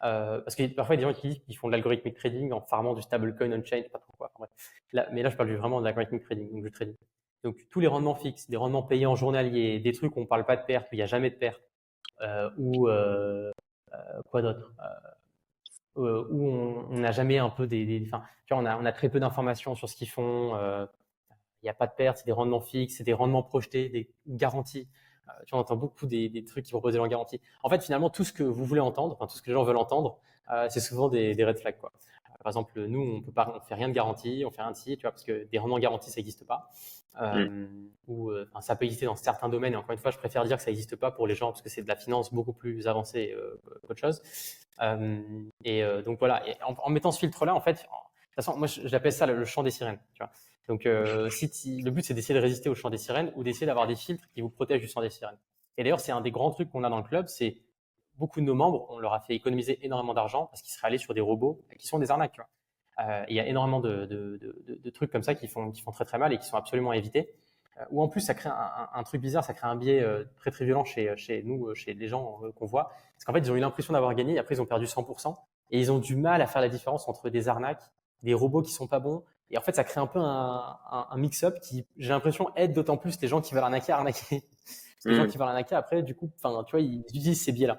[0.00, 2.94] parce que parfois, il y a des gens qui, font de l'algorithmic trading en farmant
[2.94, 4.48] du stablecoin on-chain, pas trop quoi.
[4.92, 6.96] Là, mais là, je parle vraiment de l'algorithmic trading, donc du trading.
[7.42, 10.46] Donc tous les rendements fixes, des rendements payés en journalier, des trucs où on parle
[10.46, 11.62] pas de perte, où il n'y a jamais de perte,
[12.56, 12.88] ou
[14.30, 14.72] quoi d'autre?
[14.80, 16.46] Euh, euh, où
[16.90, 19.88] on n'a jamais un peu des, vois, on a, on a très peu d'informations sur
[19.88, 20.56] ce qu'ils font.
[21.62, 24.08] Il n'y a pas de perte, c'est des rendements fixes, c'est des rendements projetés, des
[24.28, 24.88] garanties.
[25.46, 27.40] tu entends beaucoup des, des, trucs qui proposent des garanties.
[27.64, 29.64] En fait, finalement, tout ce que vous voulez entendre, enfin, tout ce que les gens
[29.64, 30.20] veulent entendre,
[30.68, 31.78] c'est souvent des, des, red flags.
[31.78, 31.92] Quoi.
[32.48, 34.76] Par exemple, nous, on peut pas, on fait rien de garantie, on fait rien de
[34.76, 36.70] si, tu vois, parce que des rendements garantis, ça n'existe pas.
[37.20, 37.66] Euh,
[38.06, 39.74] ou euh, ça peut exister dans certains domaines.
[39.74, 41.60] Et encore une fois, je préfère dire que ça n'existe pas pour les gens parce
[41.60, 44.22] que c'est de la finance beaucoup plus avancée euh, qu'autre chose.
[45.62, 46.48] et donc voilà.
[46.48, 49.62] Et en, mettant ce filtre-là, en fait, de toute façon, moi, j'appelle ça le, champ
[49.62, 49.98] des sirènes.
[50.14, 50.30] Tu vois.
[50.68, 50.88] Donc,
[51.30, 53.96] si le but, c'est d'essayer de résister au champ des sirènes ou d'essayer d'avoir des
[53.96, 55.36] filtres qui vous protègent du champ des sirènes.
[55.76, 57.58] Et d'ailleurs, c'est un des grands trucs qu'on a dans le club, c'est
[58.18, 60.98] beaucoup de nos membres, on leur a fait économiser énormément d'argent parce qu'ils seraient allés
[60.98, 62.32] sur des robots qui sont des arnaques.
[62.32, 62.48] Tu vois.
[63.06, 65.82] Euh, il y a énormément de, de, de, de, trucs comme ça qui font, qui
[65.82, 67.32] font très très mal et qui sont absolument évités.
[67.78, 70.24] Euh, ou en plus, ça crée un, un, truc bizarre, ça crée un biais euh,
[70.36, 72.88] très très violent chez, chez nous, chez les gens qu'on voit.
[73.14, 75.36] Parce qu'en fait, ils ont eu l'impression d'avoir gagné, et après ils ont perdu 100%.
[75.70, 77.82] Et ils ont du mal à faire la différence entre des arnaques,
[78.22, 79.22] des robots qui sont pas bons.
[79.50, 82.96] Et en fait, ça crée un peu un, un, mix-up qui, j'ai l'impression, aide d'autant
[82.96, 84.42] plus les gens qui veulent arnaquer à arnaquer.
[85.04, 85.28] les gens mmh.
[85.28, 87.78] qui veulent arnaquer, après, du coup, enfin, tu vois, ils utilisent ces biais-là.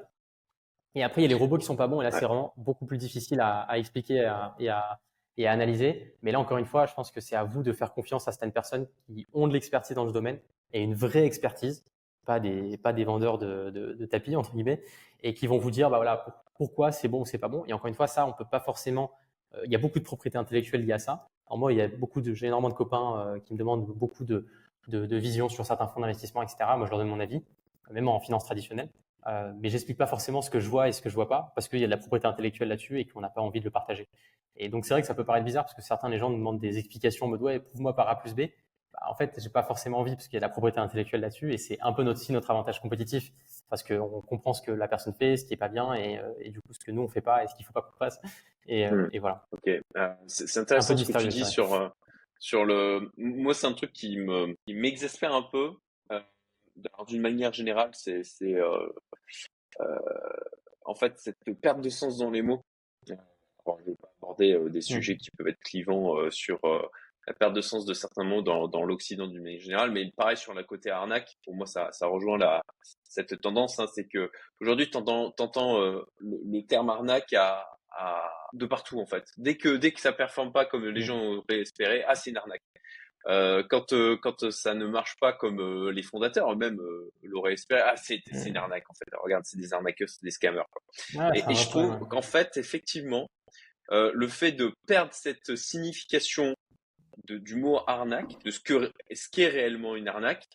[0.96, 2.54] Et après, il y a les robots qui sont pas bons, et là, c'est vraiment
[2.58, 4.16] beaucoup plus difficile à, à expliquer
[4.60, 5.00] et à,
[5.40, 6.16] et à analyser.
[6.22, 8.32] Mais là, encore une fois, je pense que c'est à vous de faire confiance à
[8.34, 10.38] certaines personnes qui ont de l'expertise dans ce domaine
[10.74, 11.86] et une vraie expertise,
[12.26, 14.84] pas des, pas des vendeurs de, de, tapis, entre guillemets,
[15.24, 16.26] et qui vont vous dire, bah voilà,
[16.56, 17.64] pourquoi c'est bon ou c'est pas bon.
[17.68, 19.12] Et encore une fois, ça, on peut pas forcément,
[19.56, 21.30] euh, il y a beaucoup de propriétés intellectuelles liées à ça.
[21.48, 23.86] En moi, il y a beaucoup de, j'ai énormément de copains euh, qui me demandent
[23.86, 24.46] beaucoup de,
[24.90, 26.58] de, de visions sur certains fonds d'investissement, etc.
[26.76, 27.42] Moi, je leur donne mon avis,
[27.92, 28.90] même en finance traditionnelle.
[29.30, 31.52] Euh, mais j'explique pas forcément ce que je vois et ce que je vois pas
[31.54, 33.66] parce qu'il y a de la propriété intellectuelle là-dessus et qu'on n'a pas envie de
[33.66, 34.08] le partager.
[34.56, 36.60] Et donc c'est vrai que ça peut paraître bizarre parce que certains les gens demandent
[36.60, 38.48] des explications en mode ouais prouve-moi par A plus B.
[38.94, 41.22] Bah, en fait j'ai pas forcément envie parce qu'il y a de la propriété intellectuelle
[41.22, 43.32] là-dessus et c'est un peu notre, aussi notre avantage compétitif
[43.70, 46.32] parce qu'on comprend ce que la personne fait, ce qui est pas bien et, euh,
[46.40, 47.98] et du coup ce que nous on fait pas et ce qu'il faut pas qu'on
[47.98, 48.20] fasse.
[48.66, 49.10] Et, euh, hmm.
[49.14, 49.46] et voilà.
[49.52, 49.70] Ok,
[50.28, 51.94] c'est intéressant ce que tu dis sur
[52.40, 53.12] sur le.
[53.18, 55.74] Moi c'est un truc qui me qui m'exaspère un peu
[57.08, 58.90] d'une manière générale, c'est euh,
[59.80, 60.00] euh,
[60.86, 62.64] en fait cette perte de sens dans les mots.
[63.08, 64.82] je ne vais pas aborder euh, des mmh.
[64.82, 66.60] sujets qui peuvent être clivants sur
[67.28, 70.38] la perte de sens de certains mots dans, dans l'Occident d'une manière générale, mais pareil
[70.38, 72.64] sur la côté arnaque, pour moi ça, ça rejoint la,
[73.04, 78.66] cette tendance, hein, c'est que aujourd'hui tu entends, le, le, terme arnaque à, à, de
[78.66, 79.26] partout en fait.
[79.38, 81.04] Dès que dès que ça performe pas comme les mmh.
[81.04, 82.64] gens auraient espéré, ah c'est une arnaque.
[83.28, 86.80] Euh, quand euh, quand ça ne marche pas comme euh, les fondateurs eux-mêmes
[87.24, 89.06] l'auraient espéré, ah c'est une arnaque en fait.
[89.22, 90.64] regarde, c'est des arnaqueurs, c'est des scammers.
[91.36, 93.30] et, je trouve qu'en fait, effectivement,
[93.92, 96.56] le fait de perdre cette signification
[97.28, 100.46] de, du mot arnaque, de ce que ce qu'est réellement une arnaque,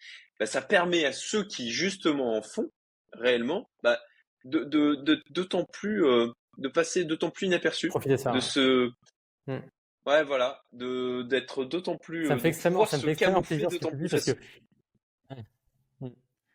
[0.40, 2.70] bah, ça permet à ceux qui justement en font
[3.12, 4.00] réellement, bah,
[4.44, 4.64] de
[5.30, 6.02] d'autant de, plus
[6.56, 8.90] de passer d'autant plus inaperçu, de se
[9.46, 9.58] mmh.
[10.06, 12.26] Ouais, voilà, de d'être d'autant plus.
[12.26, 14.32] Ça me fait extrêmement, ça me fait extrêmement plaisir ce que tu dis parce que.
[16.00, 16.08] Mm.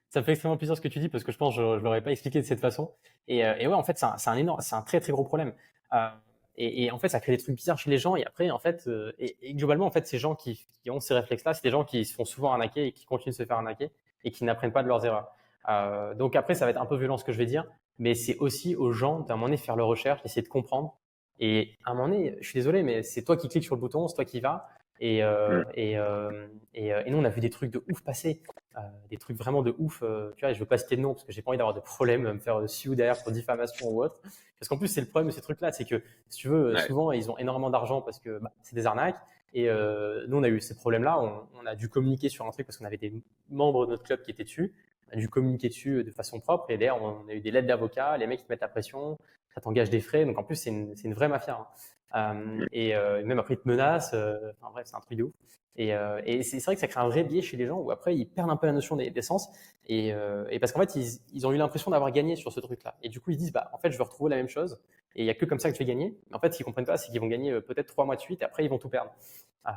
[0.09, 1.79] Ça me fait extrêmement plaisir ce que tu dis parce que je pense que je,
[1.79, 2.93] je l'aurais pas expliqué de cette façon.
[3.27, 5.23] Et, euh, et ouais, en fait, c'est un, un, énorme, c'est un très très gros
[5.23, 5.53] problème.
[5.93, 6.09] Euh,
[6.57, 8.15] et, et, en fait, ça crée des trucs bizarres chez les gens.
[8.15, 10.99] Et après, en fait, euh, et, et, globalement, en fait, ces gens qui, qui ont
[10.99, 13.45] ces réflexes-là, c'est des gens qui se font souvent arnaquer et qui continuent de se
[13.45, 13.91] faire arnaquer
[14.23, 15.31] et qui n'apprennent pas de leurs erreurs.
[15.69, 17.65] Euh, donc après, ça va être un peu violent ce que je vais dire,
[17.97, 20.97] mais c'est aussi aux gens d'un moment donné faire leur recherche, essayer de comprendre.
[21.39, 23.81] Et à un moment donné, je suis désolé, mais c'est toi qui cliques sur le
[23.81, 24.69] bouton, c'est toi qui vas.
[25.01, 28.01] Et, euh, et, euh, et, euh, et, nous, on a vu des trucs de ouf
[28.01, 28.41] passer,
[28.77, 30.01] euh, des trucs vraiment de ouf.
[30.03, 31.73] Euh, tu vois, je veux pas citer de nom parce que j'ai pas envie d'avoir
[31.73, 34.19] de problème, me faire sue derrière pour diffamation ou autre.
[34.59, 37.13] Parce qu'en plus, c'est le problème de ces trucs-là, c'est que si tu veux, souvent,
[37.13, 39.19] ils ont énormément d'argent parce que bah, c'est des arnaques.
[39.53, 41.19] Et nous, on a eu ces problèmes-là.
[41.19, 43.13] On, on, a dû communiquer sur un truc parce qu'on avait des
[43.49, 44.73] membres de notre club qui étaient dessus.
[45.09, 46.69] On a dû communiquer dessus de façon propre.
[46.69, 48.17] Et d'ailleurs, on a eu des lettres d'avocats.
[48.17, 49.17] Les mecs, te mettent la pression.
[49.53, 50.25] Ça t'engage des frais.
[50.25, 51.55] Donc, en plus, c'est une, une, vraie mafia.
[51.55, 51.67] Hein.
[52.15, 54.13] Euh, et euh, même après, ils te menacent.
[54.13, 55.33] Euh, enfin bref, c'est un truc de ouf.
[55.75, 55.93] Et,
[56.25, 58.25] et c'est vrai que ça crée un vrai biais chez les gens où après, ils
[58.25, 59.47] perdent un peu la notion d'essence.
[59.85, 60.09] Et,
[60.49, 62.97] et, parce qu'en fait, ils, ils, ont eu l'impression d'avoir gagné sur ce truc-là.
[63.01, 64.81] Et du coup, ils disent, bah, en fait, je veux retrouver la même chose.
[65.15, 66.19] Et il n'y a que comme ça que je vais gagner.
[66.29, 68.21] Mais en fait, ce qu'ils comprennent pas, c'est qu'ils vont gagner peut-être trois mois de
[68.21, 69.11] suite et après, ils vont tout perdre.
[69.67, 69.71] Euh,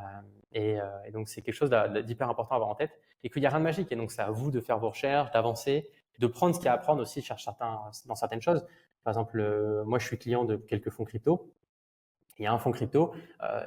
[0.52, 1.70] et, euh, et, donc, c'est quelque chose
[2.04, 3.90] d'hyper important à avoir en tête et qu'il n'y a rien de magique.
[3.92, 6.68] Et donc, c'est à vous de faire vos recherches, d'avancer, de prendre ce qu'il y
[6.68, 8.64] a à apprendre aussi certains, dans certaines choses.
[9.04, 11.52] Par exemple, moi, je suis client de quelques fonds crypto
[12.38, 13.60] il y a un fonds crypto, euh,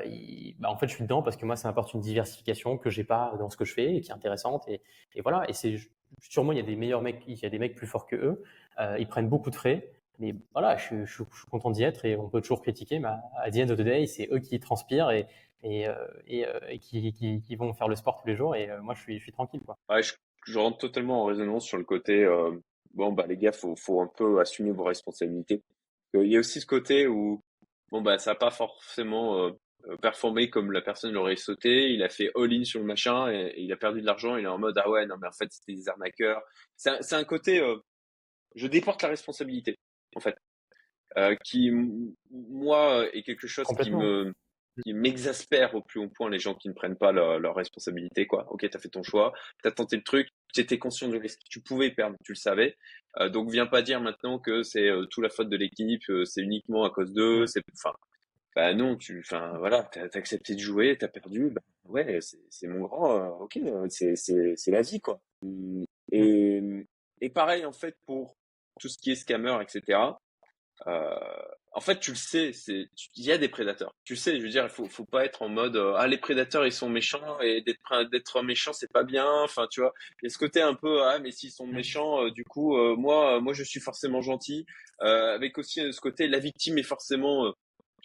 [0.59, 3.03] bah en fait, je suis dedans parce que moi, ça m'apporte une diversification que j'ai
[3.03, 4.67] pas dans ce que je fais et qui est intéressante.
[4.67, 4.81] Et,
[5.13, 5.47] et voilà.
[5.49, 5.77] Et c'est
[6.19, 8.15] sûrement il y a des meilleurs mecs, il y a des mecs plus forts que
[8.15, 8.43] eux.
[8.79, 9.91] Euh, ils prennent beaucoup de frais.
[10.19, 12.99] Mais voilà, je, suis content d'y être et on peut toujours critiquer.
[12.99, 15.27] Mais à the end of the day, c'est eux qui transpirent et,
[15.63, 15.93] et, euh,
[16.27, 18.55] et, euh, et qui, vont faire le sport tous les jours.
[18.55, 19.61] Et euh, moi, je suis, tranquille.
[20.45, 22.25] Je, rentre totalement en résonance sur le côté.
[22.95, 25.63] Bon, bah les gars, faut, faut un peu assumer vos responsabilités.
[26.13, 27.43] Il y a aussi ce côté où
[27.91, 29.51] bon bah ça n'a pas forcément euh,
[29.87, 31.91] euh, performé comme la personne l'aurait sauté.
[31.91, 34.37] Il a fait all-in sur le machin et, il a perdu de l'argent.
[34.37, 36.41] Il est en mode ah ouais non mais en fait c'était des arnaqueurs.
[36.77, 37.77] C'est un, un, côté euh,
[38.55, 39.77] je déporte la responsabilité
[40.15, 40.37] en fait
[41.45, 41.71] qui
[42.29, 44.33] moi est quelque chose qui me
[44.83, 48.27] qui m'exaspère au plus haut point les gens qui ne prennent pas leur, leur responsabilité
[48.27, 48.45] quoi.
[48.51, 51.61] Ok t'as fait ton choix, t'as tenté le truc, tu étais conscient du risque, tu
[51.61, 52.75] pouvais perdre, tu le savais.
[53.19, 56.25] Euh, donc viens pas dire maintenant que c'est euh, tout la faute de l'équipe, euh,
[56.25, 57.45] c'est uniquement à cause d'eux.
[57.47, 57.95] C'est enfin,
[58.55, 62.19] bah non, tu, enfin voilà, t'as as accepté de jouer, t'as perdu, bah ouais,
[62.49, 63.59] c'est mon grand, ok,
[63.89, 65.21] c'est c'est c'est la vie quoi.
[66.11, 66.61] Et
[67.21, 68.37] et pareil en fait pour
[68.79, 69.99] tout ce qui est scammer, etc.
[70.87, 71.15] Euh,
[71.71, 73.93] en fait, tu le sais, c'est il y a des prédateurs.
[74.05, 76.17] Tu sais, je veux dire, il faut faut pas être en mode euh, ah les
[76.17, 79.29] prédateurs ils sont méchants et d'être d'être méchant c'est pas bien.
[79.43, 82.23] Enfin, tu vois, il y a ce côté un peu ah mais s'ils sont méchants,
[82.25, 84.65] euh, du coup euh, moi moi je suis forcément gentil.
[84.99, 87.53] avec aussi ce côté la victime est forcément.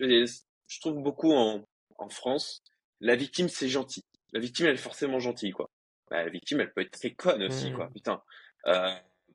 [0.00, 1.64] je trouve beaucoup en
[1.98, 2.62] en France,
[3.00, 4.02] la victime c'est gentil.
[4.32, 5.70] La victime elle est forcément gentille quoi.
[6.10, 7.74] Bah, la victime elle peut être très conne aussi mmh.
[7.76, 7.88] quoi.
[7.94, 8.22] Putain.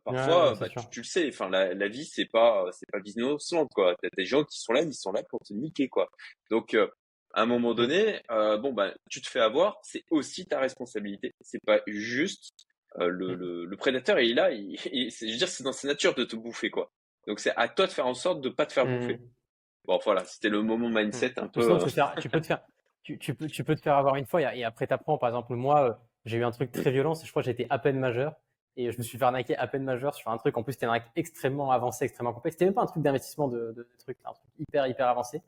[0.06, 3.38] Parfois, bah, tu, tu, le sais, enfin la, la vie c'est pas c'est pas Disneyland
[3.74, 3.96] quoi.
[4.00, 6.10] T'as des gens qui sont là, ils sont là pour te niquer quoi.
[6.52, 6.88] Donc euh,
[7.34, 11.34] à un moment donné, euh, bon bah tu te fais avoir, c'est aussi ta responsabilité.
[11.42, 12.54] C'est pas juste
[13.00, 13.40] euh, le, mmh.
[13.40, 16.14] le, le, prédateur il est là, il, il, je veux dire c'est dans sa nature
[16.14, 16.92] de te bouffer quoi.
[17.26, 19.18] Donc c'est à toi de faire en sorte de pas te faire bouffer.
[19.18, 19.30] Mmh.
[19.86, 21.44] Bon voilà, c'était le moment mindset mmh.
[21.44, 21.62] un peu.
[21.80, 22.62] Tu, tu, peux te faire,
[23.02, 25.18] tu, tu, peux, tu peux te faire avoir une fois et, après t'apprends.
[25.18, 27.98] Par exemple moi, j'ai eu un truc très violent, je crois que j'étais à peine
[27.98, 28.36] majeur
[28.78, 30.58] et je me suis fait arnaquer à peine majeur sur un truc.
[30.58, 32.56] En plus, c'était un truc extrêmement avancé, extrêmement complexe.
[32.56, 35.42] C'était même pas un truc d'investissement de, de, de truc, un truc hyper, hyper avancé.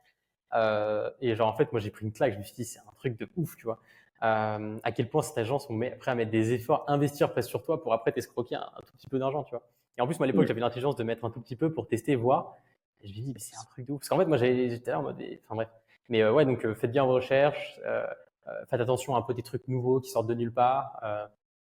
[0.54, 2.34] Euh, et genre, en fait, moi, j'ai pris une claque.
[2.34, 3.80] Je me suis dit, c'est un truc de ouf, tu vois.
[4.24, 7.62] Euh, à quel point cette agence sont prêts à mettre des efforts, investir presque sur
[7.62, 9.64] toi pour après t'escroquer un, un, tout petit peu d'argent, tu vois.
[9.98, 10.48] Et en plus, moi, à l'époque, mm.
[10.48, 12.56] j'avais l'intelligence de mettre un tout petit peu pour tester, voir.
[13.02, 14.00] Et je me dis, mais c'est un truc de ouf.
[14.00, 15.70] Parce qu'en fait, moi, j'étais là en mode, enfin bref.
[16.10, 17.82] Mais euh, ouais, donc faites bien vos recherches,
[18.70, 21.02] faites attention à un peu des trucs nouveaux qui sortent de nulle part.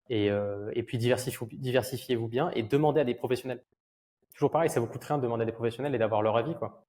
[0.10, 3.64] Et, euh, et puis diversifiez-vous bien et demandez à des professionnels.
[4.34, 6.56] Toujours pareil, ça vous coûte rien de demander à des professionnels et d'avoir leur avis,
[6.56, 6.84] quoi.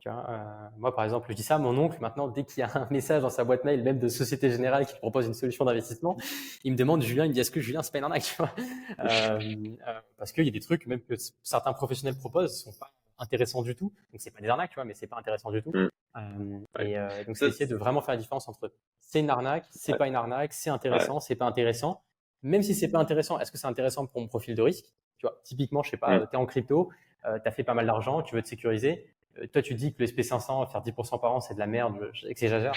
[0.00, 1.96] Tu vois, euh, moi, par exemple, je dis ça à mon oncle.
[2.00, 4.84] Maintenant, dès qu'il y a un message dans sa boîte mail, même de Société Générale
[4.84, 6.16] qui propose une solution d'investissement,
[6.64, 8.34] il me demande, Julien, il me dit, est-ce que Julien, c'est pas une arnaque tu
[8.36, 8.52] vois?
[8.98, 11.14] Euh, euh, Parce qu'il y a des trucs, même que
[11.44, 13.92] certains professionnels proposent, sont pas intéressants du tout.
[14.12, 15.70] Donc, c'est pas des arnaques, tu vois, mais c'est pas intéressant du tout.
[15.72, 15.88] Mm.
[16.16, 19.66] Euh, et euh, donc, c'est essayer de vraiment faire la différence entre c'est une arnaque,
[19.70, 19.98] c'est ouais.
[19.98, 21.20] pas une arnaque, c'est intéressant, ouais.
[21.20, 22.02] c'est pas intéressant
[22.42, 24.86] même si c'est pas intéressant, est-ce que c'est intéressant pour mon profil de risque?
[25.18, 26.28] Tu vois, typiquement, je sais pas, mm.
[26.30, 26.90] tu es en crypto,
[27.24, 29.06] euh, tu as fait pas mal d'argent, tu veux te sécuriser.
[29.38, 32.10] Euh, toi, tu dis que le SP500, faire 10% par an, c'est de la merde,
[32.12, 32.74] j'exagère.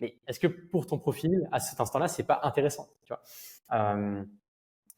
[0.00, 3.22] Mais est-ce que pour ton profil, à cet instant-là, c'est pas intéressant tu vois?
[3.72, 4.22] Euh,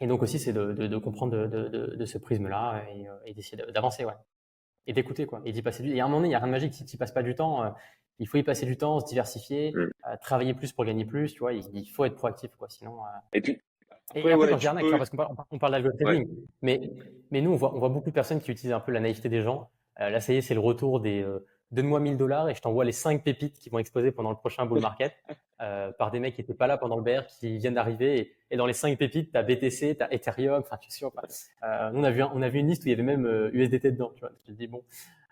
[0.00, 3.34] Et donc aussi, c'est de, de, de, comprendre de, de, ce prisme-là et, euh, et
[3.34, 4.14] d'essayer d'avancer, ouais.
[4.86, 5.40] Et d'écouter, quoi.
[5.44, 6.74] Et d'y passer du Et à un moment donné, il n'y a rien de magique
[6.74, 7.62] si tu passes pas du temps.
[7.62, 7.70] Euh,
[8.18, 10.16] il faut y passer du temps, se diversifier, mm.
[10.20, 11.54] travailler plus pour gagner plus, tu vois.
[11.54, 12.68] Il, il faut être proactif, quoi.
[12.68, 12.98] Sinon.
[13.32, 13.60] Et puis,
[14.14, 14.98] et après, ouais, quand peux...
[14.98, 16.26] parce qu'on parle, on parle ouais.
[16.62, 16.80] mais,
[17.30, 19.28] mais nous, on voit, on voit beaucoup de personnes qui utilisent un peu la naïveté
[19.28, 19.70] des gens.
[20.00, 22.60] Euh, là, ça y est, c'est le retour des, euh, donne-moi 1000 dollars et je
[22.60, 25.14] t'envoie les 5 pépites qui vont exploser pendant le prochain bull market
[25.62, 28.32] euh, par des mecs qui n'étaient pas là pendant le bear, qui viennent d'arriver.
[28.50, 31.90] Et, dans les 5 pépites, tu as BTC, tu as Ethereum, enfin, tu sais, euh,
[31.94, 33.92] on, a vu on a vu une liste où il y avait même euh, USDT
[33.92, 34.10] dedans.
[34.14, 34.82] Tu vois, je te dis, bon.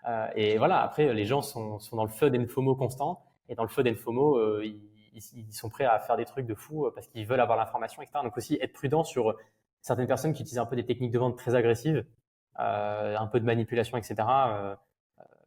[0.07, 3.23] Euh, et voilà, après, les gens sont, sont dans le et le FOMO constant.
[3.49, 4.63] Et dans le et le FOMO, euh,
[5.33, 8.01] ils, ils, sont prêts à faire des trucs de fou parce qu'ils veulent avoir l'information,
[8.01, 8.19] etc.
[8.23, 9.35] Donc aussi, être prudent sur
[9.81, 12.05] certaines personnes qui utilisent un peu des techniques de vente très agressives,
[12.55, 14.15] un peu de manipulation, etc.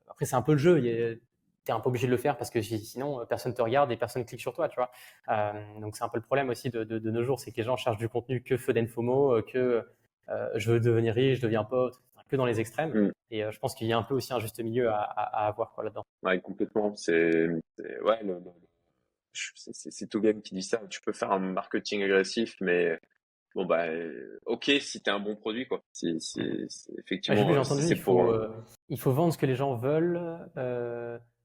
[0.09, 1.21] après, c'est un peu le jeu
[1.65, 3.91] tu es un peu obligé de le faire parce que sinon euh, personne te regarde
[3.93, 4.91] et personne clique sur toi, tu vois.
[5.29, 7.63] Euh, donc c'est un peu le problème aussi de, de, nos jours, c'est que les
[7.63, 9.87] gens cherchent du contenu que feu FOMO, euh, que
[10.55, 12.93] je veux devenir riche, je deviens pauvre, que dans les extrêmes.
[12.93, 13.13] Mm.
[13.31, 15.75] Et je pense qu'il y a un peu aussi un juste milieu à, à, avoir
[15.83, 16.05] là-dedans.
[16.23, 16.95] Ouais, complètement.
[16.97, 17.49] C'est
[18.03, 18.23] ouais,
[19.33, 20.81] c'est tout game qui dit ça.
[20.89, 22.99] Tu peux faire un marketing agressif, mais
[23.55, 23.85] bon bah
[24.47, 25.83] ok si tu as un bon produit quoi.
[25.93, 26.17] C'est
[26.99, 27.65] effectivement.
[27.65, 28.35] c'est pour.
[28.89, 30.41] il faut vendre ce que les gens veulent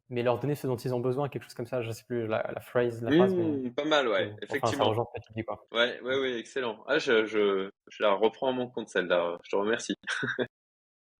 [0.10, 2.28] mais leur donner ce dont ils ont besoin, quelque chose comme ça, je sais plus
[2.28, 3.34] la, phrase, la phrase.
[3.34, 3.70] Mais...
[3.72, 4.94] Pas mal, ouais, effectivement.
[4.94, 5.04] Ça
[5.36, 5.68] dis, quoi.
[5.72, 6.84] Ouais, ouais, ouais, excellent.
[6.88, 9.38] Ah, je, je, je la reprends à mon compte celle-là.
[9.44, 9.96] Je te remercie.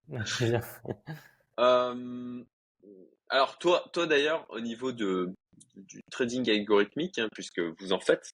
[0.08, 0.62] bien.
[1.60, 2.44] euh,
[3.30, 5.34] alors toi, toi d'ailleurs, au niveau de
[5.76, 8.32] du trading algorithmique, hein, puisque vous en faites,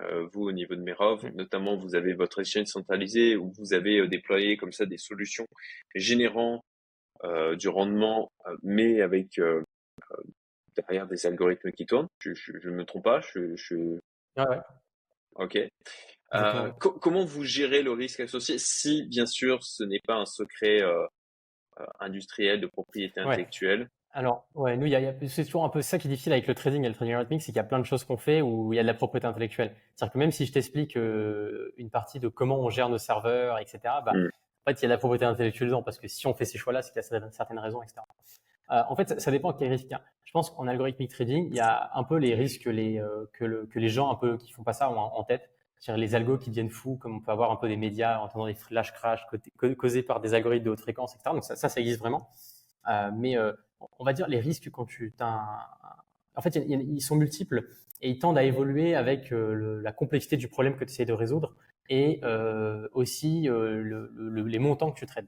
[0.00, 1.36] euh, vous au niveau de Merov, mmh.
[1.36, 5.46] notamment vous avez votre exchange centralisé où vous avez euh, déployé comme ça des solutions
[5.94, 6.64] générant
[7.24, 8.30] euh, du rendement,
[8.62, 9.40] mais avec
[10.76, 12.08] derrière des algorithmes qui tournent.
[12.20, 13.20] Je, je, me trompe pas.
[13.20, 13.98] Je, je...
[14.36, 14.60] Ah ouais.
[15.34, 15.58] Ok.
[16.34, 20.82] Euh, comment vous gérez le risque associé si, bien sûr, ce n'est pas un secret
[20.82, 21.06] euh,
[22.00, 24.88] industriel de propriété intellectuelle Alors, ouais, nous,
[25.28, 27.42] c'est toujours un peu ça qui est difficile avec le trading et le trading algorithmique,
[27.42, 28.94] c'est qu'il y a plein de choses qu'on fait où il y a de la
[28.94, 29.74] propriété intellectuelle.
[29.94, 33.80] C'est-à-dire que même si je t'explique une partie de comment on gère nos serveurs, etc.,
[34.04, 34.26] bah, mm.
[34.26, 36.46] en fait, il y a de la propriété intellectuelle dedans parce que si on fait
[36.46, 38.00] ces choix-là, c'est qu'il y a certaines raisons, etc.
[38.70, 40.02] Euh, en fait, ça, dépend quel risque il y a.
[40.24, 43.30] Je pense qu'en algorithmique trading, il y a un peu les risques que les, euh,
[43.32, 45.50] que, le, que les gens un peu qui font pas ça ont en, tête.
[45.78, 48.46] C'est-à-dire les algos qui deviennent fous, comme on peut avoir un peu des médias entendant
[48.46, 49.24] des flash crash
[49.78, 51.30] causés par des algorithmes de haute fréquence, etc.
[51.32, 52.28] Donc ça, ça, ça existe vraiment.
[52.88, 53.52] Euh, mais euh,
[53.98, 55.68] on va dire les risques quand tu as
[56.36, 57.68] En fait, ils sont multiples
[58.00, 61.12] et ils tendent à évoluer avec le, la complexité du problème que tu essaies de
[61.12, 61.56] résoudre
[61.88, 65.26] et euh, aussi le, les montants que tu traites.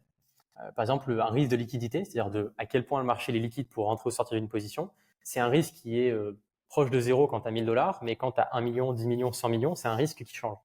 [0.61, 3.39] Euh, par exemple, un risque de liquidité, c'est-à-dire de à quel point le marché est
[3.39, 4.91] liquide pour rentrer ou sortir d'une position,
[5.23, 6.39] c'est un risque qui est euh,
[6.69, 9.07] proche de zéro quand tu as 1000 dollars, mais quand tu as 1 million, 10
[9.07, 10.59] millions, 100 millions, c'est un risque qui change.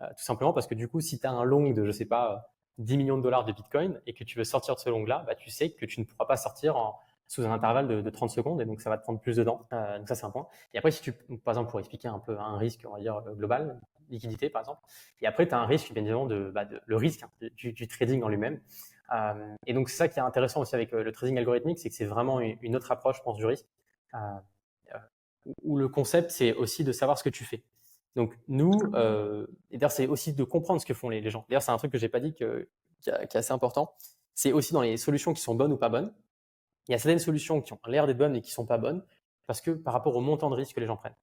[0.00, 2.04] Euh, tout simplement parce que du coup, si tu as un long de, je sais
[2.04, 5.24] pas, 10 millions de dollars de Bitcoin et que tu veux sortir de ce long-là,
[5.26, 6.98] bah, tu sais que tu ne pourras pas sortir en,
[7.28, 9.68] sous un intervalle de, 30 secondes et donc ça va te prendre plus de temps.
[9.70, 10.48] donc ça, c'est un point.
[10.74, 13.22] Et après, si tu, par exemple, pour expliquer un peu un risque, on va dire,
[13.36, 14.80] global, liquidité par exemple,
[15.20, 18.22] et après, tu as un risque, bien évidemment, de, bah, le risque hein, du, trading
[18.22, 18.60] en lui-même.
[19.14, 21.90] Euh, et donc, c'est ça qui est intéressant aussi avec euh, le trading algorithmique, c'est
[21.90, 23.66] que c'est vraiment une, autre approche, je pense, du risque,
[24.14, 24.18] euh,
[25.62, 27.62] où le concept, c'est aussi de savoir ce que tu fais.
[28.16, 28.72] Donc, nous,
[29.70, 31.44] d'ailleurs, c'est aussi de comprendre ce que font les, les gens.
[31.48, 32.68] D'ailleurs, c'est un truc que j'ai pas dit que,
[33.00, 33.94] qui, est assez important.
[34.34, 36.12] C'est aussi dans les solutions qui sont bonnes ou pas bonnes.
[36.88, 39.02] Il y a certaines solutions qui ont l'air d'être bonnes et qui sont pas bonnes
[39.46, 41.16] parce que par rapport au montant de risque que les gens prennent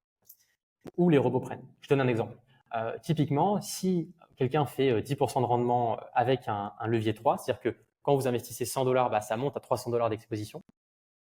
[0.98, 1.66] ou les robots prennent.
[1.82, 2.36] Je donne un exemple.
[2.76, 7.76] Euh, typiquement, si quelqu'un fait 10% euh, de rendement avec un, levier 3, c'est-à-dire que
[8.04, 10.62] quand vous investissez 100 dollars, bah, ça monte à 300 dollars d'exposition.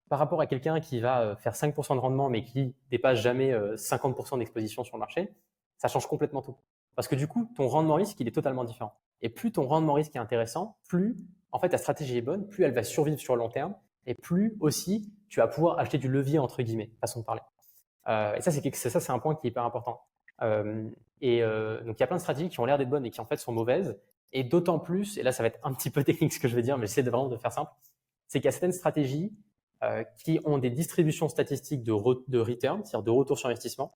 [0.09, 3.53] Par rapport à quelqu'un qui va euh, faire 5% de rendement mais qui dépasse jamais
[3.53, 5.35] 50% d'exposition sur le marché,
[5.79, 6.57] ça change complètement tout.
[6.95, 8.95] Parce que du coup, ton rendement risque, il est totalement différent.
[9.23, 11.17] Et plus ton rendement risque est intéressant, plus
[11.53, 13.75] en fait ta stratégie est bonne, plus elle va survivre sur le long terme,
[14.07, 17.43] et plus aussi tu vas pouvoir acheter du levier entre guillemets, façon de parler.
[18.07, 20.03] et ça, c'est ça, c'est un point qui est hyper important.
[20.43, 20.89] Euh,
[21.21, 23.11] et euh, donc il y a plein de stratégies qui ont l'air d'être bonnes et
[23.11, 23.99] qui en fait sont mauvaises.
[24.33, 26.57] Et d'autant plus, et là ça va être un petit peu technique ce que je
[26.57, 27.71] vais dire, mais j'essaie de vraiment de faire simple,
[28.27, 29.33] c'est qu'il y a certaines stratégies
[29.83, 31.93] euh, qui ont des distributions statistiques de,
[32.29, 33.95] de return, c'est-à-dire de retour sur investissement,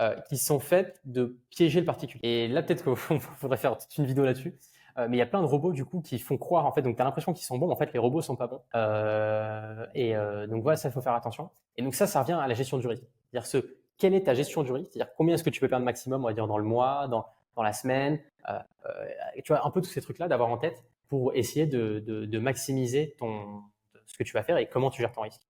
[0.00, 2.20] euh, qui sont faites de piéger le particulier.
[2.22, 4.58] Et là peut-être qu'il faudrait faire toute une vidéo là-dessus.
[4.96, 6.82] Euh, mais il y a plein de robots du coup qui font croire en fait,
[6.82, 8.62] donc tu as l'impression qu'ils sont bons, mais en fait les robots sont pas bons.
[8.74, 10.14] Euh, et
[10.48, 11.50] donc voilà, ça faut faire attention.
[11.76, 13.04] Et donc ça, ça revient à la gestion du risque.
[13.30, 14.90] C'est-à-dire ce quelle est ta gestion du risque?
[14.92, 17.26] C'est-à-dire combien est-ce que tu peux perdre maximum, on va dire dans le mois, dans,
[17.56, 20.84] dans la semaine, euh, euh, tu vois, un peu tous ces trucs-là d'avoir en tête
[21.08, 23.62] pour essayer de, de, de, maximiser ton,
[24.06, 25.42] ce que tu vas faire et comment tu gères ton risque.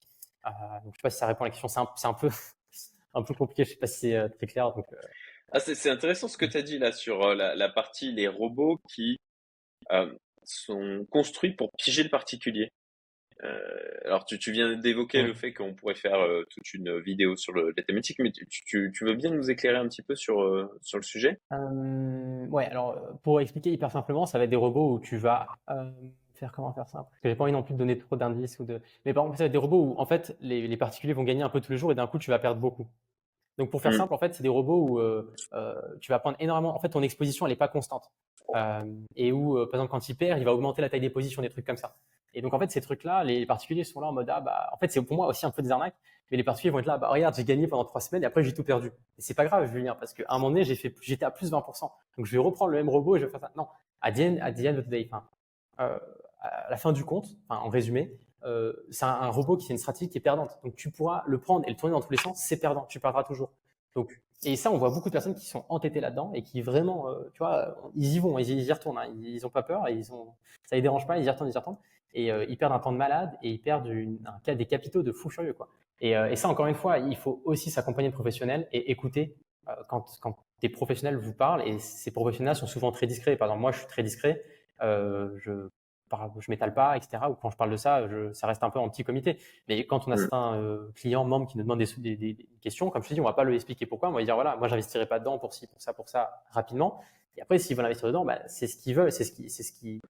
[0.46, 0.50] Euh,
[0.84, 2.28] donc, je sais pas si ça répond à la question, c'est un, un, peu,
[3.14, 4.72] un peu compliqué, je sais pas si c'est euh, très clair.
[4.72, 4.96] Donc, euh.
[5.52, 9.18] ah, c'est intéressant ce que tu as dit là sur la, partie les robots qui
[10.44, 12.72] sont construits pour piéger le particulier.
[13.42, 13.58] Euh,
[14.04, 17.52] alors, tu, tu viens d'évoquer le fait qu'on pourrait faire euh, toute une vidéo sur
[17.52, 20.40] le, la thématique, mais tu, tu, tu, veux bien nous éclairer un petit peu sur,
[20.40, 21.40] euh, sur le sujet?
[21.52, 25.46] Euh, Ouais, alors pour expliquer hyper simplement, ça va être des robots où tu vas
[26.34, 28.58] faire comment faire simple Parce que j'ai pas envie non plus de donner trop d'indices
[28.60, 28.80] ou de.
[29.04, 31.24] Mais par exemple, ça va être des robots où en fait les, les, particuliers vont
[31.24, 32.88] gagner un peu tous les jours et d'un coup tu vas perdre beaucoup.
[33.58, 33.96] Donc pour faire mm.
[33.96, 36.74] simple, en fait, c'est des robots où euh, euh, tu vas prendre énormément.
[36.74, 38.23] En fait, ton exposition elle est pas constante euh,
[39.16, 41.50] et où par exemple quand il perd, il va augmenter la taille des positions, des
[41.50, 41.96] trucs comme ça.
[42.34, 44.76] Et donc en fait ces trucs-là, les particuliers sont là en mode ah bah en
[44.76, 45.96] fait c'est pour moi aussi un peu des arnaques.
[46.30, 48.42] Mais les particuliers vont être là, bah regarde j'ai gagné pendant trois semaines et après
[48.42, 48.88] j'ai tout perdu.
[49.18, 51.50] Et c'est pas grave Julien parce qu'à un moment donné j'ai fait j'étais à plus
[51.50, 51.90] 20%.
[52.16, 53.50] Donc je vais reprendre le même robot et je vais faire ça.
[53.56, 53.66] Non,
[54.00, 55.24] à the end, at day, enfin,
[55.78, 58.12] à la fin du compte, en résumé,
[58.44, 60.58] euh, c'est un, robot qui a une stratégie qui est perdante.
[60.62, 63.00] Donc tu pourras le prendre et le tourner dans tous les sens, c'est perdant, tu
[63.00, 63.50] perdras toujours.
[63.94, 67.08] Donc et ça, on voit beaucoup de personnes qui sont entêtées là-dedans et qui vraiment,
[67.08, 69.08] euh, tu vois, ils y vont, ils, y retournent, hein.
[69.22, 70.34] ils, n'ont pas peur et ils ont,
[70.64, 71.78] ça les dérange pas, ils y retournent, ils y retournent
[72.14, 75.02] et euh, ils perdent un temps de malade et ils perdent un cas des capitaux
[75.02, 75.68] de fou furieux quoi.
[76.00, 79.36] Et, ça, encore une fois, il faut aussi s'accompagner de professionnels et écouter
[79.88, 80.04] quand,
[80.60, 83.36] des professionnels vous parlent et ces professionnels sont souvent très discrets.
[83.36, 84.42] Par exemple, moi, je suis très discret.
[86.40, 87.24] Je m'étale pas, etc.
[87.30, 89.38] Ou quand je parle de ça, je, ça reste un peu en petit comité.
[89.68, 93.02] Mais quand on a certains euh, clients, membres qui nous demandent des, des, questions, comme
[93.02, 94.08] je te dis, on va pas lui expliquer pourquoi.
[94.08, 96.42] On va lui dire voilà, moi j'investirai pas dedans pour ci, pour ça, pour ça,
[96.50, 97.00] rapidement.
[97.36, 99.62] Et après, s'ils veulent investir dedans, bah, c'est ce qu'ils veulent, c'est ce qui, c'est
[99.62, 100.00] ce qui,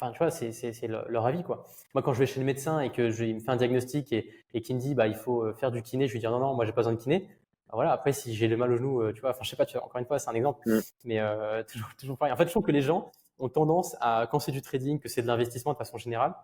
[0.00, 1.66] enfin tu vois, c'est, c'est, leur, avis quoi.
[1.94, 4.12] Moi, quand je vais chez le médecin et que je, il me fait un diagnostic
[4.12, 6.26] et, et qu'il me dit bah il faut euh, faire du kiné, je lui dis
[6.26, 7.28] non non, moi j'ai pas besoin de kiné.
[7.68, 9.56] Bah, voilà, après, si j'ai le mal au genou, euh, tu vois, enfin, je sais
[9.56, 10.60] pas, tu vois, encore une fois, c'est un exemple,
[11.04, 11.20] mais
[11.68, 12.32] toujours, toujours pareil.
[12.32, 15.08] En fait, je trouve que les gens, ont tendance à, quand c'est du trading, que
[15.08, 16.34] c'est de l'investissement de façon générale,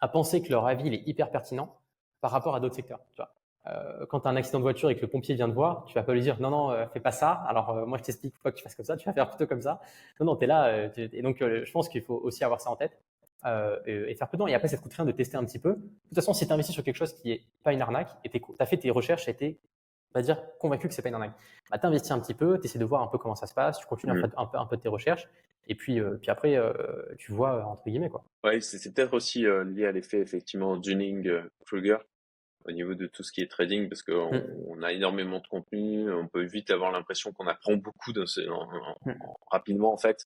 [0.00, 1.76] à penser que leur avis il est hyper pertinent
[2.20, 3.00] par rapport à d'autres secteurs.
[3.14, 3.32] Tu vois.
[3.66, 5.84] Euh, quand tu as un accident de voiture et que le pompier vient te voir,
[5.84, 7.32] tu vas pas lui dire non, non, euh, fais pas ça.
[7.46, 9.46] Alors euh, moi je t'explique pourquoi que tu fasses comme ça, tu vas faire plutôt
[9.46, 9.80] comme ça.
[10.18, 10.66] Non, non, tu es là.
[10.66, 12.98] Euh, et donc je pense qu'il faut aussi avoir ça en tête
[13.86, 14.46] et, faire peu de temps.
[14.46, 15.74] Et après, ça te coûte rien de tester un petit peu.
[15.74, 18.28] De toute façon, si tu investis sur quelque chose qui est pas une arnaque et
[18.28, 19.56] tu as fait tes recherches et tu
[20.14, 21.34] va dire convaincu que c'est pas une arnaque,
[21.70, 23.54] bah, tu investis un petit peu, tu essaies de voir un peu comment ça se
[23.54, 24.32] passe, tu continues mmh.
[24.36, 25.28] un, peu, un peu tes recherches
[25.70, 26.72] et puis, euh, puis après, euh,
[27.16, 28.24] tu vois, entre guillemets, quoi.
[28.42, 31.98] Ouais, c'est peut-être aussi euh, lié à l'effet, effectivement, Dunning-Kruger
[32.66, 34.64] au niveau de tout ce qui est trading, parce qu'on mmh.
[34.66, 39.14] on a énormément de contenu, on peut vite avoir l'impression qu'on apprend beaucoup ce, mmh.
[39.50, 40.24] rapidement, en fait,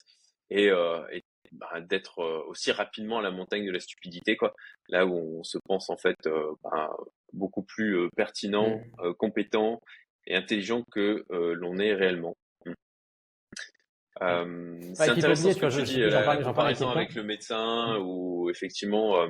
[0.51, 4.55] et, et bah, d'être aussi rapidement à la montagne de la stupidité, quoi.
[4.89, 6.17] Là où on se pense, en fait,
[6.65, 6.97] bah,
[7.35, 9.15] beaucoup plus pertinent, mmh.
[9.19, 9.81] compétent
[10.27, 12.35] et intelligent que l'on est réellement.
[14.23, 18.03] Euh, c'est intéressant ce que tu dis, la comparaison avec le médecin mmh.
[18.07, 19.29] ou effectivement, euh,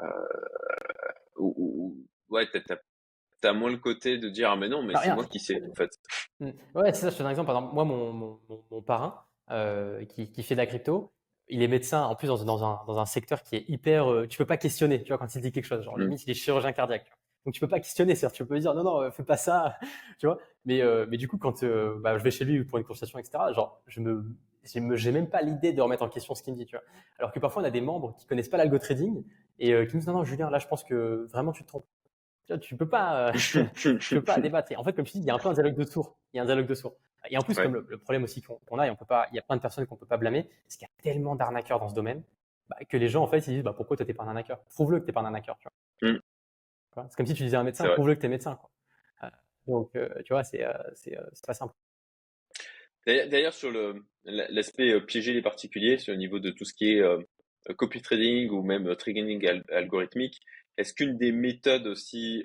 [0.00, 1.44] euh,
[2.30, 2.76] ouais, t'as,
[3.44, 5.62] as moins le côté de dire ah mais non mais bah, c'est moi qui sais
[5.62, 5.90] en fait.
[6.40, 6.50] Mmh.
[6.74, 7.10] Ouais c'est ça.
[7.10, 7.48] Je te donne un exemple.
[7.48, 8.40] Par exemple, moi mon, mon,
[8.70, 11.12] mon parrain euh, qui, qui fait de la crypto,
[11.48, 14.10] il est médecin en plus dans, dans, un, dans un secteur qui est hyper.
[14.10, 15.84] Euh, tu peux pas questionner, tu vois, quand il dit quelque chose.
[15.84, 16.02] Genre, mmh.
[16.02, 17.12] limite, il est chirurgien cardiaque.
[17.48, 19.78] Donc tu peux pas questionner, cest tu peux dire non non, fais pas ça,
[20.18, 20.36] tu vois.
[20.66, 23.18] Mais, euh, mais du coup, quand euh, bah, je vais chez lui pour une consultation,
[23.18, 24.22] etc., genre, je me,
[24.64, 26.84] j'ai même pas l'idée de remettre en question ce qu'il me dit, tu vois.
[27.18, 29.24] Alors que parfois, on a des membres qui connaissent pas l'algo trading
[29.58, 31.68] et euh, qui nous disent non, non, Julien, là, je pense que vraiment tu te
[31.68, 31.86] trompes.
[32.44, 33.32] Tu, vois, tu peux pas,
[33.74, 34.70] tu peux pas débattre.
[34.76, 36.18] en fait, comme je dis, il y a un peu un dialogue de sourds.
[36.34, 36.96] Il y a un dialogue de sourds.
[37.30, 39.38] Et en plus, comme le, problème aussi qu'on a, et on peut pas, il y
[39.38, 41.88] a plein de personnes qu'on peut pas blâmer, c'est qu'il y a tellement d'arnaqueurs dans
[41.88, 42.22] ce domaine
[42.68, 44.60] bah, que les gens, en fait, ils disent bah, pourquoi toi t'es pas un arnaqueur?
[44.74, 45.72] Prouve-le que t'es pas un arnaqueur, tu vois.
[47.08, 48.56] C'est comme si tu disais à un médecin, prouve-le que t'es médecin.
[48.56, 48.70] Quoi.
[49.66, 50.72] Donc, euh, tu vois, c'est euh,
[51.08, 51.74] euh, pas simple.
[53.06, 53.70] D'ailleurs, sur
[54.24, 57.02] l'aspect piéger les particuliers, sur le niveau de tout ce qui est
[57.76, 60.40] copy trading ou même trading algorithmique,
[60.76, 62.44] est-ce qu'une des méthodes aussi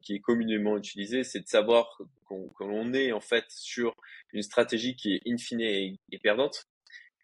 [0.00, 3.94] qui est communément utilisée, c'est de savoir qu'on l'on est en fait sur
[4.32, 6.64] une stratégie qui est in fine et perdante,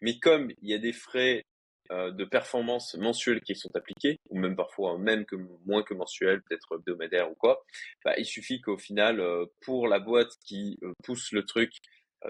[0.01, 1.54] mais comme il y a des frais euh,
[1.91, 5.35] de performances mensuelles qui sont appliquées, ou même parfois même que
[5.65, 7.63] moins que mensuelles, peut-être hebdomadaires ou quoi,
[8.03, 11.71] bah, il suffit qu'au final, euh, pour la boîte qui euh, pousse le truc,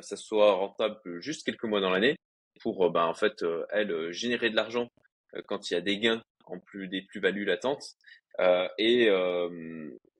[0.01, 2.17] ça soit rentable juste quelques mois dans l'année,
[2.59, 4.89] pour bah, en fait elle générer de l'argent
[5.47, 7.95] quand il y a des gains en plus des plus-values latentes,
[8.77, 9.09] et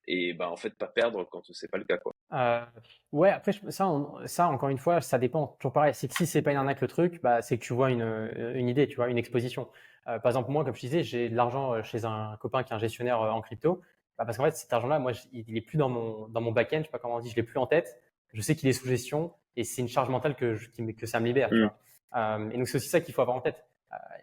[0.07, 2.13] et bah, en fait pas perdre quand c'est pas le cas quoi.
[2.33, 2.63] Euh,
[3.11, 3.89] ouais après ça
[4.25, 5.55] ça encore une fois ça dépend.
[5.59, 7.73] Toujours pareil c'est que si c'est pas une arnaque le truc bah c'est que tu
[7.73, 9.67] vois une, euh, une idée tu vois une exposition.
[10.07, 12.75] Euh, par exemple moi comme je disais j'ai de l'argent chez un copain qui est
[12.75, 13.81] un gestionnaire en crypto.
[14.17, 16.51] Bah, parce qu'en fait cet argent là moi il est plus dans mon dans mon
[16.51, 17.99] backend je sais pas comment on dit je l'ai plus en tête.
[18.33, 21.19] Je sais qu'il est sous gestion et c'est une charge mentale que je, que ça
[21.19, 22.39] me libère tu vois.
[22.51, 23.65] et donc c'est aussi ça qu'il faut avoir en tête.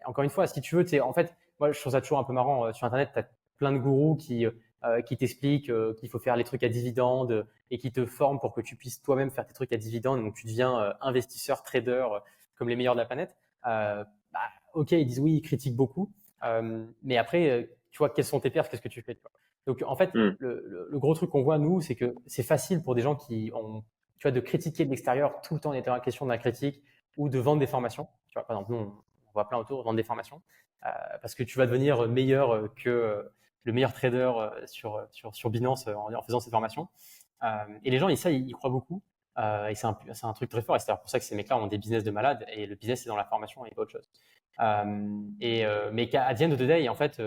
[0.05, 2.25] Encore une fois si tu veux es en fait moi je trouve ça toujours un
[2.25, 4.47] peu marrant sur internet tu as plein de gourous qui
[5.03, 8.53] qui t'explique euh, qu'il faut faire les trucs à dividendes et qui te forme pour
[8.53, 10.21] que tu puisses toi-même faire tes trucs à dividendes.
[10.21, 12.07] Donc tu deviens euh, investisseur, trader
[12.57, 13.37] comme les meilleurs de la planète.
[13.65, 14.07] bah,
[14.75, 16.13] ok, ils disent oui, ils critiquent beaucoup,
[17.03, 19.19] mais après, tu vois, quelles sont tes pertes, qu'est-ce que tu fais
[19.67, 20.37] Donc en fait, hmm.
[20.39, 23.53] le, le, gros truc qu'on voit nous, c'est que c'est facile pour des gens qui
[23.55, 23.85] ont,
[24.19, 26.39] tu vois, de critiquer de l'extérieur tout le temps en étant en question de la
[26.39, 26.83] critique
[27.17, 28.09] ou de vendre des formations.
[28.31, 28.93] Tu vois, par exemple, nous,
[29.33, 30.43] voit plein autour, vendre des formations,
[30.81, 33.31] parce que tu vas devenir meilleur que
[33.65, 34.33] le meilleur trader
[34.67, 36.89] sur, sur, sur Binance en, faisant cette formation.
[37.85, 39.03] et les gens, ils, ça, ils, croient beaucoup.
[39.39, 40.77] et c'est un, un, truc très fort.
[40.77, 42.45] Et c'est pour ça que ces mecs-là ont des business de malades.
[42.53, 44.09] Et le business, c'est dans la formation et pas autre chose.
[45.41, 47.21] et, mais qu'à the end of the day, en fait,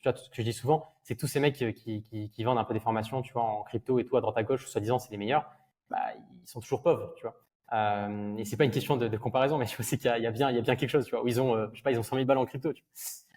[0.00, 2.58] tu vois, ce que je dis souvent, c'est que tous ces mecs qui, qui, vendent
[2.58, 4.98] un peu des formations, tu vois, en crypto et tout à droite à gauche, soi-disant
[4.98, 5.50] c'est les meilleurs,
[5.90, 7.34] bah, ils sont toujours pauvres, tu vois.
[7.72, 10.50] Euh, et c'est pas une question de, comparaison, mais je sais qu'il y, a bien,
[10.50, 11.98] y a bien quelque chose, tu vois, où ils ont, euh, je sais pas, ils
[11.98, 12.72] ont 100 000 balles en crypto.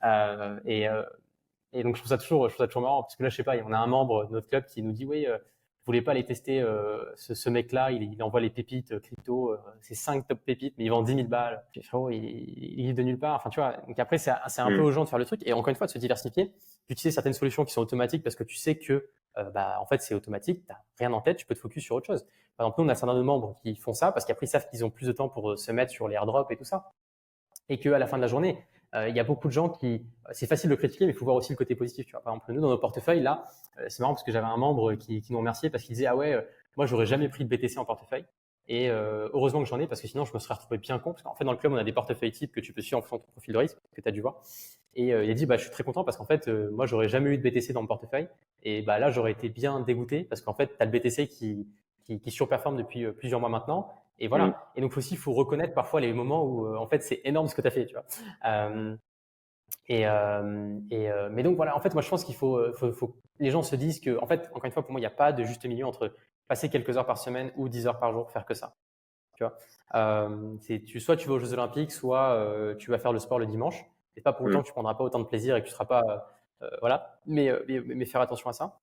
[0.03, 1.03] Euh, et, euh,
[1.73, 3.35] et donc je trouve ça toujours, je trouve ça toujours marrant parce que là, je
[3.35, 5.85] sais pas, on a un membre de notre club qui nous dit, oui, euh, vous
[5.87, 9.95] voulez pas aller tester euh, ce, ce mec-là, il, il, envoie les pépites crypto, c'est
[9.95, 11.63] 5 top pépites, mais il vend 10 000 balles.
[11.71, 13.35] Puis, frérot, il, il, est de nulle part.
[13.35, 13.77] Enfin, tu vois.
[13.87, 14.85] Donc après, c'est un peu mm.
[14.85, 16.53] aux gens de faire le truc et encore une fois de se diversifier,
[16.87, 20.01] d'utiliser certaines solutions qui sont automatiques parce que tu sais que euh, bah, en fait,
[20.01, 22.25] c'est automatique, tu n'as rien en tête, tu peux te focus sur autre chose.
[22.57, 24.45] Par exemple, nous, on a un certain nombre de membres qui font ça parce qu'après,
[24.45, 26.57] ils savent qu'ils ont plus de temps pour euh, se mettre sur les airdrops et
[26.57, 26.91] tout ça.
[27.69, 30.05] Et qu'à la fin de la journée, euh, il y a beaucoup de gens qui,
[30.31, 32.05] c'est facile de critiquer, mais il faut voir aussi le côté positif.
[32.05, 32.21] Tu vois.
[32.21, 33.45] Par exemple, nous, dans nos portefeuilles, là,
[33.87, 36.15] c'est marrant parce que j'avais un membre qui, qui nous remerciait parce qu'il disait, ah
[36.15, 36.45] ouais,
[36.75, 38.25] moi, j'aurais jamais pris de BTC en portefeuille.
[38.67, 41.11] Et heureusement que j'en ai parce que sinon je me serais retrouvé bien con.
[41.11, 42.99] Parce qu'en fait, dans le club, on a des portefeuilles types que tu peux suivre
[42.99, 44.41] en fonction de ton profil de risque que tu as dû voir.
[44.95, 46.85] Et euh, il a dit, bah, je suis très content parce qu'en fait, euh, moi,
[46.85, 48.27] j'aurais jamais eu de BTC dans mon portefeuille.
[48.63, 51.67] Et bah, là, j'aurais été bien dégoûté parce qu'en fait, tu as le BTC qui,
[52.03, 53.89] qui, qui, surperforme depuis euh, plusieurs mois maintenant.
[54.21, 54.47] Et voilà.
[54.47, 54.55] Mm.
[54.75, 57.55] Et donc aussi, il faut reconnaître parfois les moments où, en fait, c'est énorme ce
[57.55, 57.85] que tu as fait.
[57.85, 58.05] Tu vois.
[58.45, 58.95] Euh,
[59.87, 63.51] et, et mais donc voilà, en fait, moi, je pense qu'il faut, faut, faut, les
[63.51, 65.33] gens se disent que, en fait, encore une fois, pour moi, il n'y a pas
[65.33, 66.13] de juste milieu entre
[66.47, 68.75] passer quelques heures par semaine ou 10 heures par jour, faire que ça.
[69.35, 69.57] Tu vois.
[69.95, 73.47] Euh, tu, soit tu vas aux Jeux Olympiques, soit tu vas faire le sport le
[73.47, 73.85] dimanche.
[74.17, 75.85] Et pas pour autant que tu prendras pas autant de plaisir et que tu seras
[75.85, 76.03] pas,
[76.61, 77.19] euh, euh, voilà.
[77.25, 78.80] Mais, mais, mais, faire attention à ça.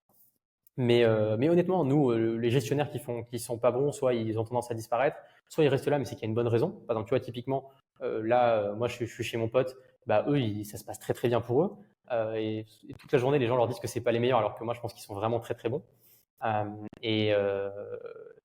[0.78, 4.38] Mais, euh, mais honnêtement, nous, les gestionnaires qui font, qui sont pas bons, soit ils
[4.38, 5.18] ont tendance à disparaître,
[5.48, 6.70] soit ils restent là, mais c'est qu'il y a une bonne raison.
[6.70, 9.76] Par exemple, tu vois, typiquement, là, moi, je, je, suis chez mon pote,
[10.06, 11.76] bah eux, ils, ça se passe très très bien pour eux.
[12.36, 14.54] Et, et, toute la journée, les gens leur disent que c'est pas les meilleurs, alors
[14.54, 15.82] que moi, je pense qu'ils sont vraiment très très bons.
[17.02, 17.34] et,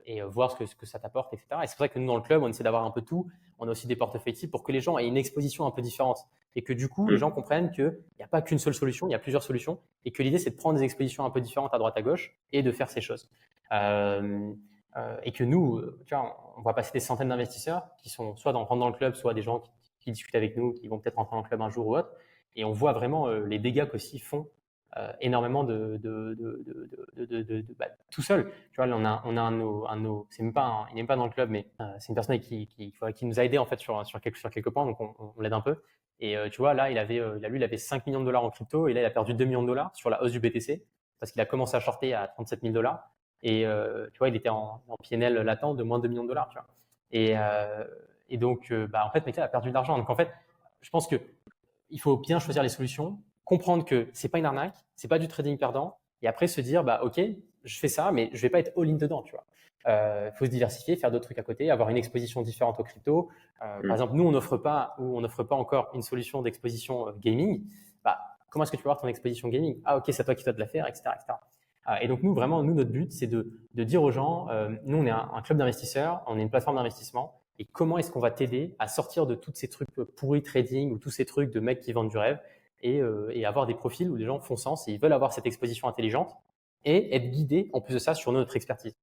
[0.06, 1.48] et voir ce que, ce que ça t'apporte, etc.
[1.64, 3.30] Et c'est pour ça que nous, dans le club, on essaie d'avoir un peu tout.
[3.60, 5.82] On a aussi des portefeuilles types pour que les gens aient une exposition un peu
[5.82, 6.28] différente.
[6.56, 7.20] Et que du coup, les mm.
[7.20, 9.80] gens comprennent qu'il n'y a pas qu'une seule solution, il y a plusieurs solutions.
[10.06, 12.36] Et que l'idée, c'est de prendre des expositions un peu différentes à droite à gauche
[12.52, 13.30] et de faire ces choses.
[13.72, 14.54] Euh,
[14.96, 18.54] euh, et que nous, tu vois, on va passer des centaines d'investisseurs qui sont soit
[18.54, 21.16] dans, dans le club, soit des gens qui, qui, discutent avec nous, qui vont peut-être
[21.16, 22.12] rentrer dans le club un jour ou autre.
[22.56, 24.62] Et on voit vraiment euh, les dégâts qu'aussi font euh,
[25.22, 28.52] énormément de, de, de, de bah, tout seul.
[28.72, 31.03] Tu vois, là, on a, on a un, un, un c'est même pas, il n'est
[31.06, 33.65] pas dans le club, mais euh, c'est une personne qui, qui, nous a aidé en
[33.65, 35.82] fait sur, sur, quelques, sur quelques points, donc on, l'aide un peu.
[36.20, 38.49] Et euh, tu vois, là, il avait, lui, il avait 5 millions de dollars en
[38.49, 40.86] crypto, et là, il a perdu 2 millions de dollars sur la hausse du BTC,
[41.20, 43.10] parce qu'il a commencé à shorter à 37 000 dollars.
[43.41, 43.65] Et
[44.14, 46.49] tu vois, il était en, en PNL latent de moins de 2 millions de dollars.
[47.11, 47.36] Et,
[48.30, 49.98] et donc, bah, en fait, il a perdu de l'argent.
[49.98, 50.32] Donc, en fait,
[50.82, 51.18] je pense que
[51.90, 53.20] il faut bien choisir les solutions
[53.54, 56.84] comprendre que c'est pas une arnaque, c'est pas du trading perdant, et après se dire
[56.84, 57.22] bah ok,
[57.64, 59.46] je fais ça, mais je vais pas être all-in dedans, tu vois.
[59.86, 62.84] Il euh, faut se diversifier, faire d'autres trucs à côté, avoir une exposition différente aux
[62.84, 63.30] crypto.
[63.62, 63.82] Euh, mm.
[63.82, 67.12] Par exemple, nous on n'offre pas ou on n'offre pas encore une solution d'exposition euh,
[67.20, 67.64] gaming.
[68.04, 68.18] Bah
[68.50, 69.80] comment est-ce que tu peux avoir ton exposition gaming?
[69.86, 71.38] Ah ok, c'est toi qui dois te la faire, etc., etc.
[71.90, 74.48] Euh, et donc nous vraiment, nous notre but c'est de, de dire aux gens,
[74.86, 78.12] nous on est un, un club d'investisseurs, on est une plateforme d'investissement, et comment est-ce
[78.12, 81.52] qu'on va t'aider à sortir de tous ces trucs pourris trading ou tous ces trucs
[81.52, 82.40] de mecs qui vendent du rêve
[82.84, 85.34] et, euh, et, avoir des profils où les gens font sens et ils veulent avoir
[85.34, 86.35] cette exposition intelligente
[86.85, 88.93] et être guidés en plus de ça sur notre expertise.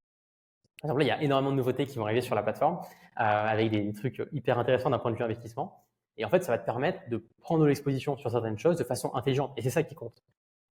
[0.81, 2.75] Par exemple, là, il y a énormément de nouveautés qui vont arriver sur la plateforme
[2.75, 5.83] euh, avec des trucs hyper intéressants d'un point de vue investissement.
[6.17, 9.13] Et en fait, ça va te permettre de prendre l'exposition sur certaines choses de façon
[9.13, 9.53] intelligente.
[9.57, 10.23] Et c'est ça qui compte.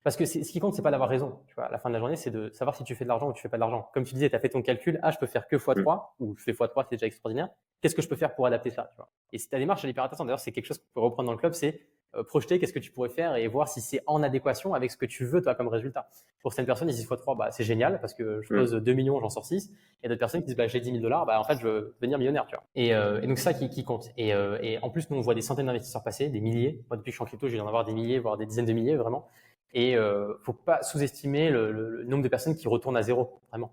[0.02, 1.40] Parce que ce qui compte, c'est pas d'avoir raison.
[1.46, 3.08] Tu vois, à la fin de la journée, c'est de savoir si tu fais de
[3.08, 3.90] l'argent ou tu fais pas de l'argent.
[3.92, 6.34] Comme tu disais, tu as fait ton calcul, ah, je peux faire que x3, ou
[6.38, 7.50] je fais x3, c'est déjà extraordinaire.
[7.80, 9.10] Qu'est-ce que je peux faire pour adapter ça tu vois?
[9.32, 10.26] Et ta démarche, elle est hyper intéressante.
[10.26, 11.86] D'ailleurs, c'est quelque chose qu'on peut reprendre dans le club, c'est
[12.28, 15.06] projeter qu'est-ce que tu pourrais faire et voir si c'est en adéquation avec ce que
[15.06, 16.08] tu veux toi comme résultat.
[16.42, 19.20] Pour certaines personnes, 6 x 3, bah, c'est génial parce que je pose 2 millions,
[19.20, 19.70] j'en sors 6.
[19.70, 21.58] Il y a d'autres personnes qui disent bah, j'ai 10 000 dollars, bah, en fait
[21.58, 22.46] je veux devenir millionnaire.
[22.46, 22.64] Tu vois.
[22.74, 24.10] Et, euh, et donc c'est ça qui, qui compte.
[24.16, 26.82] Et, euh, et, en plus, nous on voit des centaines d'investisseurs passer, des milliers.
[26.88, 28.66] Moi depuis que je suis en crypto, j'ai en avoir des milliers, voire des dizaines
[28.66, 29.28] de milliers vraiment.
[29.72, 33.72] Et euh, faut pas sous-estimer le, le, nombre de personnes qui retournent à zéro, vraiment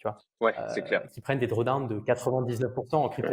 [0.00, 0.16] tu vois.
[0.40, 1.06] Ouais, c'est clair.
[1.12, 3.32] Qui prennent des drawdowns de 99% en crypto.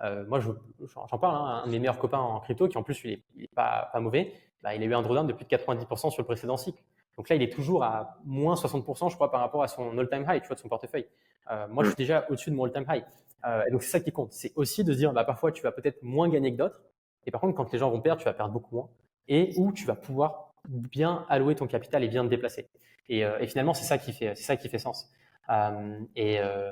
[0.00, 2.98] Euh, moi, j'en parle, hein, un de mes meilleurs copains en crypto, qui en plus,
[3.04, 4.32] il est, pas, pas mauvais,
[4.62, 6.82] bah, il a eu un drawdown de plus de 90% sur le précédent cycle.
[7.18, 10.24] Donc là, il est toujours à moins 60%, je crois, par rapport à son all-time
[10.26, 11.06] high, tu vois, de son portefeuille.
[11.50, 13.04] Euh, moi, je suis déjà au-dessus de mon all-time high.
[13.44, 14.32] Euh, et donc, c'est ça qui compte.
[14.32, 16.80] C'est aussi de dire, bah, parfois, tu vas peut-être moins gagner que d'autres.
[17.26, 18.88] Et par contre, quand les gens vont perdre, tu vas perdre beaucoup moins.
[19.28, 22.68] Et où tu vas pouvoir bien allouer ton capital et bien te déplacer.
[23.08, 25.10] Et, euh, et finalement, c'est ça qui fait, c'est ça qui fait sens.
[25.50, 26.70] Euh, et, euh,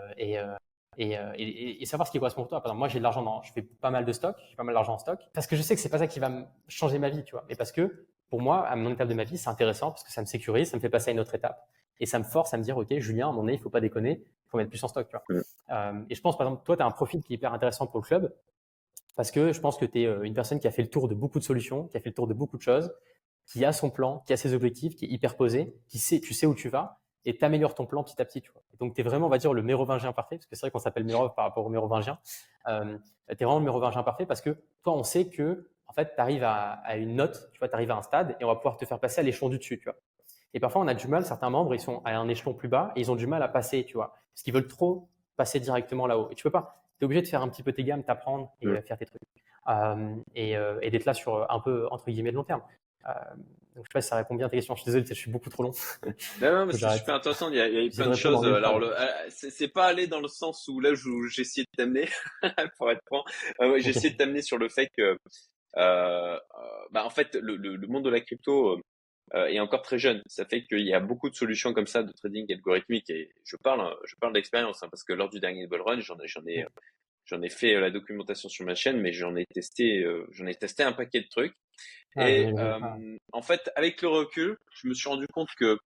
[0.99, 2.61] et, et, savoir ce qui correspond pour toi.
[2.61, 4.65] Par exemple, moi, j'ai de l'argent dans, je fais pas mal de stock, j'ai pas
[4.65, 6.31] mal d'argent en stock, parce que je sais que c'est pas ça qui va
[6.69, 7.45] changer ma vie, tu vois.
[7.49, 10.13] Mais parce que pour moi, à mon étape de ma vie, c'est intéressant parce que
[10.13, 11.67] ça me sécurise, ça me fait passer à une autre étape,
[12.01, 13.71] et ça me force à me dire, ok, Julien, à un moment donné, il faut
[13.71, 15.43] pas déconner, il faut mettre plus en stock, tu vois.
[15.71, 17.87] Euh, et je pense, par exemple, toi, tu as un profil qui est hyper intéressant
[17.87, 18.35] pour le club,
[19.17, 21.09] parce que je pense que tu es euh, une personne qui a fait le tour
[21.09, 22.93] de beaucoup de solutions, qui a fait le tour de beaucoup de choses,
[23.47, 26.35] qui a son plan, qui a ses objectifs, qui est hyper posé, qui sait, tu
[26.35, 28.41] sais où tu vas, et t'améliores ton plan petit à petit.
[28.41, 28.63] Tu vois.
[28.79, 30.79] Donc, tu es vraiment, on va dire, le mérovingien parfait, parce que c'est vrai qu'on
[30.79, 32.19] s'appelle Mérov par rapport au mérovingien.
[32.69, 32.99] Euh,
[33.29, 36.21] tu es vraiment le mérovingien parfait parce que toi, on sait que, en fait, tu
[36.21, 38.77] arrives à, une note, tu vois, tu arrives à un stade et on va pouvoir
[38.77, 39.97] te faire passer à l'échelon du dessus, tu vois.
[40.53, 42.93] Et parfois, on a du mal, certains membres, ils sont à un échelon plus bas
[42.97, 46.07] et ils ont du mal à passer, tu vois, parce qu'ils veulent trop passer directement
[46.07, 46.29] là-haut.
[46.31, 46.83] Et tu peux pas.
[46.99, 49.23] Tu es obligé de faire un petit peu tes gammes, t'apprendre et faire tes trucs.
[49.69, 52.63] Euh, et, euh, et d'être là sur un peu, entre guillemets, de long terme.
[53.07, 53.13] Euh,
[53.77, 54.75] donc, je sais pas si ça répond bien à ta question.
[54.75, 55.73] Je suis désolé, je suis beaucoup trop long.
[56.41, 57.51] Non, non, mais c'est super intéressant.
[57.51, 58.45] Il y a, il y a plein de choses.
[58.45, 62.09] Alors, le, euh, c'est pas aller dans le sens où là, j'ai essayé de t'amener,
[62.79, 63.25] pour être franc.
[63.61, 65.17] Euh, j'ai essayé de t'amener sur le fait que,
[65.77, 66.39] euh,
[66.91, 68.81] bah, en fait, le, le, monde de la crypto
[69.35, 70.21] euh, est encore très jeune.
[70.27, 73.09] Ça fait qu'il y a beaucoup de solutions comme ça de trading algorithmique.
[73.11, 76.19] Et je parle, je parle d'expérience, hein, parce que lors du dernier bull run, j'en
[76.19, 76.67] ai, j'en ai,
[77.31, 80.83] j'en ai fait la documentation sur ma chaîne, mais j'en ai testé, j'en ai testé
[80.83, 81.55] un paquet de trucs.
[82.17, 85.79] Ah, et euh, en fait, avec le recul, je me suis rendu compte que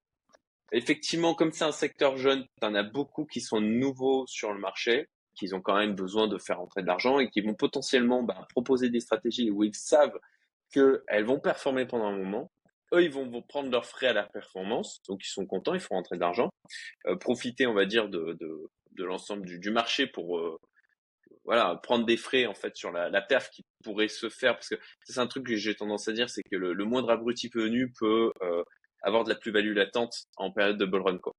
[0.72, 4.58] effectivement, comme c'est un secteur jeune, tu en as beaucoup qui sont nouveaux sur le
[4.58, 8.22] marché, qui ont quand même besoin de faire entrer de l'argent et qui vont potentiellement
[8.22, 10.18] bah, proposer des stratégies où ils savent
[10.72, 12.50] qu'elles vont performer pendant un moment.
[12.92, 15.96] Eux, ils vont, prendre leurs frais à la performance, donc ils sont contents, ils font
[15.96, 16.50] rentrer de l'argent,
[17.06, 20.58] euh, profiter, on va dire, de, de, de l'ensemble du, du, marché pour euh,
[21.44, 24.68] voilà, prendre des frais en fait sur la, la perf qui pourrait se faire parce
[24.68, 27.48] que c'est un truc que j'ai tendance à dire, c'est que le, le, moindre abruti
[27.54, 28.62] venu peut euh,
[29.02, 31.34] avoir de la plus-value latente en période de bull run quoi.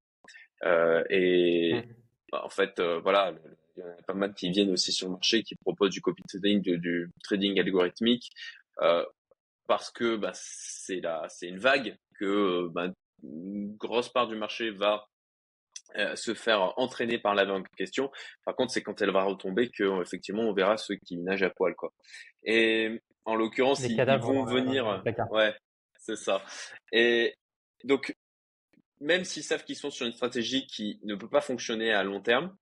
[0.64, 1.94] Euh, et mmh.
[2.32, 3.34] bah, en fait, euh, voilà,
[3.76, 6.02] il y en a pas mal qui viennent aussi sur le marché qui proposent du
[6.02, 8.32] copy trading, du, du trading algorithmique
[8.82, 9.06] euh,
[9.68, 12.88] parce que bah, c'est la, c'est une vague que bah,
[13.23, 15.07] une grosse part du marché va
[15.98, 18.12] euh, se faire entraîner par la vague question.
[18.46, 21.50] Par contre, c'est quand elle va retomber que effectivement on verra ceux qui nagent à
[21.50, 21.94] poil quoi.
[22.44, 25.02] Et en l'occurrence, ils, vont venir.
[25.32, 25.56] ouais,
[25.98, 26.44] c'est ça.
[26.92, 27.36] Et
[27.84, 28.16] donc
[29.02, 32.22] même s'ils savent qu'ils sont sur une stratégie qui ne peut pas fonctionner à long
[32.22, 32.56] terme,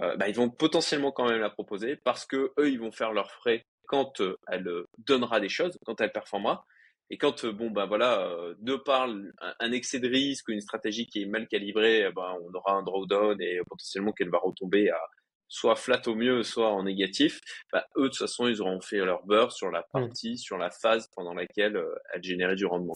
[0.00, 3.12] euh, bah, ils vont potentiellement quand même la proposer parce que eux, ils vont faire
[3.12, 4.68] leurs frais quand euh, elle
[4.98, 6.66] donnera des choses, quand elle performera.
[7.10, 9.08] Et quand, euh, bon, ben voilà, euh, de par
[9.60, 13.40] un, excès de risque, une stratégie qui est mal calibrée, ben, on aura un drawdown
[13.40, 14.98] et potentiellement qu'elle va retomber à
[15.46, 17.40] soit flat au mieux, soit en négatif.
[17.72, 20.70] Ben, eux, de toute façon, ils auront fait leur beurre sur la partie, sur la
[20.70, 22.94] phase pendant laquelle euh, elle générait du rendement.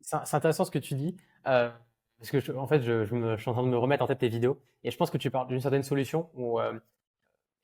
[0.00, 1.16] C'est intéressant ce que tu dis.
[1.44, 4.20] parce que en fait, je, me, je, suis en train de me remettre en tête
[4.20, 6.60] tes vidéos et je pense que tu parles d'une certaine solution où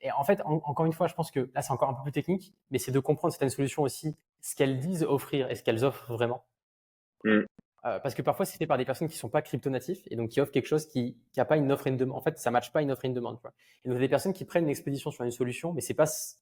[0.01, 2.11] et en fait, encore une fois, je pense que là, c'est encore un peu plus
[2.11, 5.83] technique, mais c'est de comprendre certaines solutions aussi, ce qu'elles disent offrir et ce qu'elles
[5.83, 6.45] offrent vraiment.
[7.23, 7.39] Mm.
[7.85, 10.15] Euh, parce que parfois, c'est fait par des personnes qui ne sont pas crypto-natifs et
[10.15, 12.17] donc qui offrent quelque chose qui n'a pas une offre et une demande.
[12.17, 13.39] En fait, ça ne matche pas une offre et une demande.
[13.41, 13.53] Quoi.
[13.85, 16.35] Et donc, des personnes qui prennent une expédition sur une solution, mais c'est pas ce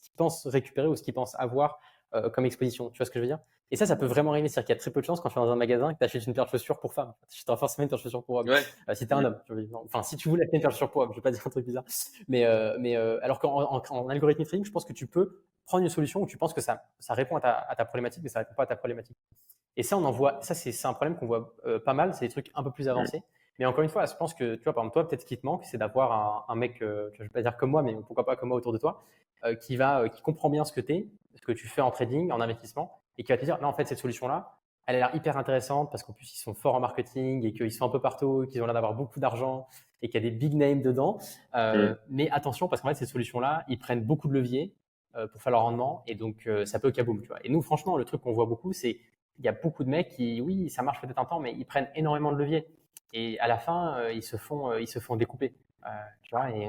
[0.00, 1.80] qu'ils pensent récupérer ou ce qu'ils pensent avoir
[2.14, 2.90] euh, comme exposition.
[2.90, 3.40] Tu vois ce que je veux dire?
[3.70, 4.48] Et ça, ça peut vraiment arriver.
[4.48, 5.98] C'est-à-dire qu'il y a très peu de chances quand tu vas dans un magasin que
[5.98, 7.12] tu achètes une paire de chaussures pour femme.
[7.28, 8.48] Tu achèteras forcément une paire de chaussures pour homme.
[8.48, 9.38] Euh, si tu es un homme.
[9.84, 11.42] Enfin, si tu voulais acheter une paire de chaussures pour homme, je vais pas dire
[11.44, 11.84] un truc bizarre.
[12.28, 15.90] Mais, euh, mais alors qu'en en, algorithme trading, je pense que tu peux prendre une
[15.90, 18.40] solution où tu penses que ça, ça répond à ta, à ta problématique, mais ça
[18.40, 19.16] répond pas à ta problématique.
[19.76, 20.38] Et ça, on en voit.
[20.42, 22.14] Ça, c'est un problème qu'on voit pas mal.
[22.14, 23.22] C'est des trucs un peu plus avancés.
[23.58, 25.46] Mais encore une fois, je pense que, tu vois, par exemple, toi, peut-être qui te
[25.46, 26.12] manque, c'est d'avoir
[26.48, 28.58] un, un, mec, je je vais pas dire comme moi, mais pourquoi pas comme moi
[28.58, 29.04] autour de toi,
[29.60, 32.30] qui va, qui comprend bien ce que tu es, ce que tu fais en trading,
[32.30, 35.14] en investissement, et qui va te dire, non, en fait, cette solution-là, elle a l'air
[35.14, 38.00] hyper intéressante parce qu'en plus, ils sont forts en marketing et qu'ils sont un peu
[38.00, 39.66] partout, qu'ils ont l'air d'avoir beaucoup d'argent
[40.02, 41.18] et qu'il y a des big names dedans.
[41.54, 41.98] Euh, mm.
[42.10, 44.74] Mais attention, parce qu'en fait, cette solution-là, ils prennent beaucoup de leviers
[45.16, 47.38] euh, pour faire leur rendement et donc euh, ça peut kaboom, tu vois.
[47.44, 48.98] Et nous, franchement, le truc qu'on voit beaucoup, c'est
[49.38, 51.64] il y a beaucoup de mecs qui, oui, ça marche peut-être un temps, mais ils
[51.64, 52.68] prennent énormément de leviers
[53.12, 55.54] et à la fin, ils se font, ils se font découper,
[56.22, 56.50] tu vois.
[56.50, 56.68] Et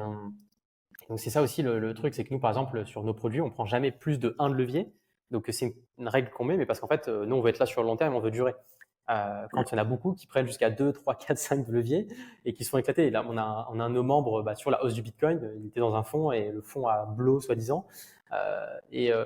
[1.07, 3.51] donc c'est ça aussi le, truc, c'est que nous, par exemple, sur nos produits, on
[3.51, 4.91] prend jamais plus de un de levier.
[5.31, 7.59] Donc c'est une règle qu'on met, mais parce qu'en fait, euh, nous, on veut être
[7.59, 8.53] là sur le long terme, on veut durer.
[9.09, 12.07] Euh, quand il y en a beaucoup qui prennent jusqu'à 2, 3, 4, 5 leviers
[12.43, 13.07] et qui sont éclatés.
[13.07, 15.03] Et là, on a, on a un de nos membres bah, sur la hausse du
[15.03, 17.85] Bitcoin, il était dans un fonds et le fonds a blow, soi-disant,
[18.33, 19.25] euh, et euh,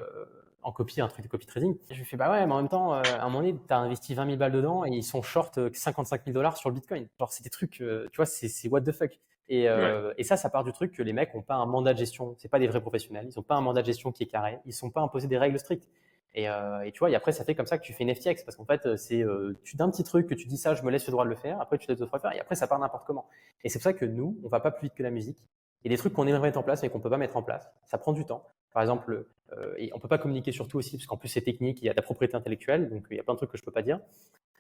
[0.64, 1.78] en copie, un truc de copy trading.
[1.90, 3.74] je lui fais, bah ouais, mais en même temps, euh, à un moment donné, tu
[3.74, 6.76] as investi 20 000 balles dedans et ils sont short 55 000 dollars sur le
[6.76, 7.08] Bitcoin.
[7.18, 9.18] Genre, c'est des trucs, tu vois, c'est what the fuck.
[9.50, 11.94] Et, euh, et, ça, ça part du truc que les mecs n'ont pas un mandat
[11.94, 12.36] de gestion.
[12.38, 13.28] C'est pas des vrais professionnels.
[13.30, 14.60] Ils n'ont pas un mandat de gestion qui est carré.
[14.66, 15.90] Ils sont pas imposés des règles strictes.
[16.36, 18.14] Et, euh, et tu vois, et après, ça fait comme ça que tu fais une
[18.14, 20.84] FTX parce qu'en fait, c'est euh, tu d'un petit truc que tu dis ça, je
[20.84, 21.60] me laisse le droit de le faire.
[21.60, 22.38] Après, tu laisses le droit de le faire.
[22.38, 23.26] Et après, ça part n'importe comment.
[23.64, 25.40] Et c'est pour ça que nous, on va pas plus vite que la musique.
[25.84, 27.38] Il y a des trucs qu'on aimerait mettre en place mais qu'on peut pas mettre
[27.38, 27.72] en place.
[27.86, 28.44] Ça prend du temps.
[28.74, 31.42] Par exemple, euh, et on peut pas communiquer sur tout aussi parce qu'en plus c'est
[31.42, 33.52] technique, il y a de la propriété intellectuelle, donc il y a plein de trucs
[33.52, 34.00] que je peux pas dire.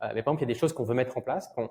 [0.01, 1.53] Euh, mais par exemple, il y a des choses qu'on veut mettre en place.
[1.55, 1.61] tu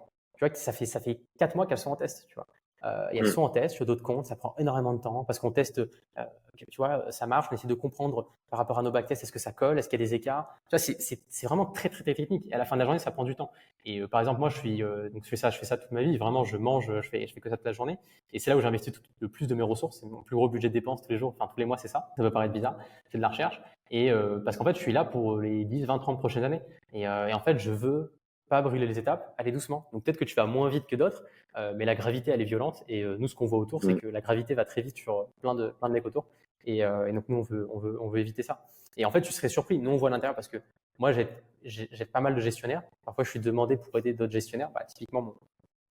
[0.40, 2.46] vois que ça fait ça fait quatre mois qu'elles sont en test, tu vois.
[2.84, 3.30] Euh, et elles mm.
[3.30, 6.24] sont en test sur d'autres comptes, ça prend énormément de temps parce qu'on teste, euh,
[6.56, 9.38] tu vois, ça marche, on essaie de comprendre par rapport à nos backtests, est-ce que
[9.38, 10.48] ça colle, est-ce qu'il y a des écarts.
[10.70, 12.44] Tu vois, c'est vraiment très, très, très technique.
[12.48, 13.50] Et à la fin de la journée, ça prend du temps.
[13.84, 15.90] Et euh, par exemple, moi, je suis, donc je fais ça, je fais ça toute
[15.92, 16.16] ma vie.
[16.18, 17.98] Vraiment, je mange, je fais, je fais que ça toute la journée.
[18.32, 20.00] Et c'est là où j'investis le plus de mes ressources.
[20.00, 21.88] C'est mon plus gros budget de dépenses tous les jours, enfin tous les mois, c'est
[21.88, 22.10] ça.
[22.16, 22.76] Ça peut paraître bizarre,
[23.10, 23.60] c'est de la recherche.
[23.90, 24.12] Et
[24.44, 26.62] parce qu'en fait, je suis là pour les 10, 20, 30 prochaines années.
[26.92, 28.18] Et, et en fait, je veux
[28.48, 29.88] pas brûler les étapes, aller doucement.
[29.92, 31.24] Donc peut-être que tu vas moins vite que d'autres,
[31.56, 33.96] euh, mais la gravité elle est violente et euh, nous ce qu'on voit autour c'est
[33.96, 36.26] que la gravité va très vite sur plein de plein de mecs autour
[36.64, 38.64] et, euh, et, donc nous on veut on veut on veut éviter ça.
[38.96, 40.58] Et en fait tu serais surpris, nous on voit l'intérieur parce que
[40.98, 42.82] moi j'ai pas mal de gestionnaires.
[43.04, 44.70] Parfois je suis demandé pour aider d'autres gestionnaires.
[44.74, 45.34] Bah, typiquement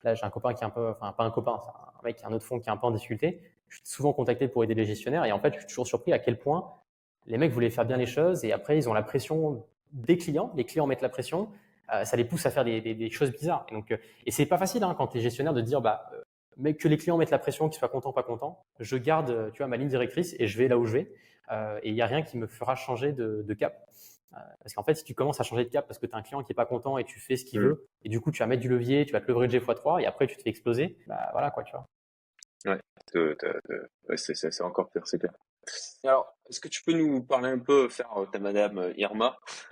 [0.04, 2.18] là j'ai un copain qui est un peu enfin pas un copain, c'est un mec
[2.18, 3.42] qui a un autre fonds qui est un peu en difficulté.
[3.70, 6.14] Je suis souvent contacté pour aider les gestionnaires et en fait je suis toujours surpris
[6.14, 6.72] à quel point
[7.26, 10.52] les mecs voulaient faire bien les choses et après ils ont la pression des clients,
[10.56, 11.48] les clients mettent la pression, euh,
[12.06, 13.66] ça les pousse à faire des, choses bizarres.
[13.70, 16.10] Et, donc, euh, et c'est pas facile hein, quand tu es gestionnaire de dire bah,
[16.14, 16.22] euh,
[16.58, 18.66] mais que les clients mettent la pression, qu'ils soient contents, pas contents.
[18.80, 21.14] Je garde, tu vois, ma ligne directrice et je vais là où je vais.
[21.84, 23.86] et il n'y a rien qui me fera changer de, cap.
[24.32, 26.24] parce qu'en fait, si tu commences à changer de cap parce que tu as un
[26.24, 27.64] client qui est pas content et tu fais ce qu'il mmh.
[27.64, 30.08] veut, et du coup, tu vas mettre du levier, tu vas te leverager x3, et
[30.08, 31.86] après, tu te fais exploser, bah voilà quoi, tu vois.
[34.10, 35.34] Ouais, c'est encore pire, c'est clair.
[36.04, 39.38] Alors, est-ce que tu peux nous parler un peu, faire euh, ta madame euh, Irma,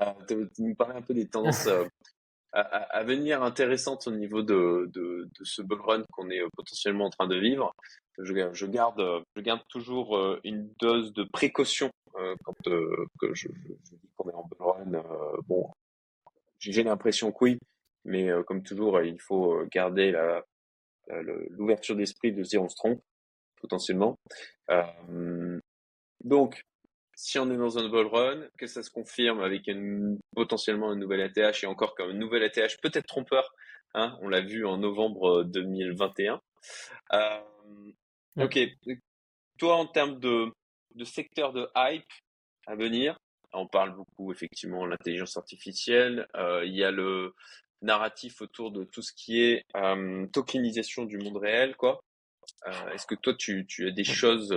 [0.00, 1.68] euh, nous parler un peu des tendances
[2.52, 7.26] à, venir intéressantes au niveau de, de, ce bull run qu'on est potentiellement en train
[7.26, 7.74] de vivre
[8.18, 9.02] je, je, garde,
[9.34, 14.66] je garde toujours une dose de précaution quand que je, dis qu'on est en bull
[14.66, 15.02] run.
[15.46, 15.70] bon,
[16.58, 17.58] j'ai l'impression que oui,
[18.06, 20.14] mais comme toujours, il faut garder
[21.50, 23.02] l'ouverture d'esprit de se dire on se trompe
[23.60, 24.16] potentiellement.
[24.70, 25.60] Euh,
[26.26, 26.62] donc,
[27.14, 30.96] si on est dans un bull run, que ça se confirme avec une, potentiellement un
[30.96, 33.54] nouvel ATH et encore comme un nouvel ATH peut-être trompeur,
[33.94, 36.40] hein, on l'a vu en novembre 2021.
[37.14, 37.40] Euh,
[38.38, 38.58] ok,
[39.56, 40.50] toi en termes de,
[40.94, 42.04] de secteur de hype
[42.66, 43.16] à venir,
[43.52, 47.34] on parle beaucoup effectivement de l'intelligence artificielle, euh, il y a le
[47.82, 52.00] narratif autour de tout ce qui est euh, tokenisation du monde réel, quoi.
[52.66, 54.54] Euh, est-ce que toi, tu, as des choses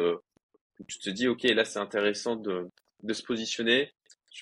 [0.80, 2.70] euh, tu te dis, OK, là, c'est intéressant de,
[3.12, 3.92] se positionner,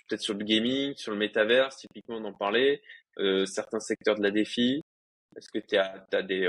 [0.07, 2.81] peut-être sur le gaming, sur le métaverse, typiquement, on en parlait,
[3.19, 4.81] euh, certains secteurs de la défi.
[5.35, 6.47] Est-ce que tu as, des,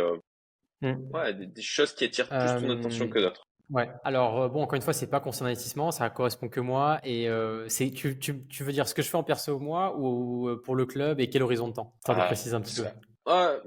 [0.80, 1.44] mmh.
[1.46, 3.42] des, choses qui attirent plus ton attention que d'autres?
[3.70, 3.90] Ouais.
[4.02, 7.00] Alors bon, encore une fois, c'est pas concernant l'investissement, ça correspond que moi.
[7.04, 7.28] Et
[7.66, 8.16] c'est tu,
[8.60, 11.42] veux dire ce que je fais en perso moi ou pour le club et quel
[11.42, 11.94] horizon de temps?
[12.06, 12.86] Ça ah, précise un petit peu.
[13.30, 13.58] Ah,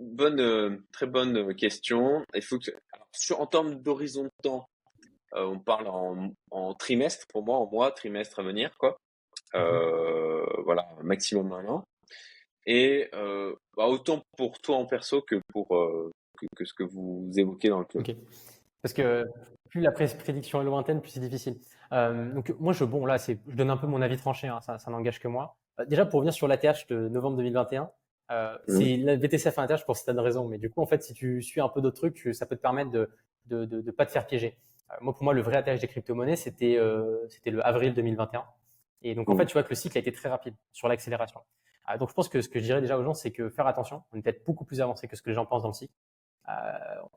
[0.00, 2.22] bonne, euh, très bonne question.
[2.34, 2.70] Il faut que,
[3.12, 4.77] sur, en termes d'horizon de temps, euh,
[5.32, 8.98] on parle en, en, trimestre pour moi, en mois, trimestre à venir, quoi.
[9.54, 9.60] Mhm.
[9.60, 11.84] Euh, voilà, maximum un an.
[12.66, 17.78] Et bah, autant pour toi en perso que pour que, ce que vous évoquez dans
[17.78, 18.04] le club.
[18.82, 19.24] Parce que
[19.70, 21.58] plus la prédiction est lointaine, plus c'est difficile.
[21.90, 24.78] donc moi, je, bon, là, c'est, je donne un peu mon avis tranché, hein, ça,
[24.78, 25.56] ça n'engage que moi.
[25.86, 27.90] Déjà, pour revenir sur l'ATH de novembre 2021,
[28.30, 28.78] euh, mmh.
[28.78, 31.60] C'est la VTCF interne pour certaines raisons, mais du coup, en fait, si tu suis
[31.60, 33.08] un peu d'autres trucs, ça peut te permettre de
[33.46, 34.58] de, de, de pas te faire piéger.
[34.90, 38.44] Euh, moi, pour moi, le vrai atterrissage des crypto-monnaies, c'était euh, c'était le avril 2021.
[39.02, 39.38] Et donc, en mmh.
[39.38, 41.40] fait, tu vois que le cycle a été très rapide sur l'accélération.
[41.90, 43.66] Euh, donc, je pense que ce que je dirais déjà aux gens, c'est que faire
[43.66, 44.02] attention.
[44.12, 45.94] On est peut-être beaucoup plus avancé que ce que les gens pensent dans le cycle.
[46.48, 46.52] Euh,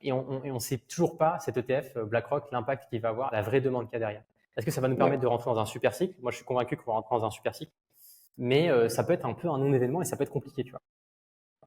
[0.02, 3.62] et on, on, sait toujours pas cet ETF BlackRock l'impact qu'il va avoir, la vraie
[3.62, 4.24] demande qu'il y a derrière.
[4.58, 6.46] Est-ce que ça va nous permettre de rentrer dans un super cycle Moi, je suis
[6.46, 7.72] convaincu qu'on va rentrer dans un super cycle,
[8.38, 10.82] mais ça peut être un peu un non-événement et ça peut être compliqué, tu vois.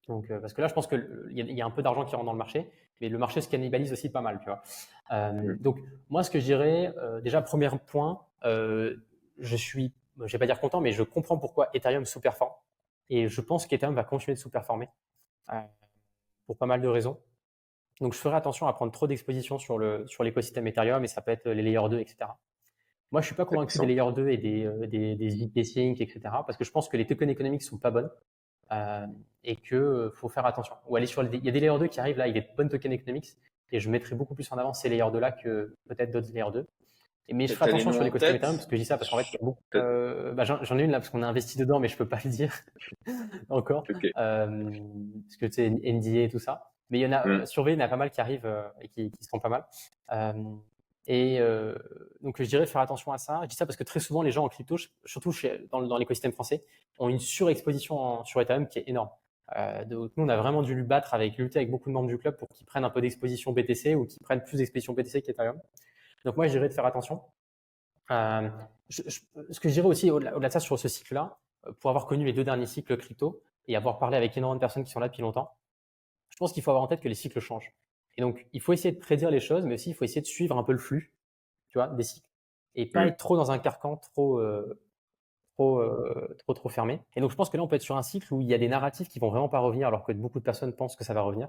[0.08, 2.14] Donc, euh, parce que là, je pense qu'il y, y, a un peu d'argent qui
[2.14, 2.70] rentre dans le marché,
[3.00, 4.62] mais le marché se cannibalise aussi pas mal, tu vois.
[5.12, 5.78] Euh, donc,
[6.08, 9.94] moi, ce que je dirais, euh, déjà, premier point, je suis,
[10.24, 12.52] je vais pas dire content, mais je comprends pourquoi Ethereum sous-performe.
[13.10, 14.88] Et je pense qu'Ethereum va continuer de sous-performer
[16.46, 17.18] pour pas mal de raisons.
[18.00, 21.48] Donc, je ferai attention à prendre trop d'exposition sur l'écosystème Ethereum, et ça peut être
[21.48, 22.30] les layers 2, etc.
[23.10, 25.14] Moi, je suis pas convaincu des layers 2 et des, des,
[25.46, 26.20] des Sync, etc.
[26.46, 28.10] Parce que je pense que les tokens économiques sont pas bonnes.
[28.74, 29.06] Euh,
[29.44, 30.74] et que euh, faut faire attention.
[30.88, 32.40] Ou aller sur il y a des layers 2 qui arrivent là, il y a
[32.40, 33.36] des bonnes token economics
[33.72, 36.52] et je mettrai beaucoup plus en avant ces layers 2 là que peut-être d'autres layers
[36.52, 36.66] 2.
[37.32, 39.38] Mais je ferai attention sur l'écosystème Ethereum parce que je dis ça parce qu'en fait,
[39.74, 42.18] euh, bah, j'en ai une là parce qu'on a investi dedans, mais je peux pas
[42.22, 42.52] le dire
[43.48, 44.70] encore euh,
[45.24, 46.70] parce que tu sais NDA et tout ça.
[46.90, 47.46] Mais il y en a mm.
[47.46, 49.48] sur V, il y en a pas mal qui arrivent et qui, qui sont pas
[49.48, 49.64] mal.
[51.08, 51.74] Euh, et euh,
[52.22, 53.40] donc, je dirais faire attention à ça.
[53.42, 56.32] Je dis ça parce que très souvent, les gens en crypto, surtout chez, dans, l'écosystème
[56.32, 56.64] français,
[56.98, 59.10] ont une surexposition sur Ethereum qui est énorme.
[59.86, 62.66] donc nous, on a vraiment dû lutter avec beaucoup de membres du club pour qu'ils
[62.66, 65.60] prennent un peu d'exposition BTC ou qu'ils prennent plus d'exposition BTC qu'Ethereum.
[66.24, 67.20] Donc moi, je dirais de faire attention.
[68.08, 71.38] ce que je dirais aussi au-delà de ça sur ce cycle-là,
[71.80, 74.84] pour avoir connu les deux derniers cycles crypto et avoir parlé avec énormément de personnes
[74.84, 75.56] qui sont là depuis longtemps,
[76.28, 77.72] je pense qu'il faut avoir en tête que les cycles changent.
[78.16, 80.26] Et donc, il faut essayer de prédire les choses, mais aussi il faut essayer de
[80.26, 81.12] suivre un peu le flux,
[81.68, 82.28] tu vois, des cycles.
[82.76, 84.80] Et pas être trop dans un carcan trop, euh,
[85.56, 87.00] trop, euh, trop, trop fermé.
[87.14, 88.54] Et donc, je pense que là, on peut être sur un cycle où il y
[88.54, 91.04] a des narratifs qui vont vraiment pas revenir, alors que beaucoup de personnes pensent que
[91.04, 91.48] ça va revenir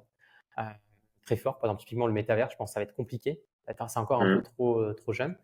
[0.60, 0.64] euh,
[1.24, 1.58] très fort.
[1.58, 3.42] Par exemple, typiquement le métavers, je pense que ça va être compliqué.
[3.68, 5.36] C'est encore un peu trop, trop jeune.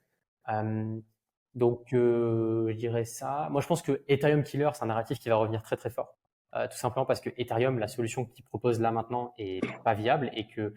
[1.55, 3.47] donc, je dirais ça.
[3.49, 6.15] Moi, je pense que Ethereum Killer, c'est un narratif qui va revenir très, très fort.
[6.53, 10.45] tout simplement parce que Ethereum, la solution qu'il propose là maintenant est pas viable et
[10.45, 10.75] que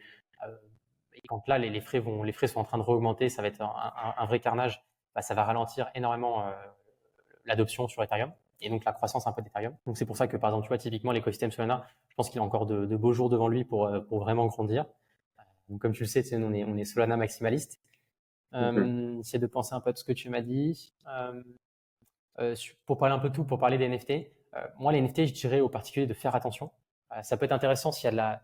[1.14, 3.48] et quand là les, frais vont, les frais sont en train de réaugmenter, ça va
[3.48, 4.84] être un, vrai carnage.
[5.14, 6.52] Bah, ça va ralentir énormément
[7.44, 9.76] l'adoption sur Ethereum et donc la croissance un peu d'Ethereum.
[9.86, 12.40] Donc c'est pour ça que par exemple, tu vois, typiquement l'écosystème Solana, je pense qu'il
[12.40, 14.86] a encore de, beaux jours devant lui pour, pour vraiment grandir.
[15.68, 17.80] Donc comme tu le sais, on est, on est Solana maximaliste.
[18.54, 20.94] Euh, de penser un peu à ce que tu m'as dit.
[22.86, 24.30] pour parler un peu de tout, pour parler des NFT,
[24.78, 26.70] moi les NFT, je dirais aux particuliers de faire attention.
[27.22, 28.42] ça peut être intéressant s'il y a de la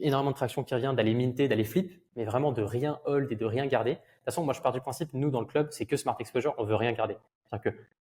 [0.00, 3.36] énormément de traction qui revient, d'aller minter, d'aller flip, mais vraiment de rien hold et
[3.36, 3.92] de rien garder.
[3.92, 6.16] De toute façon, moi je pars du principe, nous dans le club, c'est que Smart
[6.18, 7.16] Exposure, on veut rien garder.
[7.44, 7.78] C'est-à-dire que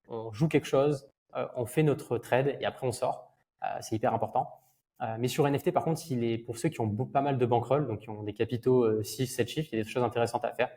[0.08, 3.30] on joue quelque chose, euh, on fait notre trade et après on sort.
[3.62, 4.48] Euh, c'est hyper important.
[5.00, 7.46] Euh, mais sur NFT, par contre, s'il est pour ceux qui ont pas mal de
[7.46, 10.44] bankroll, donc qui ont des capitaux 6, 7 chiffres, il y a des choses intéressantes
[10.44, 10.70] à faire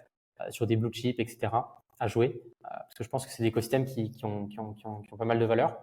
[0.50, 1.54] sur des blue chips, etc.
[2.00, 2.42] à jouer.
[2.62, 5.18] parce que je pense que c'est des écosystèmes qui, qui, ont, qui, ont, qui, ont,
[5.18, 5.80] pas mal de valeur.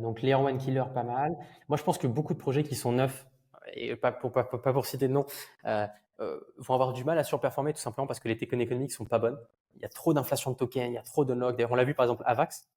[0.00, 1.36] donc Layer One Killer, pas mal.
[1.68, 3.26] Moi, je pense que beaucoup de projets qui sont neufs
[3.74, 5.26] et pas pour, pas, pas pour citer de nom,
[5.66, 5.86] euh,
[6.20, 9.04] euh, vont avoir du mal à surperformer tout simplement parce que les techniques économiques sont
[9.04, 9.38] pas bonnes.
[9.74, 11.56] Il y a trop d'inflation de tokens, il y a trop de log.
[11.56, 12.68] D'ailleurs, on l'a vu par exemple Avax.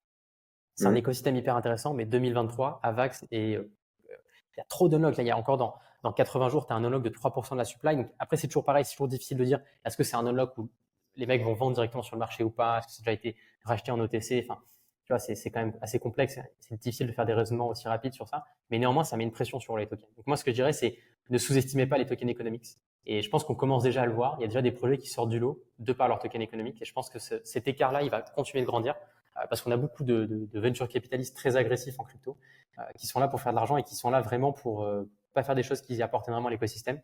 [0.75, 3.71] C'est un écosystème hyper intéressant, mais 2023, Avax et euh,
[4.09, 6.73] il y a trop de Là, il y a encore dans, dans 80 jours, tu
[6.73, 7.95] as un unlock de 3% de la supply.
[7.95, 10.57] Donc après, c'est toujours pareil, c'est toujours difficile de dire est-ce que c'est un unlock
[10.57, 10.69] où
[11.15, 12.79] les mecs vont vendre directement sur le marché ou pas?
[12.79, 14.59] Est-ce que ça a déjà été racheté en OTC Enfin,
[15.07, 16.37] tu vois, c'est quand même assez complexe.
[16.59, 18.45] C'est difficile de faire des raisonnements aussi rapides sur ça.
[18.69, 20.13] Mais néanmoins, ça met une pression sur les tokens.
[20.17, 20.97] Donc moi, ce que je dirais, c'est
[21.29, 22.65] ne sous-estimez pas les tokens économiques.
[23.05, 24.35] Et je pense qu'on commence déjà à le voir.
[24.37, 26.81] Il y a déjà des projets qui sortent du lot de par leur token économique.
[26.81, 28.95] Et je pense que cet écart-là, il va continuer de grandir
[29.37, 32.37] euh, parce qu'on a beaucoup de, de, de, venture capitalistes très agressifs en crypto
[32.77, 35.09] euh, qui sont là pour faire de l'argent et qui sont là vraiment pour euh,
[35.33, 36.99] pas faire des choses qui apportent énormément à l'écosystème.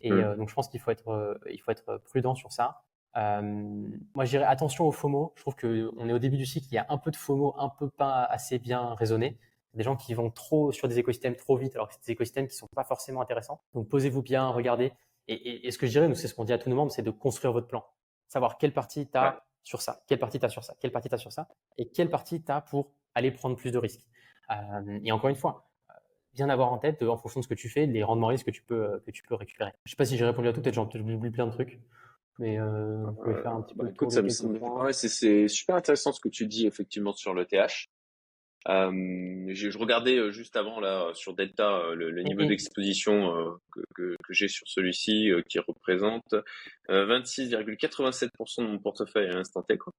[0.00, 0.36] Et mmh.
[0.36, 2.82] donc, je pense qu'il faut être, il faut être prudent sur ça.
[3.16, 3.42] Euh,
[4.14, 5.32] moi, je dirais attention au FOMO.
[5.36, 7.54] Je trouve qu'on est au début du cycle, il y a un peu de FOMO,
[7.58, 9.38] un peu pas assez bien raisonné.
[9.74, 12.48] Des gens qui vont trop sur des écosystèmes trop vite, alors que c'est des écosystèmes
[12.48, 13.60] qui sont pas forcément intéressants.
[13.74, 14.92] Donc, posez-vous bien, regardez.
[15.28, 17.02] Et, ce que je dirais, nous, c'est ce qu'on dit à tous nos membres, c'est
[17.02, 17.84] de construire votre plan.
[18.28, 21.10] Savoir quelle partie tu as sur ça, quelle partie tu as sur ça, quelle partie
[21.10, 24.06] tu as sur ça, et quelle partie tu as pour aller prendre plus de risques.
[24.50, 25.94] Euh, et encore une fois, euh,
[26.32, 28.50] bien avoir en tête, en fonction de ce que tu fais, les rendements risques que
[28.50, 29.72] tu peux, que tu peux récupérer.
[29.84, 31.78] Je sais pas si j'ai répondu à tout, peut-être j'oublie plein de trucs.
[32.38, 36.12] Mais euh, on pouvait faire un petit peu bah, écoute, ça me, c'est super intéressant
[36.12, 37.88] ce que tu dis effectivement sur le TH.
[38.68, 43.34] Euh, je, je, regardais euh, juste avant là sur Delta euh, le, le niveau d'exposition
[43.34, 46.34] euh, que, que, que j'ai sur celui-ci qui représente
[46.88, 49.78] 26,87% de mon portefeuille à l'instant T.
[49.78, 49.92] Quoi.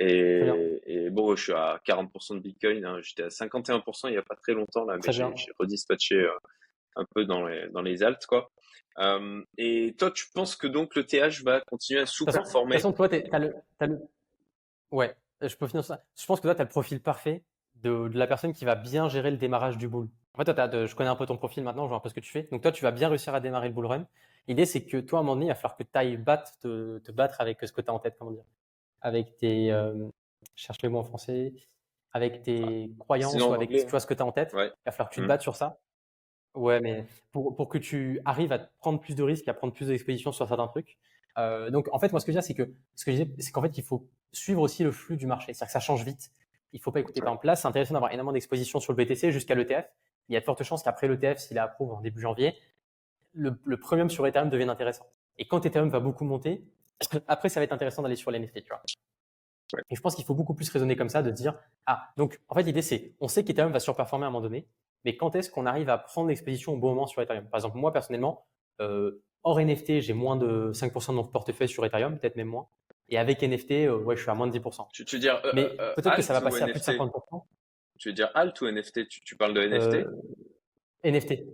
[0.00, 0.42] Et,
[0.86, 2.84] et, bon, je suis à 40% de Bitcoin.
[2.84, 2.98] Hein.
[3.02, 6.26] J'étais à 51% il n'y a pas très longtemps là, mais j'ai redispatché
[6.96, 8.50] un peu dans les dans les alts quoi.
[8.98, 12.82] Euh, et toi, tu penses que donc le TH va continuer à sous-performer De toute
[12.82, 14.00] façon, toi, t'as le, as le...
[14.90, 16.04] Ouais, je peux finir ça.
[16.16, 17.42] Je pense que toi, tu as le profil parfait
[17.82, 20.08] de, de, la personne qui va bien gérer le démarrage du bull.
[20.34, 22.08] En fait, toi, de, je connais un peu ton profil maintenant, je vois un peu
[22.08, 22.48] ce que tu fais.
[22.50, 24.06] Donc toi, tu vas bien réussir à démarrer le bull run.
[24.46, 26.52] L'idée, c'est que toi, à un moment donné, il va falloir que tu ailles battre,
[26.60, 28.44] te, te, battre avec ce que tu as en tête, comment dire.
[29.00, 29.72] Avec tes...
[29.72, 30.08] Euh,
[30.54, 31.52] cherche les mots en français.
[32.12, 34.50] Avec tes croyances ou avec tu vois, ce que tu as en tête.
[34.54, 35.28] Il va falloir que tu te mmh.
[35.28, 35.78] battes sur ça.
[36.54, 39.88] Ouais, mais pour, pour que tu arrives à prendre plus de risques, à prendre plus
[39.88, 40.98] d'exposition sur certains trucs.
[41.36, 43.34] Euh, donc, en fait, moi, ce que je dis, c'est que ce que je disais,
[43.40, 45.52] c'est qu'en fait, il faut suivre aussi le flux du marché.
[45.52, 46.30] C'est-à-dire que ça change vite.
[46.72, 47.20] Il faut pas écouter.
[47.20, 49.86] Par exemple, là, c'est intéressant d'avoir énormément d'exposition sur le BTC jusqu'à l'ETF.
[50.28, 52.56] Il y a de fortes chances qu'après l'ETF, s'il approuve en début janvier,
[53.32, 55.06] le, le premium sur Ethereum devienne intéressant.
[55.38, 56.64] Et quand Ethereum va beaucoup monter,
[57.26, 58.82] après, ça va être intéressant d'aller sur l'NFT, tu vois.
[59.90, 61.54] Et je pense qu'il faut beaucoup plus raisonner comme ça, de dire,
[61.86, 64.68] ah, donc, en fait, l'idée, c'est, on sait qu'Ethereum va surperformer à un moment donné
[65.04, 67.46] mais quand est-ce qu'on arrive à prendre l'exposition au bon moment sur Ethereum?
[67.48, 68.46] Par exemple, moi personnellement,
[68.80, 72.68] euh, hors NFT, j'ai moins de 5% de mon portefeuille sur Ethereum, peut-être même moins.
[73.10, 74.88] Et avec NFT, euh, ouais, je suis à moins de 10%.
[74.92, 77.42] Tu, tu veux dire, euh, mais peut-être que ça va passer à plus de 50%.
[77.98, 80.06] Tu veux dire alt ou NFT tu, parles de NFT
[81.04, 81.44] NFT.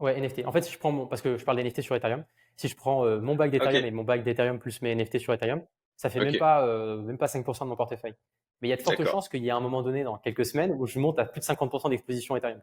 [0.00, 0.44] Ouais, NFT.
[0.46, 2.24] En fait, si je prends mon, parce que je parle d'NFT sur Ethereum,
[2.56, 5.62] si je prends mon bac d'Ethereum et mon bac d'Ethereum plus mes NFT sur Ethereum,
[5.96, 6.66] ça fait même pas
[6.96, 8.14] même pas 5% de mon portefeuille.
[8.60, 10.46] Mais il y a de fortes chances qu'il y ait un moment donné, dans quelques
[10.46, 12.60] semaines, où je monte à plus de 50% d'exposition Ethereum.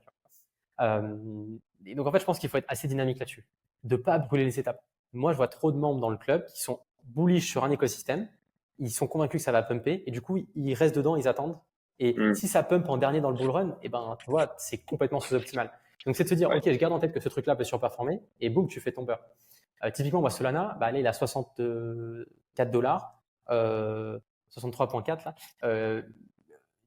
[0.82, 1.46] Euh,
[1.86, 3.46] et donc en fait, je pense qu'il faut être assez dynamique là-dessus,
[3.84, 4.84] de pas brûler les étapes.
[5.14, 8.28] Moi, je vois trop de membres dans le club qui sont bullish sur un écosystème,
[8.80, 11.58] ils sont convaincus que ça va pumper, et du coup, ils restent dedans, ils attendent.
[12.00, 12.34] Et mm.
[12.34, 14.80] si ça pump en dernier dans le bull run, et eh ben, tu vois, c'est
[14.80, 15.72] complètement sous-optimal.
[16.06, 18.22] Donc c'est de se dire, ok, je garde en tête que ce truc-là peut surperformer,
[18.40, 19.22] et boum, tu fais ton beurre.
[19.84, 24.20] Euh, typiquement, moi, Solana, bah, allez, il a 64 dollars, euh,
[24.52, 25.36] 63.4 là.
[25.64, 26.02] Euh,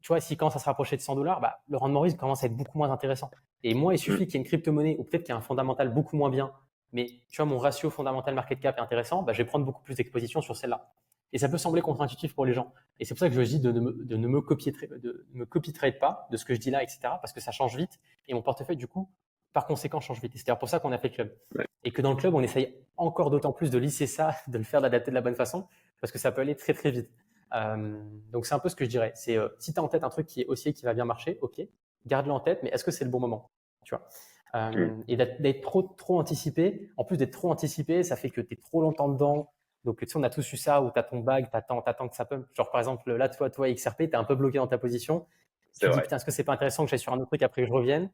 [0.01, 2.43] tu vois, si quand ça se rapprochait de 100 dollars, bah, le rendement risque commence
[2.43, 3.31] à être beaucoup moins intéressant.
[3.63, 4.27] Et moi, il suffit mm.
[4.27, 6.53] qu'il y ait une crypto-monnaie ou peut-être qu'il y ait un fondamental beaucoup moins bien,
[6.93, 9.83] mais tu vois, mon ratio fondamental market cap est intéressant, bah, je vais prendre beaucoup
[9.83, 10.91] plus d'exposition sur celle-là.
[11.33, 12.73] Et ça peut sembler contre-intuitif pour les gens.
[13.01, 15.27] Et c'est pour ça que je dis de ne me, de ne me copier, de
[15.35, 17.01] me copie trade pas de ce que je dis là, etc.
[17.03, 17.99] Parce que ça change vite.
[18.29, 19.11] Et mon portefeuille, du coup,
[19.53, 20.33] par conséquent, change vite.
[20.37, 21.37] c'est pour ça qu'on a fait le club.
[21.83, 24.65] Et que dans le club, on essaye encore d'autant plus de lisser ça, de le
[24.65, 25.67] faire, d'adapter de la bonne façon,
[26.01, 27.11] parce que ça peut aller très, très vite.
[27.55, 28.03] Euh,
[28.33, 29.13] donc, c'est un peu ce que je dirais.
[29.15, 31.05] C'est euh, si tu as en tête un truc qui est haussier, qui va bien
[31.05, 31.61] marcher, ok,
[32.07, 33.51] garde-le en tête, mais est-ce que c'est le bon moment
[33.85, 34.07] tu vois?
[34.55, 34.91] Euh.
[35.07, 38.57] Et d'être trop, trop anticipé, en plus d'être trop anticipé, ça fait que tu es
[38.57, 39.53] trop longtemps dedans,
[39.87, 42.09] donc, tu sais, on a tous eu ça où tu as ton bag, tu attends,
[42.09, 42.45] que ça pump.
[42.55, 45.27] Genre, par exemple, là, toi, toi, XRP, tu es un peu bloqué dans ta position.
[45.73, 47.43] Tu te dis, putain, est-ce que c'est pas intéressant que j'aille sur un autre truc
[47.43, 48.11] après que je revienne?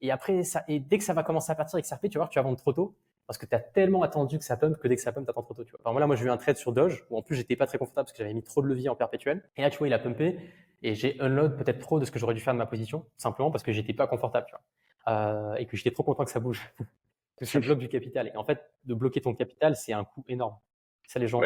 [0.00, 2.32] Et après, ça, et dès que ça va commencer à partir XRP, tu vois que
[2.32, 2.96] tu vas vendre trop tôt
[3.32, 5.30] parce que tu as tellement attendu que ça pump que dès que ça pump, tu
[5.30, 5.64] attends trop tôt.
[5.64, 5.90] Tu vois.
[5.90, 8.04] moi, moi, j'ai eu un trade sur Doge où en plus, j'étais pas très confortable
[8.04, 9.42] parce que j'avais mis trop de levier en perpétuel.
[9.56, 10.38] Et là, tu vois, il a pumpé
[10.82, 13.50] et j'ai unload peut-être trop de ce que j'aurais dû faire de ma position, simplement
[13.50, 14.44] parce que j'étais pas confortable.
[14.50, 15.14] Tu vois.
[15.14, 16.60] Euh, et que j'étais trop content que ça bouge.
[17.38, 18.30] que ça bloque du capital.
[18.34, 20.58] Et en fait, de bloquer ton capital, c'est un coût énorme.
[21.08, 21.40] Ça, les gens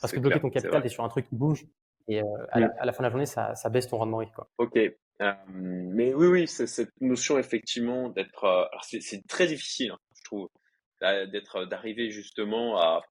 [0.00, 1.66] Parce que bloquer ton capital, tu es sur un truc qui bouge.
[2.08, 4.24] Et euh, à, la, fin de la journée, ça, ça baisse ton rendement.
[4.34, 4.48] Quoi.
[4.56, 4.78] Ok.
[4.78, 8.44] Euh, mais oui, oui, c'est cette notion effectivement d'être.
[8.44, 10.48] Alors c'est très difficile, hein, je trouve,
[11.00, 13.02] d'être, d'arriver justement à,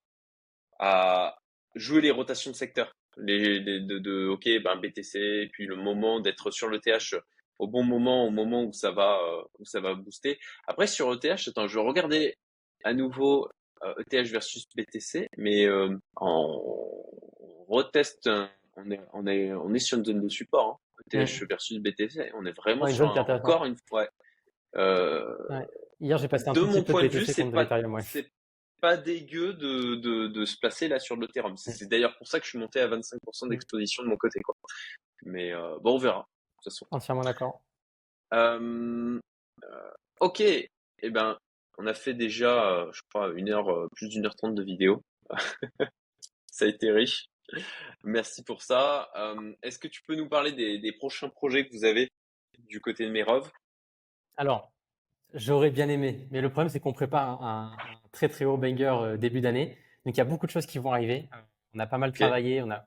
[0.78, 1.38] à
[1.74, 2.94] jouer les rotations de secteur.
[3.16, 7.16] Les, de, de, ok, ben BTC, puis le moment d'être sur le TH
[7.58, 9.20] au bon moment, au moment où ça va,
[9.58, 10.38] où ça va booster.
[10.66, 12.36] Après sur ETH, attends, je vais regarder
[12.84, 13.48] à nouveau
[13.82, 18.30] ETH euh, e versus BTC, mais euh, on, reteste,
[18.76, 20.80] on est, on, est, on est sur une zone de support,
[21.12, 24.08] hein, ETH versus BTC, on est vraiment sur encore une fois.
[24.76, 25.34] Euh,
[26.00, 27.66] Hier, j'ai passé un de mon point de vue, c'est pas,
[28.80, 31.56] pas dégueu de, de, de, se placer là sur l'Ethereum.
[31.56, 34.40] C'est d'ailleurs pour ça que je suis monté à 25% d'exposition de mon côté.
[34.40, 34.54] Quoi.
[35.22, 35.52] Mais
[35.82, 36.20] bon, on verra.
[36.20, 36.86] De toute façon.
[36.90, 37.60] Entièrement d'accord.
[40.20, 40.42] ok.
[41.00, 41.38] Eh ben,
[41.78, 44.62] on a fait déjà, euh, je crois, une heure, euh, plus d'une heure trente de
[44.62, 45.04] vidéo.
[46.46, 47.28] ça a été riche.
[48.02, 49.08] Merci pour ça.
[49.16, 52.10] Euh, est-ce que tu peux nous parler des, prochains projets que vous avez
[52.58, 53.50] du côté de Merov
[54.36, 54.72] Alors,
[55.34, 57.76] j'aurais bien aimé, mais le problème c'est qu'on prépare un,
[58.12, 59.76] très très haut banger début d'année.
[60.04, 61.28] Donc il y a beaucoup de choses qui vont arriver.
[61.74, 62.84] On a pas mal travaillé, on a,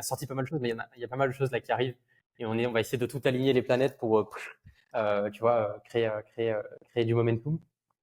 [0.00, 1.72] sorti pas mal de choses, mais il y, a, pas mal de choses là qui
[1.72, 1.96] arrivent.
[2.38, 4.30] Et on, est, on va essayer de tout aligner les planètes pour,
[4.94, 6.56] tu vois, créer, créer,
[6.90, 7.58] créer du momentum.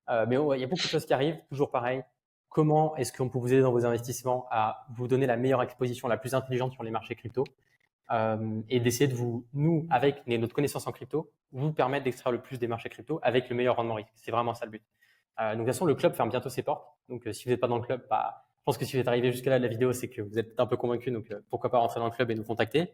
[0.09, 2.03] Euh, mais il y a beaucoup de choses qui arrivent, toujours pareil.
[2.49, 6.07] Comment est-ce qu'on peut vous aider dans vos investissements à vous donner la meilleure exposition,
[6.07, 7.43] la plus intelligente sur les marchés crypto?
[8.11, 12.41] Euh, et d'essayer de vous, nous, avec notre connaissance en crypto, vous permettre d'extraire le
[12.41, 14.11] plus des marchés crypto avec le meilleur rendement risque.
[14.15, 14.83] C'est vraiment ça le but.
[15.39, 16.85] Euh, donc, de toute façon, le club ferme bientôt ses portes.
[17.07, 19.07] Donc, si vous n'êtes pas dans le club, bah, je pense que si vous êtes
[19.07, 21.11] arrivé jusqu'à là de la vidéo, c'est que vous êtes un peu convaincu.
[21.11, 22.93] Donc, pourquoi pas rentrer dans le club et nous contacter.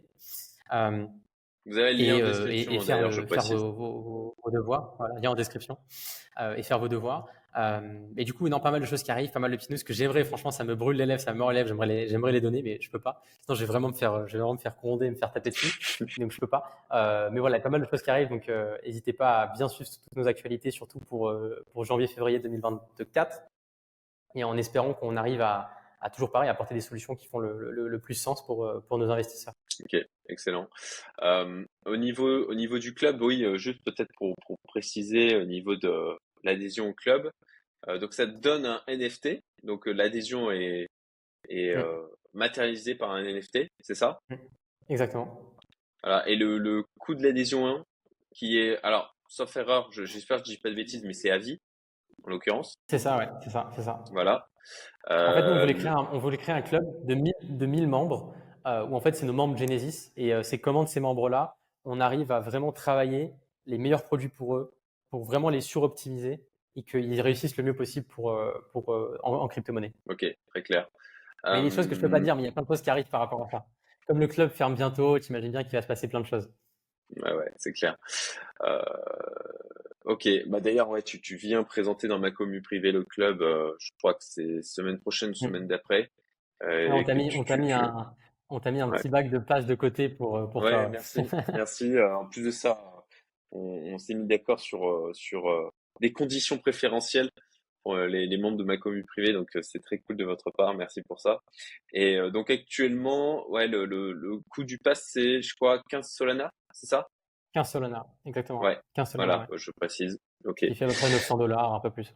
[1.65, 2.71] Vous avez le lien et, en description.
[2.71, 3.13] et, faire,
[3.43, 4.93] faire vos, vos, vos, devoirs.
[4.99, 5.77] Voilà, lien en description.
[6.39, 7.27] Euh, et faire vos devoirs.
[7.57, 7.79] Euh,
[8.17, 9.93] et du coup, non, pas mal de choses qui arrivent, pas mal de petits que
[9.93, 10.25] j'aimerais.
[10.25, 11.69] Franchement, ça me brûle les lèvres, ça me mord les lèvres.
[11.69, 13.21] J'aimerais les, j'aimerais les donner, mais je peux pas.
[13.41, 15.51] Sinon, je vais vraiment me faire, je vais vraiment me faire gronder, me faire taper
[15.51, 15.99] dessus.
[16.19, 16.85] donc, je peux pas.
[16.91, 18.29] Euh, mais voilà, pas mal de choses qui arrivent.
[18.29, 23.41] Donc, euh, n'hésitez pas à bien suivre toutes nos actualités, surtout pour janvier-février 2024.
[24.35, 25.69] Et en espérant qu'on arrive à,
[26.01, 29.53] à toujours pareil apporter des solutions qui font le, plus sens pour nos investisseurs.
[29.81, 30.67] Ok, excellent.
[31.85, 34.35] Au niveau au niveau du club, oui, juste peut-être pour
[34.67, 37.31] préciser au niveau de l'adhésion au club.
[37.87, 39.41] Euh, donc ça te donne un NFT.
[39.63, 40.87] Donc l'adhésion est
[41.47, 42.07] est mmh.
[42.33, 44.19] matérialisée par un NFT, c'est ça?
[44.89, 45.55] Exactement.
[46.03, 46.27] Voilà.
[46.27, 47.85] Et le, le coût de l'adhésion 1,
[48.33, 51.37] qui est alors sauf erreur, j'espère que je dis pas de bêtises, mais c'est à
[51.37, 51.59] vie
[52.23, 52.75] en l'occurrence.
[52.89, 54.03] C'est ça, ouais, c'est ça, c'est ça.
[54.11, 54.47] Voilà.
[55.07, 57.87] En fait, on voulait créer un, on voulait créer un club de 1000 de 1000
[57.87, 58.33] membres
[58.65, 61.57] euh, où en fait c'est nos membres Genesis et euh, c'est comment de ces membres-là,
[61.83, 63.31] on arrive à vraiment travailler
[63.67, 64.73] les meilleurs produits pour eux,
[65.11, 66.43] pour vraiment les suroptimiser
[66.75, 68.89] et qu'ils réussissent le mieux possible pour, euh, pour,
[69.23, 69.93] en, crypto-monnaie.
[70.09, 70.87] Ok, très clair.
[71.45, 72.63] Il y a des choses que je peux pas dire, mais il y a plein
[72.63, 73.65] de choses qui arrivent par rapport à ça.
[74.07, 76.51] Comme le club ferme bientôt, tu imagines bien qu'il va se passer plein de choses.
[77.17, 77.97] Ouais, ouais, c'est clair.
[80.05, 83.39] ok, bah d'ailleurs, ouais, tu, tu viens présenter dans ma commu privée le club,
[83.79, 85.35] je crois que c'est semaine prochaine, mmh.
[85.35, 86.11] semaine d'après.
[86.61, 87.29] on t'a mis,
[87.59, 88.15] mis, un,
[88.49, 91.21] On t'a mis un petit bac de place de côté pour, euh, pour ouais, merci.
[91.53, 91.99] merci.
[91.99, 93.05] En plus de ça,
[93.51, 97.29] on, s'est mis d'accord sur, sur des conditions préférentielles
[97.83, 99.33] pour les, les, membres de ma commune privée.
[99.33, 100.73] Donc, c'est très cool de votre part.
[100.73, 101.39] Merci pour ça.
[101.93, 106.49] Et donc, actuellement, ouais, le, le, le coût du pass, c'est, je crois, 15 Solana,
[106.71, 107.07] c'est ça?
[107.55, 108.59] 15 Solana, exactement.
[108.59, 108.77] Ouais.
[108.95, 110.19] 15 Solana, voilà, je précise.
[110.43, 110.63] Ok.
[110.63, 112.13] Il fait à peu près 900 dollars, un peu plus.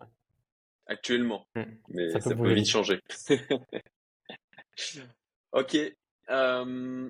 [0.86, 1.48] Actuellement.
[1.56, 1.64] Mm.
[1.90, 3.00] Mais ça, peut, vite changer.
[5.54, 5.78] ok.
[6.30, 7.10] Euh,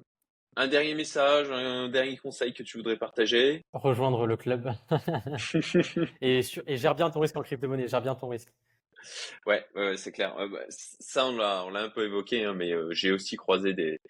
[0.59, 3.63] un dernier message, un dernier conseil que tu voudrais partager?
[3.71, 4.73] Rejoindre le club.
[6.21, 8.49] et, et gère bien ton risque en crypto-monnaie, gère bien ton risque.
[9.45, 9.65] Ouais,
[9.95, 10.37] c'est clair.
[10.37, 13.37] Euh, bah, ça, on l'a, on l'a un peu évoqué, hein, mais euh, j'ai aussi
[13.37, 14.01] croisé des,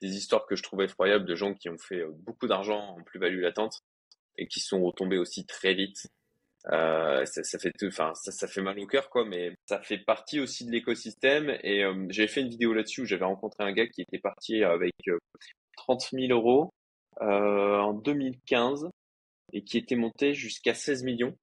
[0.00, 3.42] des histoires que je trouvais effroyables de gens qui ont fait beaucoup d'argent en plus-value
[3.42, 3.80] latente
[4.38, 6.06] et qui sont retombés aussi très vite.
[6.72, 9.98] Euh, ça, ça, fait enfin ça, ça, fait mal au cœur quoi, mais ça fait
[9.98, 11.58] partie aussi de l'écosystème.
[11.62, 14.64] Et euh, j'avais fait une vidéo là-dessus où j'avais rencontré un gars qui était parti
[14.64, 14.94] avec
[15.78, 16.70] 30 000 euros
[17.20, 18.88] euh, en 2015
[19.52, 21.36] et qui était monté jusqu'à 16 millions.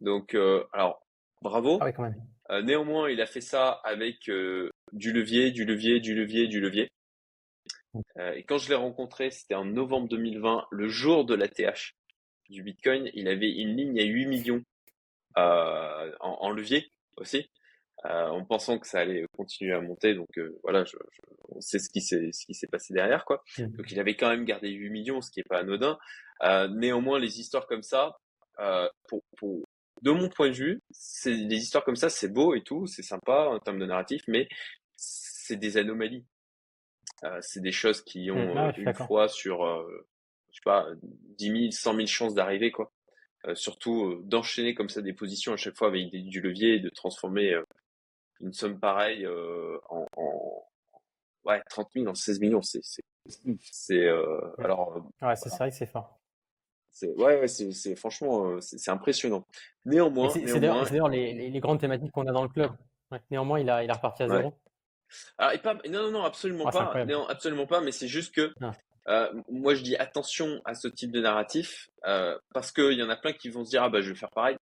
[0.00, 1.00] Donc euh, alors
[1.42, 1.78] bravo.
[1.80, 2.20] Ah quand même.
[2.50, 4.30] Euh, néanmoins, il a fait ça avec
[4.92, 6.88] du levier, du levier, du levier, du levier.
[8.16, 11.94] et quand je l'ai rencontré, c'était en novembre 2020, le jour de la TH
[12.48, 14.62] du Bitcoin, il avait une ligne à 8 millions
[15.36, 17.50] en, levier aussi,
[18.04, 20.14] en pensant que ça allait continuer à monter.
[20.14, 20.96] Donc euh, voilà, je,
[21.48, 23.42] on sait ce qui s'est ce qui s'est passé derrière quoi.
[23.58, 23.66] Mmh.
[23.76, 25.98] Donc il avait quand même gardé 8 millions, ce qui est pas anodin.
[26.70, 28.16] néanmoins, les histoires comme ça,
[29.08, 29.64] pour, pour
[30.02, 33.02] de mon point de vue, c'est des histoires comme ça, c'est beau et tout, c'est
[33.02, 34.48] sympa en termes de narratif, mais
[34.96, 36.24] c'est des anomalies.
[37.40, 39.64] c'est des choses qui ont mmh, une fois sur
[40.50, 40.86] je sais pas,
[41.38, 42.92] 10 000, 100 000 chances d'arriver, quoi.
[43.46, 46.80] Euh, surtout euh, d'enchaîner comme ça des positions à chaque fois avec du levier et
[46.80, 47.62] de transformer euh,
[48.40, 49.26] une somme pareille
[49.88, 50.64] en, en,
[51.44, 53.02] ouais 30 000 en 16 millions c'est c'est
[53.60, 54.08] c'est
[54.58, 56.18] alors ouais c'est vrai que c'est fort
[56.90, 59.46] c'est ouais, ouais c'est franchement c'est impressionnant
[59.84, 62.72] néanmoins c'est d'ailleurs les, les, grandes thématiques qu'on a dans le club
[63.30, 64.54] néanmoins il a il a reparti à zéro
[65.38, 67.04] alors, et pas, non, non, non, absolument ah, pas.
[67.06, 67.80] Non, absolument pas.
[67.80, 68.72] Mais c'est juste que ah.
[69.08, 73.08] Euh, moi, je dis attention à ce type de narratif euh, parce qu'il y en
[73.08, 74.56] a plein qui vont se dire ah bah je vais faire pareil,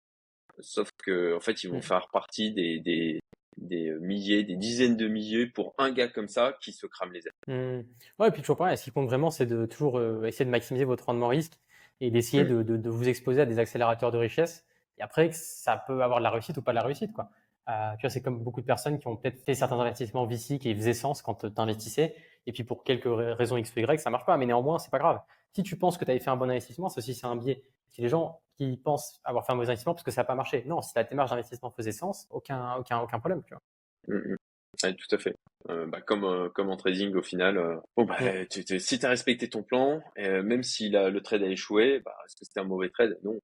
[0.59, 1.83] sauf que en fait ils vont mm.
[1.83, 3.21] faire partie des, des,
[3.57, 7.21] des milliers, des dizaines de milliers pour un gars comme ça qui se crame les
[7.27, 7.33] ailes.
[7.47, 7.85] Mm.
[8.19, 10.49] Ouais, et puis toujours pareil, ce qui compte vraiment, c'est de toujours euh, essayer de
[10.49, 11.53] maximiser votre rendement risque
[12.01, 12.63] et d'essayer mm.
[12.63, 14.65] de, de, vous exposer à des accélérateurs de richesse.
[14.97, 17.29] Et après, ça peut avoir de la réussite ou pas de la réussite, quoi.
[17.67, 20.73] tu vois, c'est comme beaucoup de personnes qui ont peut-être fait certains investissements VC qui
[20.75, 22.15] faisaient sens quand tu investissais
[22.45, 24.37] et puis pour quelques raisons X ou Y, ça marche pas.
[24.37, 25.19] Mais néanmoins, c'est pas grave.
[25.53, 27.63] Si tu penses que tu avais fait un bon investissement, aussi c'est un biais.
[27.91, 30.35] Si les gens qui pensent avoir fait un bon investissement parce que ça n'a pas
[30.35, 33.43] marché, non, si ta démarche d'investissement faisait sens, aucun, aucun, aucun problème.
[33.43, 33.61] Tu vois.
[34.07, 34.95] Mmh, mmh.
[34.95, 35.35] tout à fait.
[35.69, 38.17] Euh, bah, comme, euh, comme en trading, au final, euh, bon, bah,
[38.49, 42.45] si tu as respecté ton plan, même si le trade a échoué, bah, est-ce que
[42.45, 43.17] c'était un mauvais trade?
[43.23, 43.39] Non.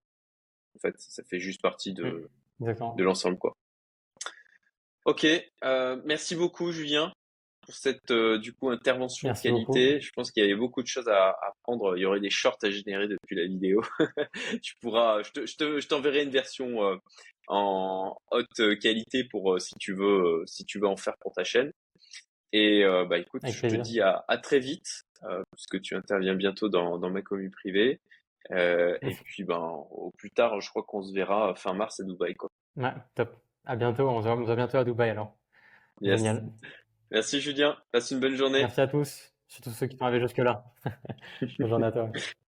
[0.76, 2.30] En fait, ça fait juste partie de,
[2.60, 2.96] mmh.
[2.96, 3.38] de l'ensemble.
[3.38, 3.56] quoi.
[5.06, 5.26] Ok,
[6.04, 7.12] merci beaucoup Julien
[7.70, 10.00] pour cette euh, du coup intervention de qualité.
[10.00, 11.96] Je pense qu'il y avait beaucoup de choses à, apprendre.
[11.96, 13.80] Il y aurait des shorts à générer depuis la vidéo.
[14.62, 16.96] tu pourras, je, te, je, t'enverrai une version euh,
[17.46, 21.44] en haute qualité pour euh, si tu veux si tu veux en faire pour ta
[21.44, 21.72] chaîne.
[22.52, 25.04] Et bah écoute, je te dis à, à très vite
[25.52, 28.00] puisque tu interviens bientôt dans, dans ma commune privée.
[28.50, 32.34] et puis ben au plus tard, je crois qu'on se verra fin mars à Dubaï
[32.34, 32.50] quoi.
[32.74, 33.36] Ouais, top.
[33.64, 34.08] À bientôt.
[34.08, 35.36] On se voit bientôt à Dubaï alors.
[36.02, 36.42] Génial.
[37.10, 38.60] Merci Julien, passe une bonne journée.
[38.60, 40.64] Merci à tous, surtout ceux qui sont arrivés jusque-là.
[41.58, 42.12] bonne journée à toi.